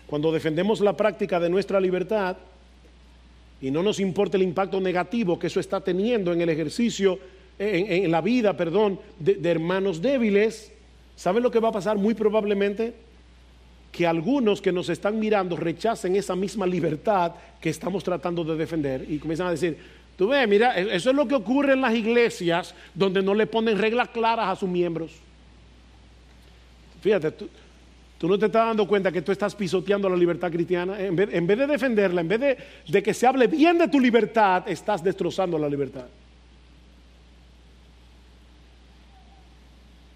Cuando 0.08 0.32
defendemos 0.32 0.82
la 0.82 0.98
práctica 0.98 1.40
de 1.40 1.52
nuestra 1.52 1.80
libertad 1.80 2.36
y 3.62 3.70
no 3.70 3.84
nos 3.84 4.00
importa 4.00 4.38
el 4.38 4.42
impacto 4.42 4.82
negativo 4.82 5.38
que 5.38 5.46
eso 5.46 5.60
está 5.60 5.80
teniendo 5.80 6.34
en 6.34 6.42
el 6.42 6.50
ejercicio, 6.50 7.20
en, 7.60 8.10
la 8.10 8.22
vida, 8.22 8.58
perdón, 8.58 9.00
de, 9.20 9.36
de 9.36 9.52
hermanos 9.52 10.02
débiles, 10.02 10.74
¿saben 11.16 11.44
lo 11.44 11.52
que 11.52 11.60
va 11.60 11.70
a 11.70 11.72
pasar 11.72 12.00
muy 12.00 12.16
probablemente? 12.16 12.96
Que 13.94 14.08
algunos 14.08 14.60
que 14.60 14.72
nos 14.72 14.90
están 14.90 15.20
mirando 15.20 15.56
rechacen 15.56 16.16
esa 16.16 16.36
misma 16.36 16.66
libertad 16.66 17.34
que 17.62 17.70
estamos 17.70 18.04
tratando 18.04 18.44
de 18.44 18.56
defender 18.56 19.06
y 19.08 19.20
comienzan 19.20 19.48
a 19.48 19.52
decir, 19.52 19.78
tú 20.18 20.30
ves, 20.30 20.50
mira, 20.50 20.78
e-, 20.78 20.96
eso 20.96 21.12
es 21.12 21.16
lo 21.16 21.28
que 21.28 21.36
ocurre 21.36 21.74
en 21.74 21.82
las 21.82 21.94
iglesias 21.94 22.74
donde 22.96 23.22
no 23.22 23.36
le 23.36 23.46
ponen 23.46 23.78
reglas 23.78 24.10
claras 24.10 24.50
a 24.50 24.56
sus 24.56 24.68
miembros. 24.68 25.12
Fíjate, 27.02 27.32
tú, 27.32 27.48
no 28.28 28.40
te 28.40 28.48
estás 28.48 28.66
dando 28.66 28.88
cuenta 28.88 29.12
que 29.12 29.22
tú 29.22 29.32
estás 29.32 29.54
pisoteando 29.54 30.10
la 30.10 30.18
libertad 30.18 30.52
cristiana. 30.52 31.00
En 31.00 31.16
vez, 31.16 31.58
de 31.60 31.68
defenderla, 31.68 32.22
en 32.22 32.28
vez 32.28 32.40
de, 32.40 32.58
de 32.88 33.04
que 33.04 33.14
se 33.14 33.28
hable 33.28 33.46
bien 33.46 33.78
de 33.78 33.90
tu 33.90 34.00
libertad, 34.00 34.64
estás 34.68 35.04
destrozando 35.04 35.60
la 35.60 35.70
libertad. 35.70 36.06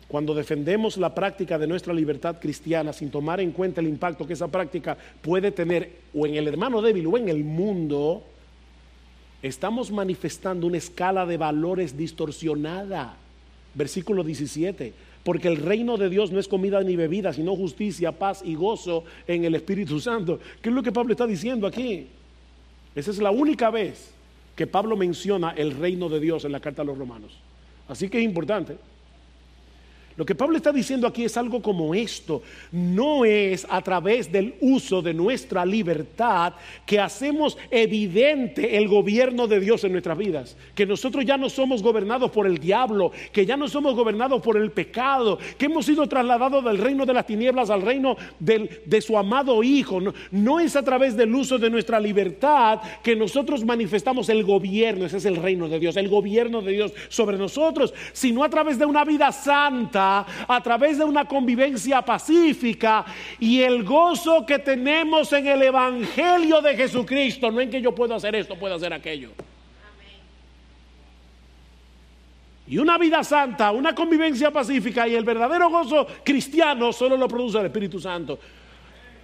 Cuando 0.08 0.34
defendemos 0.34 0.98
la 0.98 1.14
práctica 1.14 1.58
de 1.58 1.68
nuestra 1.68 1.94
libertad 1.94 2.38
cristiana 2.40 2.94
sin 2.94 3.10
tomar 3.10 3.42
en 3.42 3.52
cuenta 3.52 3.82
el 3.82 3.88
impacto 3.88 4.26
que 4.26 4.34
esa 4.34 4.48
práctica 4.48 4.98
puede 5.22 5.52
tener 5.52 5.92
o 6.14 6.26
en 6.26 6.36
el 6.36 6.48
hermano 6.48 6.82
débil 6.82 7.08
o 7.08 7.18
en 7.18 7.28
el 7.28 7.44
mundo, 7.44 8.24
estamos 9.42 9.92
manifestando 9.92 10.66
una 10.66 10.78
escala 10.78 11.26
de 11.26 11.38
valores 11.38 11.98
distorsionada. 11.98 13.18
Versículo 13.74 14.24
17. 14.24 14.94
Porque 15.26 15.50
el 15.50 15.58
reino 15.58 15.98
de 15.98 16.10
Dios 16.10 16.32
no 16.32 16.40
es 16.40 16.48
comida 16.48 16.82
ni 16.84 16.96
bebida, 16.96 17.34
sino 17.34 17.54
justicia, 17.58 18.14
paz 18.14 18.42
y 18.46 18.56
gozo 18.56 19.04
en 19.28 19.44
el 19.44 19.56
Espíritu 19.56 20.00
Santo. 20.00 20.40
¿Qué 20.62 20.70
es 20.70 20.76
lo 20.76 20.84
que 20.84 20.94
Pablo 20.94 21.12
está 21.12 21.28
diciendo 21.28 21.68
aquí? 21.68 22.08
Esa 22.96 23.12
es 23.12 23.18
la 23.18 23.32
única 23.32 23.70
vez 23.70 24.14
que 24.56 24.68
Pablo 24.68 24.96
menciona 24.96 25.52
el 25.52 25.72
reino 25.72 26.08
de 26.08 26.22
Dios 26.22 26.46
en 26.46 26.54
la 26.54 26.62
carta 26.62 26.82
a 26.82 26.86
los 26.86 26.98
romanos. 26.98 27.34
Así 27.90 28.08
que 28.08 28.20
es 28.20 28.24
importante. 28.24 28.78
Lo 30.18 30.26
que 30.26 30.34
Pablo 30.34 30.58
está 30.58 30.72
diciendo 30.72 31.06
aquí 31.06 31.26
es 31.26 31.38
algo 31.38 31.62
como 31.62 31.94
esto. 31.94 32.42
No 32.72 33.24
es 33.24 33.68
a 33.70 33.82
través 33.84 34.32
del 34.32 34.56
uso 34.62 35.04
de 35.04 35.14
nuestra 35.14 35.64
libertad 35.64 36.54
que 36.88 37.00
hacemos 37.00 37.56
evidente 37.70 38.78
el 38.78 38.88
gobierno 38.88 39.46
de 39.48 39.60
Dios 39.60 39.84
en 39.84 39.92
nuestras 39.92 40.18
vidas. 40.18 40.58
Que 40.74 40.88
nosotros 40.88 41.24
ya 41.24 41.38
no 41.38 41.52
somos 41.52 41.84
gobernados 41.84 42.32
por 42.32 42.48
el 42.48 42.58
diablo, 42.58 43.12
que 43.32 43.46
ya 43.46 43.56
no 43.56 43.68
somos 43.68 43.94
gobernados 43.94 44.42
por 44.42 44.58
el 44.58 44.72
pecado, 44.72 45.38
que 45.56 45.68
hemos 45.68 45.86
sido 45.86 46.08
trasladados 46.08 46.64
del 46.64 46.80
reino 46.80 47.06
de 47.06 47.14
las 47.14 47.28
tinieblas 47.28 47.70
al 47.70 47.84
reino 47.84 48.18
de 48.40 49.02
su 49.02 49.16
amado 49.20 49.62
Hijo. 49.62 50.00
No, 50.32 50.60
es 50.60 50.76
a 50.76 50.84
través 50.84 51.16
del 51.16 51.34
uso 51.36 51.60
de 51.60 51.70
nuestra 51.70 52.00
libertad 52.00 52.80
que 53.04 53.16
nosotros 53.16 53.64
manifestamos 53.64 54.30
el 54.30 54.44
gobierno, 54.44 55.06
ese 55.06 55.18
es 55.18 55.26
el 55.26 55.36
reino 55.36 55.70
de 55.70 55.80
Dios, 55.80 55.96
el 55.96 56.10
gobierno 56.10 56.64
de 56.64 56.72
Dios 56.72 56.94
sobre 57.10 57.38
nosotros, 57.38 57.94
sino 58.14 58.44
a 58.44 58.50
través 58.50 58.80
de 58.80 58.86
una 58.86 59.06
vida 59.06 59.32
santa 59.32 60.07
a 60.48 60.62
través 60.64 60.98
de 60.98 61.04
una 61.04 61.26
convivencia 61.26 62.02
pacífica 62.02 63.06
y 63.40 63.62
el 63.62 63.84
gozo 63.84 64.46
que 64.46 64.60
tenemos 64.60 65.32
en 65.34 65.48
el 65.48 65.64
Evangelio 65.64 66.62
de 66.62 66.76
Jesucristo, 66.76 67.52
no 67.52 67.62
en 67.62 67.70
que 67.70 67.82
yo 67.82 67.94
puedo 67.94 68.16
hacer 68.16 68.36
esto, 68.36 68.58
puedo 68.58 68.76
hacer 68.76 68.94
aquello. 68.94 69.32
Y 72.68 72.78
una 72.80 72.98
vida 72.98 73.24
santa, 73.24 73.72
una 73.72 73.96
convivencia 73.96 74.52
pacífica 74.52 75.08
y 75.08 75.16
el 75.16 75.24
verdadero 75.24 75.70
gozo 75.70 76.06
cristiano 76.24 76.92
solo 76.92 77.16
lo 77.16 77.28
produce 77.28 77.60
el 77.60 77.68
Espíritu 77.68 78.00
Santo. 78.00 78.38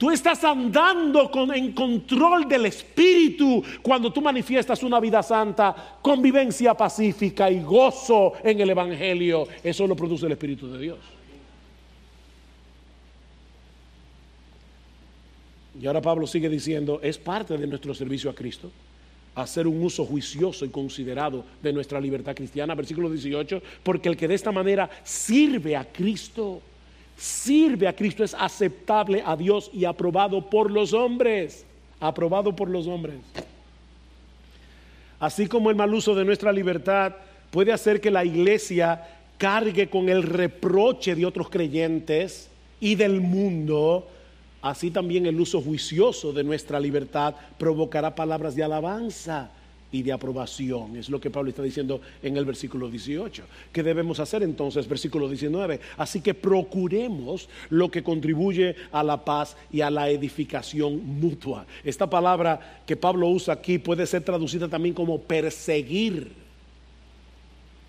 Tú 0.04 0.12
estás 0.12 0.44
andando 0.44 1.32
en 1.56 1.72
control 1.72 2.46
del 2.46 2.66
Espíritu 2.66 3.64
cuando 3.82 4.12
tú 4.12 4.22
manifiestas 4.22 4.84
una 4.84 5.00
vida 5.00 5.24
santa, 5.24 5.98
convivencia 6.02 6.74
pacífica 6.74 7.50
y 7.50 7.64
gozo 7.64 8.34
en 8.44 8.60
el 8.60 8.70
Evangelio. 8.70 9.48
Eso 9.64 9.88
lo 9.88 9.96
produce 9.96 10.26
el 10.26 10.34
Espíritu 10.34 10.68
de 10.68 10.78
Dios. 10.78 10.98
Y 15.82 15.88
ahora 15.88 16.02
Pablo 16.02 16.28
sigue 16.28 16.50
diciendo, 16.50 17.00
es 17.02 17.18
parte 17.18 17.58
de 17.58 17.66
nuestro 17.66 17.94
servicio 17.94 18.30
a 18.30 18.36
Cristo 18.36 18.72
hacer 19.36 19.68
un 19.68 19.82
uso 19.82 20.06
juicioso 20.06 20.66
y 20.66 20.70
considerado 20.70 21.46
de 21.62 21.72
nuestra 21.72 22.02
libertad 22.02 22.36
cristiana. 22.36 22.76
Versículo 22.76 23.10
18, 23.10 23.62
porque 23.84 24.10
el 24.10 24.18
que 24.18 24.28
de 24.28 24.36
esta 24.36 24.52
manera 24.52 24.90
sirve 25.06 25.78
a 25.78 25.86
Cristo 25.86 26.62
sirve 27.24 27.88
a 27.88 27.96
Cristo, 27.96 28.22
es 28.26 28.36
aceptable 28.38 29.24
a 29.26 29.38
Dios 29.38 29.72
y 29.74 29.86
aprobado 29.86 30.50
por 30.50 30.70
los 30.70 30.92
hombres. 30.92 31.66
Aprobado 32.02 32.54
por 32.54 32.70
los 32.70 32.86
hombres. 32.86 33.16
Así 35.22 35.48
como 35.48 35.70
el 35.70 35.78
mal 35.78 35.94
uso 35.94 36.14
de 36.16 36.26
nuestra 36.26 36.52
libertad 36.52 37.14
puede 37.50 37.72
hacer 37.72 38.02
que 38.02 38.12
la 38.12 38.26
iglesia 38.26 39.08
cargue 39.38 39.90
con 39.90 40.10
el 40.10 40.22
reproche 40.24 41.16
de 41.16 41.26
otros 41.26 41.50
creyentes 41.50 42.50
y 42.82 42.96
del 42.96 43.22
mundo, 43.22 44.06
así 44.62 44.92
también 44.92 45.26
el 45.26 45.40
uso 45.40 45.62
juicioso 45.62 46.34
de 46.34 46.44
nuestra 46.44 46.78
libertad 46.78 47.36
provocará 47.58 48.14
palabras 48.14 48.54
de 48.54 48.66
alabanza 48.66 49.50
y 49.94 50.04
de 50.04 50.12
aprobación. 50.12 50.98
Es 50.98 51.10
lo 51.10 51.22
que 51.22 51.30
Pablo 51.30 51.50
está 51.50 51.64
diciendo 51.64 52.02
en 52.22 52.36
el 52.36 52.44
versículo 52.44 52.90
18. 52.90 53.44
¿Qué 53.72 53.84
debemos 53.84 54.20
hacer 54.20 54.44
entonces? 54.44 54.90
Versículo 54.90 55.30
19. 55.30 55.80
Así 55.98 56.20
que 56.20 56.34
procuremos 56.34 57.48
lo 57.70 57.90
que 57.90 58.04
contribuye 58.04 58.76
a 58.92 59.04
la 59.04 59.24
paz 59.24 59.56
y 59.72 59.80
a 59.82 59.90
la 59.90 60.10
edificación 60.10 61.20
mutua. 61.20 61.66
Esta 61.86 62.10
palabra 62.10 62.82
que 62.86 62.98
Pablo 62.98 63.30
usa 63.30 63.54
aquí 63.54 63.78
puede 63.78 64.06
ser 64.06 64.24
traducida 64.24 64.68
también 64.68 64.96
como 64.96 65.22
perseguir 65.22 66.43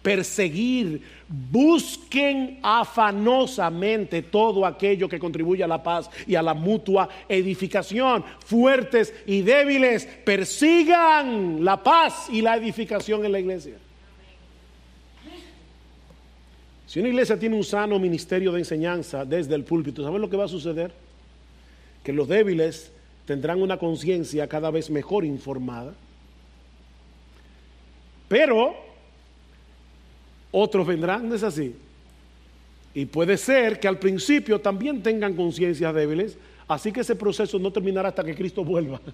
perseguir, 0.05 1.01
busquen 1.27 2.59
afanosamente 2.63 4.21
todo 4.21 4.67
aquello 4.67 5.09
que 5.09 5.19
contribuye 5.19 5.65
a 5.65 5.67
la 5.67 5.83
paz 5.83 6.11
y 6.27 6.35
a 6.35 6.43
la 6.43 6.53
mutua 6.53 7.09
edificación. 7.27 8.23
Fuertes 8.45 9.15
y 9.25 9.41
débiles, 9.41 10.07
persigan 10.23 11.65
la 11.65 11.83
paz 11.83 12.29
y 12.31 12.43
la 12.43 12.55
edificación 12.55 13.25
en 13.25 13.33
la 13.33 13.41
iglesia. 13.41 13.77
Si 16.87 17.01
una 17.01 17.09
iglesia 17.09 17.39
tiene 17.39 17.57
un 17.57 17.65
sano 17.65 17.99
ministerio 17.99 18.53
de 18.53 18.59
enseñanza 18.59 19.25
desde 19.25 19.55
el 19.55 19.65
púlpito, 19.65 20.05
¿saben 20.05 20.21
lo 20.21 20.29
que 20.29 20.37
va 20.37 20.45
a 20.45 20.49
suceder? 20.49 20.93
Que 22.03 22.13
los 22.13 22.29
débiles 22.29 22.93
tendrán 23.25 23.63
una 23.63 23.79
conciencia 23.79 24.47
cada 24.49 24.71
vez 24.71 24.91
mejor 24.91 25.25
informada. 25.25 25.95
Pero 28.29 28.94
otros 30.57 30.87
vendrán, 30.87 31.29
¿no 31.29 31.35
es 31.35 31.43
así? 31.43 31.75
Y 32.95 33.07
puede 33.07 33.37
ser 33.37 33.81
que 33.81 33.89
al 33.89 33.99
principio 33.99 34.61
también 34.61 35.03
tengan 35.03 35.35
conciencias 35.35 35.93
débiles, 35.93 36.39
así 36.69 36.93
que 36.93 37.01
ese 37.01 37.17
proceso 37.17 37.59
no 37.59 37.73
terminará 37.73 38.11
hasta 38.11 38.23
que 38.23 38.37
Cristo 38.37 38.65
vuelva. 38.65 39.01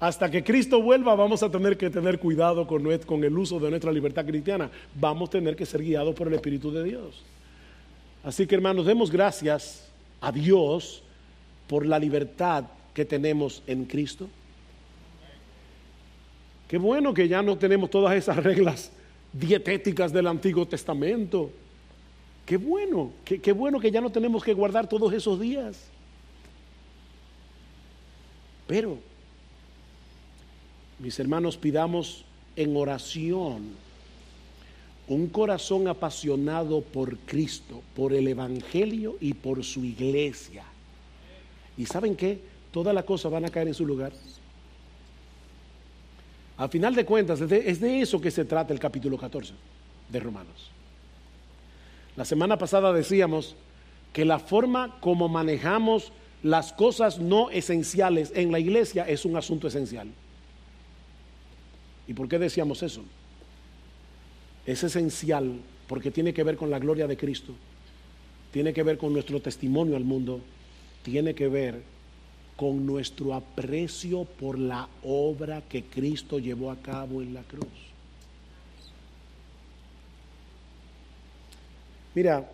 Hasta 0.00 0.30
que 0.30 0.44
Cristo 0.44 0.80
vuelva 0.80 1.16
vamos 1.16 1.42
a 1.42 1.50
tener 1.50 1.76
que 1.76 1.90
tener 1.90 2.20
cuidado 2.20 2.68
con, 2.68 2.84
con 2.98 3.24
el 3.24 3.36
uso 3.36 3.58
de 3.58 3.68
nuestra 3.68 3.90
libertad 3.90 4.24
cristiana. 4.24 4.70
Vamos 4.94 5.28
a 5.28 5.32
tener 5.32 5.56
que 5.56 5.66
ser 5.66 5.82
guiados 5.82 6.14
por 6.14 6.28
el 6.28 6.34
Espíritu 6.34 6.70
de 6.70 6.84
Dios. 6.84 7.24
Así 8.22 8.46
que 8.46 8.54
hermanos, 8.54 8.86
demos 8.86 9.10
gracias 9.10 9.90
a 10.20 10.30
Dios 10.30 11.02
por 11.66 11.84
la 11.84 11.98
libertad 11.98 12.66
que 12.94 13.04
tenemos 13.04 13.60
en 13.66 13.86
Cristo. 13.86 14.28
Qué 16.68 16.78
bueno 16.78 17.12
que 17.12 17.26
ya 17.26 17.42
no 17.42 17.58
tenemos 17.58 17.90
todas 17.90 18.14
esas 18.14 18.36
reglas 18.36 18.92
dietéticas 19.32 20.12
del 20.12 20.26
Antiguo 20.26 20.66
Testamento. 20.66 21.50
Qué 22.46 22.56
bueno, 22.56 23.12
qué, 23.24 23.52
bueno 23.52 23.78
que 23.78 23.90
ya 23.90 24.00
no 24.00 24.10
tenemos 24.10 24.42
que 24.42 24.54
guardar 24.54 24.88
todos 24.88 25.12
esos 25.12 25.38
días. 25.38 25.76
Pero 28.66 28.98
mis 30.98 31.18
hermanos, 31.18 31.56
pidamos 31.56 32.24
en 32.56 32.76
oración 32.76 33.88
un 35.08 35.28
corazón 35.28 35.88
apasionado 35.88 36.82
por 36.82 37.16
Cristo, 37.18 37.82
por 37.96 38.12
el 38.12 38.28
Evangelio 38.28 39.16
y 39.20 39.32
por 39.32 39.64
su 39.64 39.84
iglesia. 39.84 40.64
¿Y 41.78 41.86
saben 41.86 42.14
qué? 42.14 42.38
Todas 42.72 42.94
las 42.94 43.04
cosas 43.04 43.32
van 43.32 43.46
a 43.46 43.48
caer 43.48 43.68
en 43.68 43.74
su 43.74 43.86
lugar. 43.86 44.12
Al 46.58 46.68
final 46.68 46.94
de 46.94 47.04
cuentas, 47.04 47.40
es 47.40 47.48
de, 47.48 47.70
es 47.70 47.80
de 47.80 48.00
eso 48.00 48.20
que 48.20 48.32
se 48.32 48.44
trata 48.44 48.72
el 48.72 48.80
capítulo 48.80 49.16
14 49.16 49.54
de 50.08 50.20
Romanos. 50.20 50.70
La 52.16 52.24
semana 52.24 52.58
pasada 52.58 52.92
decíamos 52.92 53.54
que 54.12 54.24
la 54.24 54.40
forma 54.40 54.98
como 55.00 55.28
manejamos 55.28 56.12
las 56.42 56.72
cosas 56.72 57.20
no 57.20 57.50
esenciales 57.50 58.32
en 58.34 58.50
la 58.50 58.58
iglesia 58.58 59.08
es 59.08 59.24
un 59.24 59.36
asunto 59.36 59.68
esencial. 59.68 60.08
¿Y 62.08 62.14
por 62.14 62.28
qué 62.28 62.40
decíamos 62.40 62.82
eso? 62.82 63.02
Es 64.66 64.82
esencial 64.82 65.60
porque 65.86 66.10
tiene 66.10 66.34
que 66.34 66.42
ver 66.42 66.56
con 66.56 66.70
la 66.70 66.80
gloria 66.80 67.06
de 67.06 67.16
Cristo, 67.16 67.52
tiene 68.52 68.72
que 68.72 68.82
ver 68.82 68.98
con 68.98 69.12
nuestro 69.12 69.40
testimonio 69.40 69.96
al 69.96 70.04
mundo, 70.04 70.40
tiene 71.04 71.34
que 71.34 71.46
ver 71.46 71.82
con 72.58 72.84
nuestro 72.84 73.34
aprecio 73.34 74.24
por 74.24 74.58
la 74.58 74.88
obra 75.04 75.62
que 75.68 75.84
Cristo 75.84 76.40
llevó 76.40 76.72
a 76.72 76.76
cabo 76.76 77.22
en 77.22 77.32
la 77.32 77.42
cruz. 77.42 77.68
Mira, 82.16 82.50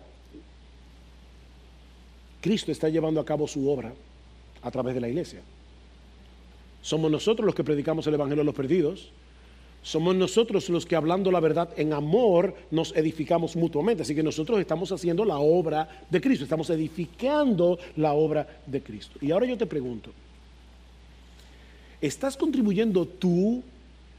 Cristo 2.39 2.71
está 2.71 2.87
llevando 2.87 3.19
a 3.19 3.25
cabo 3.25 3.47
su 3.47 3.67
obra 3.67 3.95
a 4.61 4.69
través 4.69 4.93
de 4.93 5.01
la 5.01 5.09
iglesia. 5.09 5.41
Somos 6.83 7.09
nosotros 7.09 7.43
los 7.43 7.55
que 7.55 7.63
predicamos 7.63 8.05
el 8.05 8.13
Evangelio 8.13 8.43
a 8.43 8.45
los 8.45 8.53
perdidos, 8.53 9.09
somos 9.85 10.15
nosotros 10.15 10.67
los 10.69 10.83
que 10.83 10.95
hablando 10.95 11.29
la 11.29 11.39
verdad 11.39 11.69
en 11.77 11.93
amor 11.93 12.55
nos 12.71 12.91
edificamos 12.95 13.55
mutuamente. 13.55 14.01
Así 14.01 14.15
que 14.15 14.23
nosotros 14.23 14.59
estamos 14.59 14.91
haciendo 14.91 15.23
la 15.23 15.37
obra 15.37 15.87
de 16.09 16.19
Cristo, 16.19 16.43
estamos 16.43 16.71
edificando 16.71 17.77
la 17.97 18.13
obra 18.13 18.61
de 18.65 18.81
Cristo. 18.81 19.19
Y 19.21 19.29
ahora 19.29 19.45
yo 19.45 19.55
te 19.55 19.67
pregunto, 19.67 20.09
¿estás 22.01 22.35
contribuyendo 22.35 23.05
tú 23.05 23.61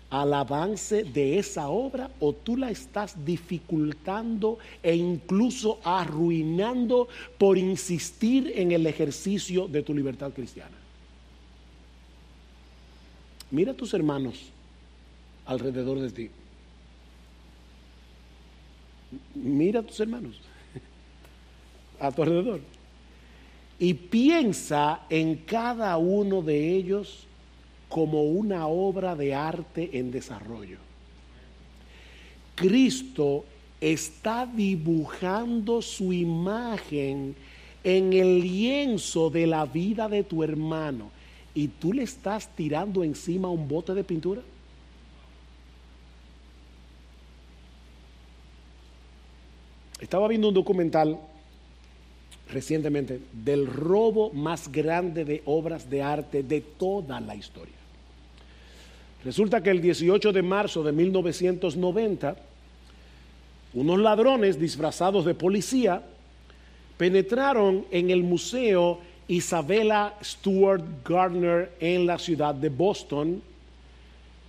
al 0.09 0.35
avance 0.35 1.03
de 1.03 1.37
esa 1.37 1.67
obra 1.67 2.13
o 2.21 2.33
tú 2.33 2.57
la 2.57 2.71
estás 2.71 3.27
dificultando 3.27 4.59
e 4.85 4.95
incluso 4.95 5.81
arruinando 5.83 7.09
por 7.39 7.59
insistir 7.59 8.53
en 8.55 8.71
el 8.71 8.87
ejercicio 8.87 9.67
de 9.67 9.83
tu 9.83 9.93
libertad 9.93 10.33
cristiana? 10.33 10.77
Mira 13.51 13.73
a 13.73 13.77
tus 13.77 13.93
hermanos 13.95 14.53
alrededor 15.47 16.01
de 16.01 16.11
ti. 16.11 16.31
Mira 19.35 19.81
a 19.81 19.83
tus 19.83 20.01
hermanos 20.01 20.41
a 22.01 22.11
tu 22.11 22.23
alrededor 22.23 22.61
y 23.79 23.95
piensa 23.95 25.03
en 25.11 25.37
cada 25.37 25.97
uno 25.97 26.43
de 26.43 26.75
ellos 26.75 27.27
como 27.89 28.25
una 28.25 28.67
obra 28.67 29.15
de 29.15 29.35
arte 29.35 29.99
en 29.99 30.11
desarrollo. 30.11 30.79
Cristo 32.55 33.45
está 33.81 34.47
dibujando 34.47 35.83
su 35.83 36.13
imagen 36.13 37.37
en 37.85 38.13
el 38.13 38.41
lienzo 38.41 39.31
de 39.31 39.47
la 39.47 39.67
vida 39.67 40.09
de 40.09 40.25
tu 40.25 40.43
hermano 40.43 41.11
y 41.55 41.69
tú 41.69 41.93
le 41.93 42.03
estás 42.03 42.49
tirando 42.57 43.05
encima 43.05 43.49
un 43.49 43.69
bote 43.69 43.95
de 43.95 44.05
pintura. 44.05 44.43
Estaba 50.01 50.29
viendo 50.29 50.49
un 50.49 50.55
documental 50.55 51.19
recientemente 52.51 53.21
del 53.33 53.67
robo 53.67 54.33
más 54.33 54.71
grande 54.71 55.25
de 55.25 55.43
obras 55.47 55.89
de 55.89 56.03
arte 56.03 56.43
de 56.43 56.61
toda 56.61 57.21
la 57.21 57.35
historia. 57.35 57.75
Resulta 59.25 59.63
que 59.63 59.71
el 59.71 59.81
18 59.81 60.33
de 60.33 60.43
marzo 60.43 60.85
de 60.85 60.93
1990, 60.93 62.37
unos 63.75 63.99
ladrones 63.99 64.61
disfrazados 64.61 65.25
de 65.25 65.35
policía 65.35 66.03
penetraron 66.97 67.87
en 67.91 68.11
el 68.11 68.23
Museo 68.23 69.01
Isabella 69.29 70.15
Stewart 70.23 70.85
Gardner 71.05 71.73
en 71.81 72.07
la 72.07 72.19
ciudad 72.19 72.55
de 72.55 72.69
Boston 72.69 73.43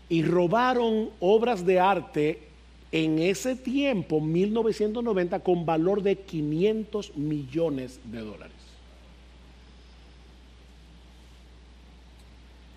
y 0.10 0.24
robaron 0.24 1.10
obras 1.20 1.66
de 1.66 1.80
arte 1.80 2.47
en 2.92 3.20
ese 3.20 3.56
tiempo, 3.56 4.22
1990, 4.22 5.40
con 5.42 5.66
valor 5.66 6.02
de 6.02 6.16
500 6.18 7.16
millones 7.18 8.00
de 8.06 8.20
dólares. 8.20 8.56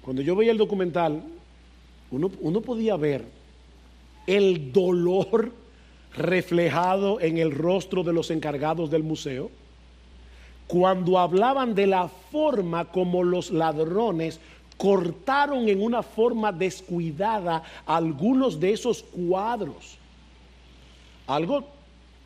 Cuando 0.02 0.22
yo 0.22 0.34
veía 0.34 0.52
el 0.52 0.58
documental, 0.58 1.22
uno, 2.10 2.30
uno 2.40 2.60
podía 2.60 2.96
ver 2.96 3.24
el 4.26 4.72
dolor 4.72 5.52
reflejado 6.16 7.20
en 7.20 7.38
el 7.38 7.52
rostro 7.52 8.02
de 8.02 8.12
los 8.12 8.30
encargados 8.30 8.90
del 8.90 9.04
museo 9.04 9.50
cuando 10.66 11.18
hablaban 11.18 11.74
de 11.74 11.86
la 11.86 12.08
forma 12.08 12.84
como 12.86 13.24
los 13.24 13.50
ladrones 13.50 14.40
cortaron 14.76 15.68
en 15.68 15.82
una 15.82 16.02
forma 16.02 16.52
descuidada 16.52 17.62
algunos 17.86 18.58
de 18.58 18.72
esos 18.72 19.02
cuadros 19.02 19.99
algo 21.34 21.64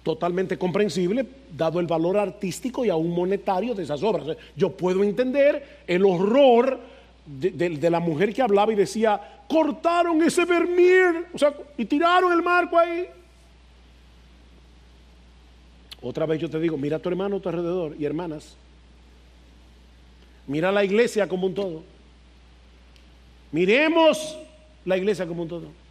totalmente 0.05 0.59
comprensible, 0.59 1.27
dado 1.57 1.81
el 1.81 1.87
valor 1.87 2.19
artístico 2.19 2.85
y 2.85 2.91
aún 2.91 3.11
monetario 3.11 3.75
de 3.75 3.83
esas 3.83 4.03
obras. 4.03 4.37
Yo 4.55 4.71
puedo 4.71 5.03
entender 5.03 5.81
el 5.87 6.05
horror 6.05 6.79
de, 7.27 7.91
la 7.91 8.01
mujer 8.01 8.35
que 8.35 8.43
hablaba 8.43 8.73
y 8.73 8.77
decía, 8.77 9.21
cortaron 9.49 10.23
ese 10.23 10.45
Vermeer, 10.45 11.29
o 11.33 11.39
sea, 11.39 11.55
y 11.79 11.87
tiraron 11.87 12.33
el 12.33 12.43
marco 12.43 12.79
ahí. 12.79 13.07
Otra 16.03 16.27
vez 16.27 16.39
yo 16.39 16.51
te 16.51 16.61
digo, 16.61 16.77
mira 16.77 16.99
a 16.99 17.01
tu 17.01 17.09
hermano 17.09 17.37
a 17.37 17.41
tu 17.41 17.49
alrededor 17.49 17.97
y 17.99 18.05
hermanas. 18.05 18.57
Mira 20.47 20.71
la 20.71 20.85
iglesia 20.85 21.27
como 21.27 21.47
un 21.47 21.55
todo. 21.55 21.83
Miremos 23.53 24.39
la 24.85 24.99
iglesia 24.99 25.27
como 25.27 25.43
un 25.43 25.49
todo 25.49 25.84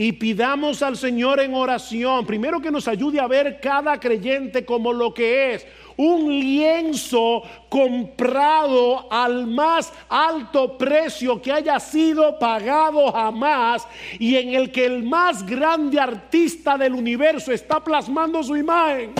y 0.00 0.12
pidamos 0.12 0.80
al 0.80 0.96
Señor 0.96 1.40
en 1.40 1.54
oración, 1.54 2.24
primero 2.24 2.60
que 2.60 2.70
nos 2.70 2.86
ayude 2.86 3.18
a 3.18 3.26
ver 3.26 3.58
cada 3.60 3.98
creyente 3.98 4.64
como 4.64 4.92
lo 4.92 5.12
que 5.12 5.54
es, 5.54 5.66
un 5.96 6.30
lienzo 6.30 7.42
comprado 7.68 9.12
al 9.12 9.48
más 9.48 9.92
alto 10.08 10.78
precio 10.78 11.42
que 11.42 11.50
haya 11.50 11.80
sido 11.80 12.38
pagado 12.38 13.10
jamás 13.10 13.88
y 14.20 14.36
en 14.36 14.54
el 14.54 14.70
que 14.70 14.86
el 14.86 15.02
más 15.02 15.44
grande 15.44 15.98
artista 15.98 16.78
del 16.78 16.94
universo 16.94 17.50
está 17.50 17.82
plasmando 17.82 18.40
su 18.44 18.56
imagen. 18.56 19.12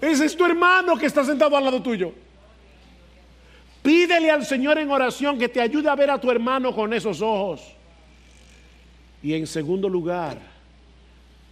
Ese 0.00 0.24
es 0.24 0.34
tu 0.34 0.46
hermano 0.46 0.96
que 0.96 1.04
está 1.04 1.22
sentado 1.22 1.54
al 1.54 1.64
lado 1.64 1.82
tuyo. 1.82 2.14
Pídele 3.82 4.30
al 4.30 4.46
Señor 4.46 4.78
en 4.78 4.90
oración 4.90 5.38
que 5.38 5.50
te 5.50 5.60
ayude 5.60 5.90
a 5.90 5.94
ver 5.94 6.10
a 6.10 6.18
tu 6.18 6.30
hermano 6.30 6.74
con 6.74 6.94
esos 6.94 7.20
ojos. 7.20 7.74
Y 9.24 9.34
en 9.34 9.48
segundo 9.48 9.88
lugar, 9.88 10.38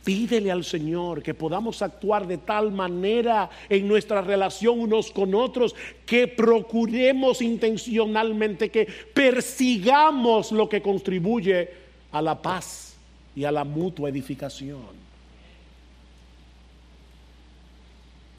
Pídele 0.05 0.51
al 0.51 0.64
Señor 0.64 1.23
que 1.23 1.33
podamos 1.33 1.81
actuar 1.81 2.27
de 2.27 2.39
tal 2.39 2.73
manera 2.73 3.49
en 3.68 3.87
nuestra 3.87 4.20
relación 4.20 4.81
unos 4.81 5.12
con 5.12 5.33
otros 5.33 5.77
que 6.05 6.27
procuremos 6.27 7.41
intencionalmente, 7.41 8.68
que 8.68 8.89
persigamos 9.14 10.51
lo 10.51 10.68
que 10.68 10.83
contribuye 10.83 11.70
a 12.11 12.20
la 12.20 12.41
paz 12.41 12.97
y 13.37 13.45
a 13.45 13.53
la 13.53 13.62
mutua 13.62 14.09
edificación. 14.09 15.03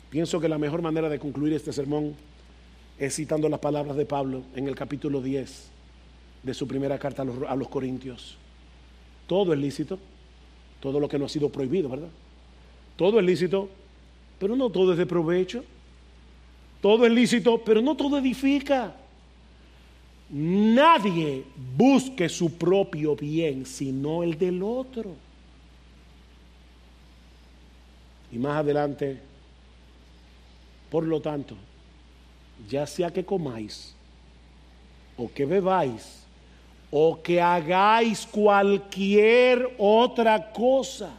Pienso 0.10 0.42
que 0.42 0.50
la 0.50 0.58
mejor 0.58 0.82
manera 0.82 1.08
de 1.08 1.18
concluir 1.18 1.54
este 1.54 1.72
sermón 1.72 2.14
es 3.00 3.16
citando 3.16 3.48
las 3.48 3.62
palabras 3.62 3.96
de 3.96 4.06
Pablo 4.06 4.44
en 4.54 4.68
el 4.68 4.76
capítulo 4.76 5.22
10 5.22 5.70
de 6.44 6.54
su 6.54 6.68
primera 6.68 7.00
carta 7.00 7.22
a 7.22 7.26
los, 7.26 7.38
a 7.48 7.56
los 7.56 7.70
Corintios. 7.70 8.38
Todo 9.34 9.52
es 9.52 9.60
lícito 9.60 9.98
todo 10.80 11.00
lo 11.00 11.10
que 11.10 11.18
no 11.18 11.26
ha 11.26 11.30
sido 11.30 11.50
prohibido, 11.50 11.90
¿verdad? 11.90 12.10
Todo 12.96 13.20
es 13.20 13.26
lícito, 13.26 13.68
pero 14.38 14.56
no 14.56 14.70
todo 14.70 14.92
es 14.92 14.98
de 15.00 15.08
provecho. 15.08 15.64
Todo 16.80 17.04
es 17.08 17.12
lícito, 17.12 17.58
pero 17.64 17.82
no 17.82 17.96
todo 17.96 18.20
edifica. 18.20 18.94
Nadie 20.30 21.46
busque 21.76 22.30
su 22.30 22.52
propio 22.58 23.16
bien, 23.16 23.66
sino 23.66 24.22
el 24.22 24.38
del 24.38 24.62
otro. 24.62 25.16
Y 28.32 28.38
más 28.38 28.58
adelante, 28.58 29.20
por 30.92 31.06
lo 31.06 31.20
tanto, 31.22 31.56
ya 32.70 32.86
sea 32.86 33.10
que 33.10 33.26
comáis 33.26 33.96
o 35.18 35.32
que 35.32 35.46
bebáis, 35.46 36.23
o 36.96 37.20
que 37.24 37.42
hagáis 37.42 38.24
cualquier 38.24 39.74
otra 39.80 40.52
cosa, 40.52 41.10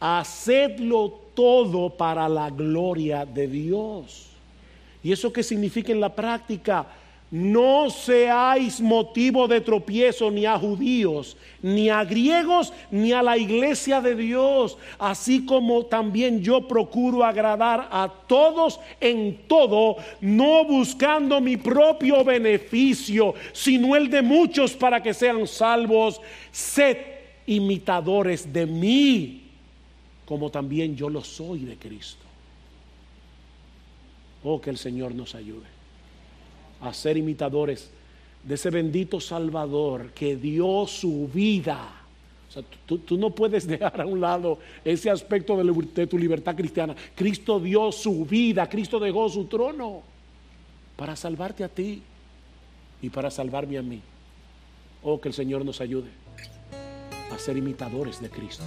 hacedlo 0.00 1.20
todo 1.34 1.90
para 1.90 2.26
la 2.26 2.48
gloria 2.48 3.26
de 3.26 3.48
Dios. 3.48 4.28
¿Y 5.02 5.12
eso 5.12 5.30
qué 5.30 5.42
significa 5.42 5.92
en 5.92 6.00
la 6.00 6.08
práctica? 6.08 6.86
No 7.32 7.88
seáis 7.88 8.78
motivo 8.78 9.48
de 9.48 9.62
tropiezo 9.62 10.30
ni 10.30 10.44
a 10.44 10.58
judíos, 10.58 11.34
ni 11.62 11.88
a 11.88 12.04
griegos, 12.04 12.74
ni 12.90 13.12
a 13.12 13.22
la 13.22 13.38
iglesia 13.38 14.02
de 14.02 14.14
Dios, 14.14 14.76
así 14.98 15.46
como 15.46 15.86
también 15.86 16.42
yo 16.42 16.68
procuro 16.68 17.24
agradar 17.24 17.88
a 17.90 18.12
todos 18.28 18.78
en 19.00 19.48
todo, 19.48 19.96
no 20.20 20.66
buscando 20.66 21.40
mi 21.40 21.56
propio 21.56 22.22
beneficio, 22.22 23.32
sino 23.54 23.96
el 23.96 24.10
de 24.10 24.20
muchos 24.20 24.74
para 24.74 25.02
que 25.02 25.14
sean 25.14 25.46
salvos. 25.46 26.20
Sed 26.50 26.98
imitadores 27.46 28.52
de 28.52 28.66
mí, 28.66 29.44
como 30.26 30.50
también 30.50 30.94
yo 30.96 31.08
lo 31.08 31.24
soy 31.24 31.60
de 31.60 31.78
Cristo. 31.78 32.26
Oh, 34.44 34.60
que 34.60 34.68
el 34.68 34.76
Señor 34.76 35.14
nos 35.14 35.34
ayude 35.34 35.81
a 36.82 36.92
ser 36.92 37.16
imitadores 37.16 37.90
de 38.42 38.54
ese 38.54 38.70
bendito 38.70 39.20
Salvador 39.20 40.10
que 40.10 40.36
dio 40.36 40.86
su 40.86 41.28
vida. 41.32 41.88
O 42.48 42.52
sea, 42.52 42.62
tú, 42.86 43.16
no 43.16 43.30
puedes 43.30 43.66
dejar 43.66 44.00
a 44.00 44.06
un 44.06 44.20
lado 44.20 44.58
ese 44.84 45.08
aspecto 45.10 45.56
de, 45.56 45.86
de 45.94 46.06
tu 46.06 46.18
libertad 46.18 46.54
cristiana. 46.54 46.94
Cristo 47.14 47.60
dio 47.60 47.90
su 47.92 48.24
vida, 48.26 48.68
Cristo 48.68 48.98
dejó 48.98 49.28
su 49.28 49.44
trono 49.46 50.02
para 50.96 51.16
salvarte 51.16 51.64
a 51.64 51.68
ti 51.68 52.02
y 53.00 53.08
para 53.10 53.30
salvarme 53.30 53.78
a 53.78 53.82
mí. 53.82 54.00
Oh, 55.02 55.20
que 55.20 55.28
el 55.28 55.34
Señor 55.34 55.64
nos 55.64 55.80
ayude 55.80 56.10
a 57.32 57.38
ser 57.38 57.56
imitadores 57.56 58.20
de 58.20 58.28
Cristo. 58.28 58.64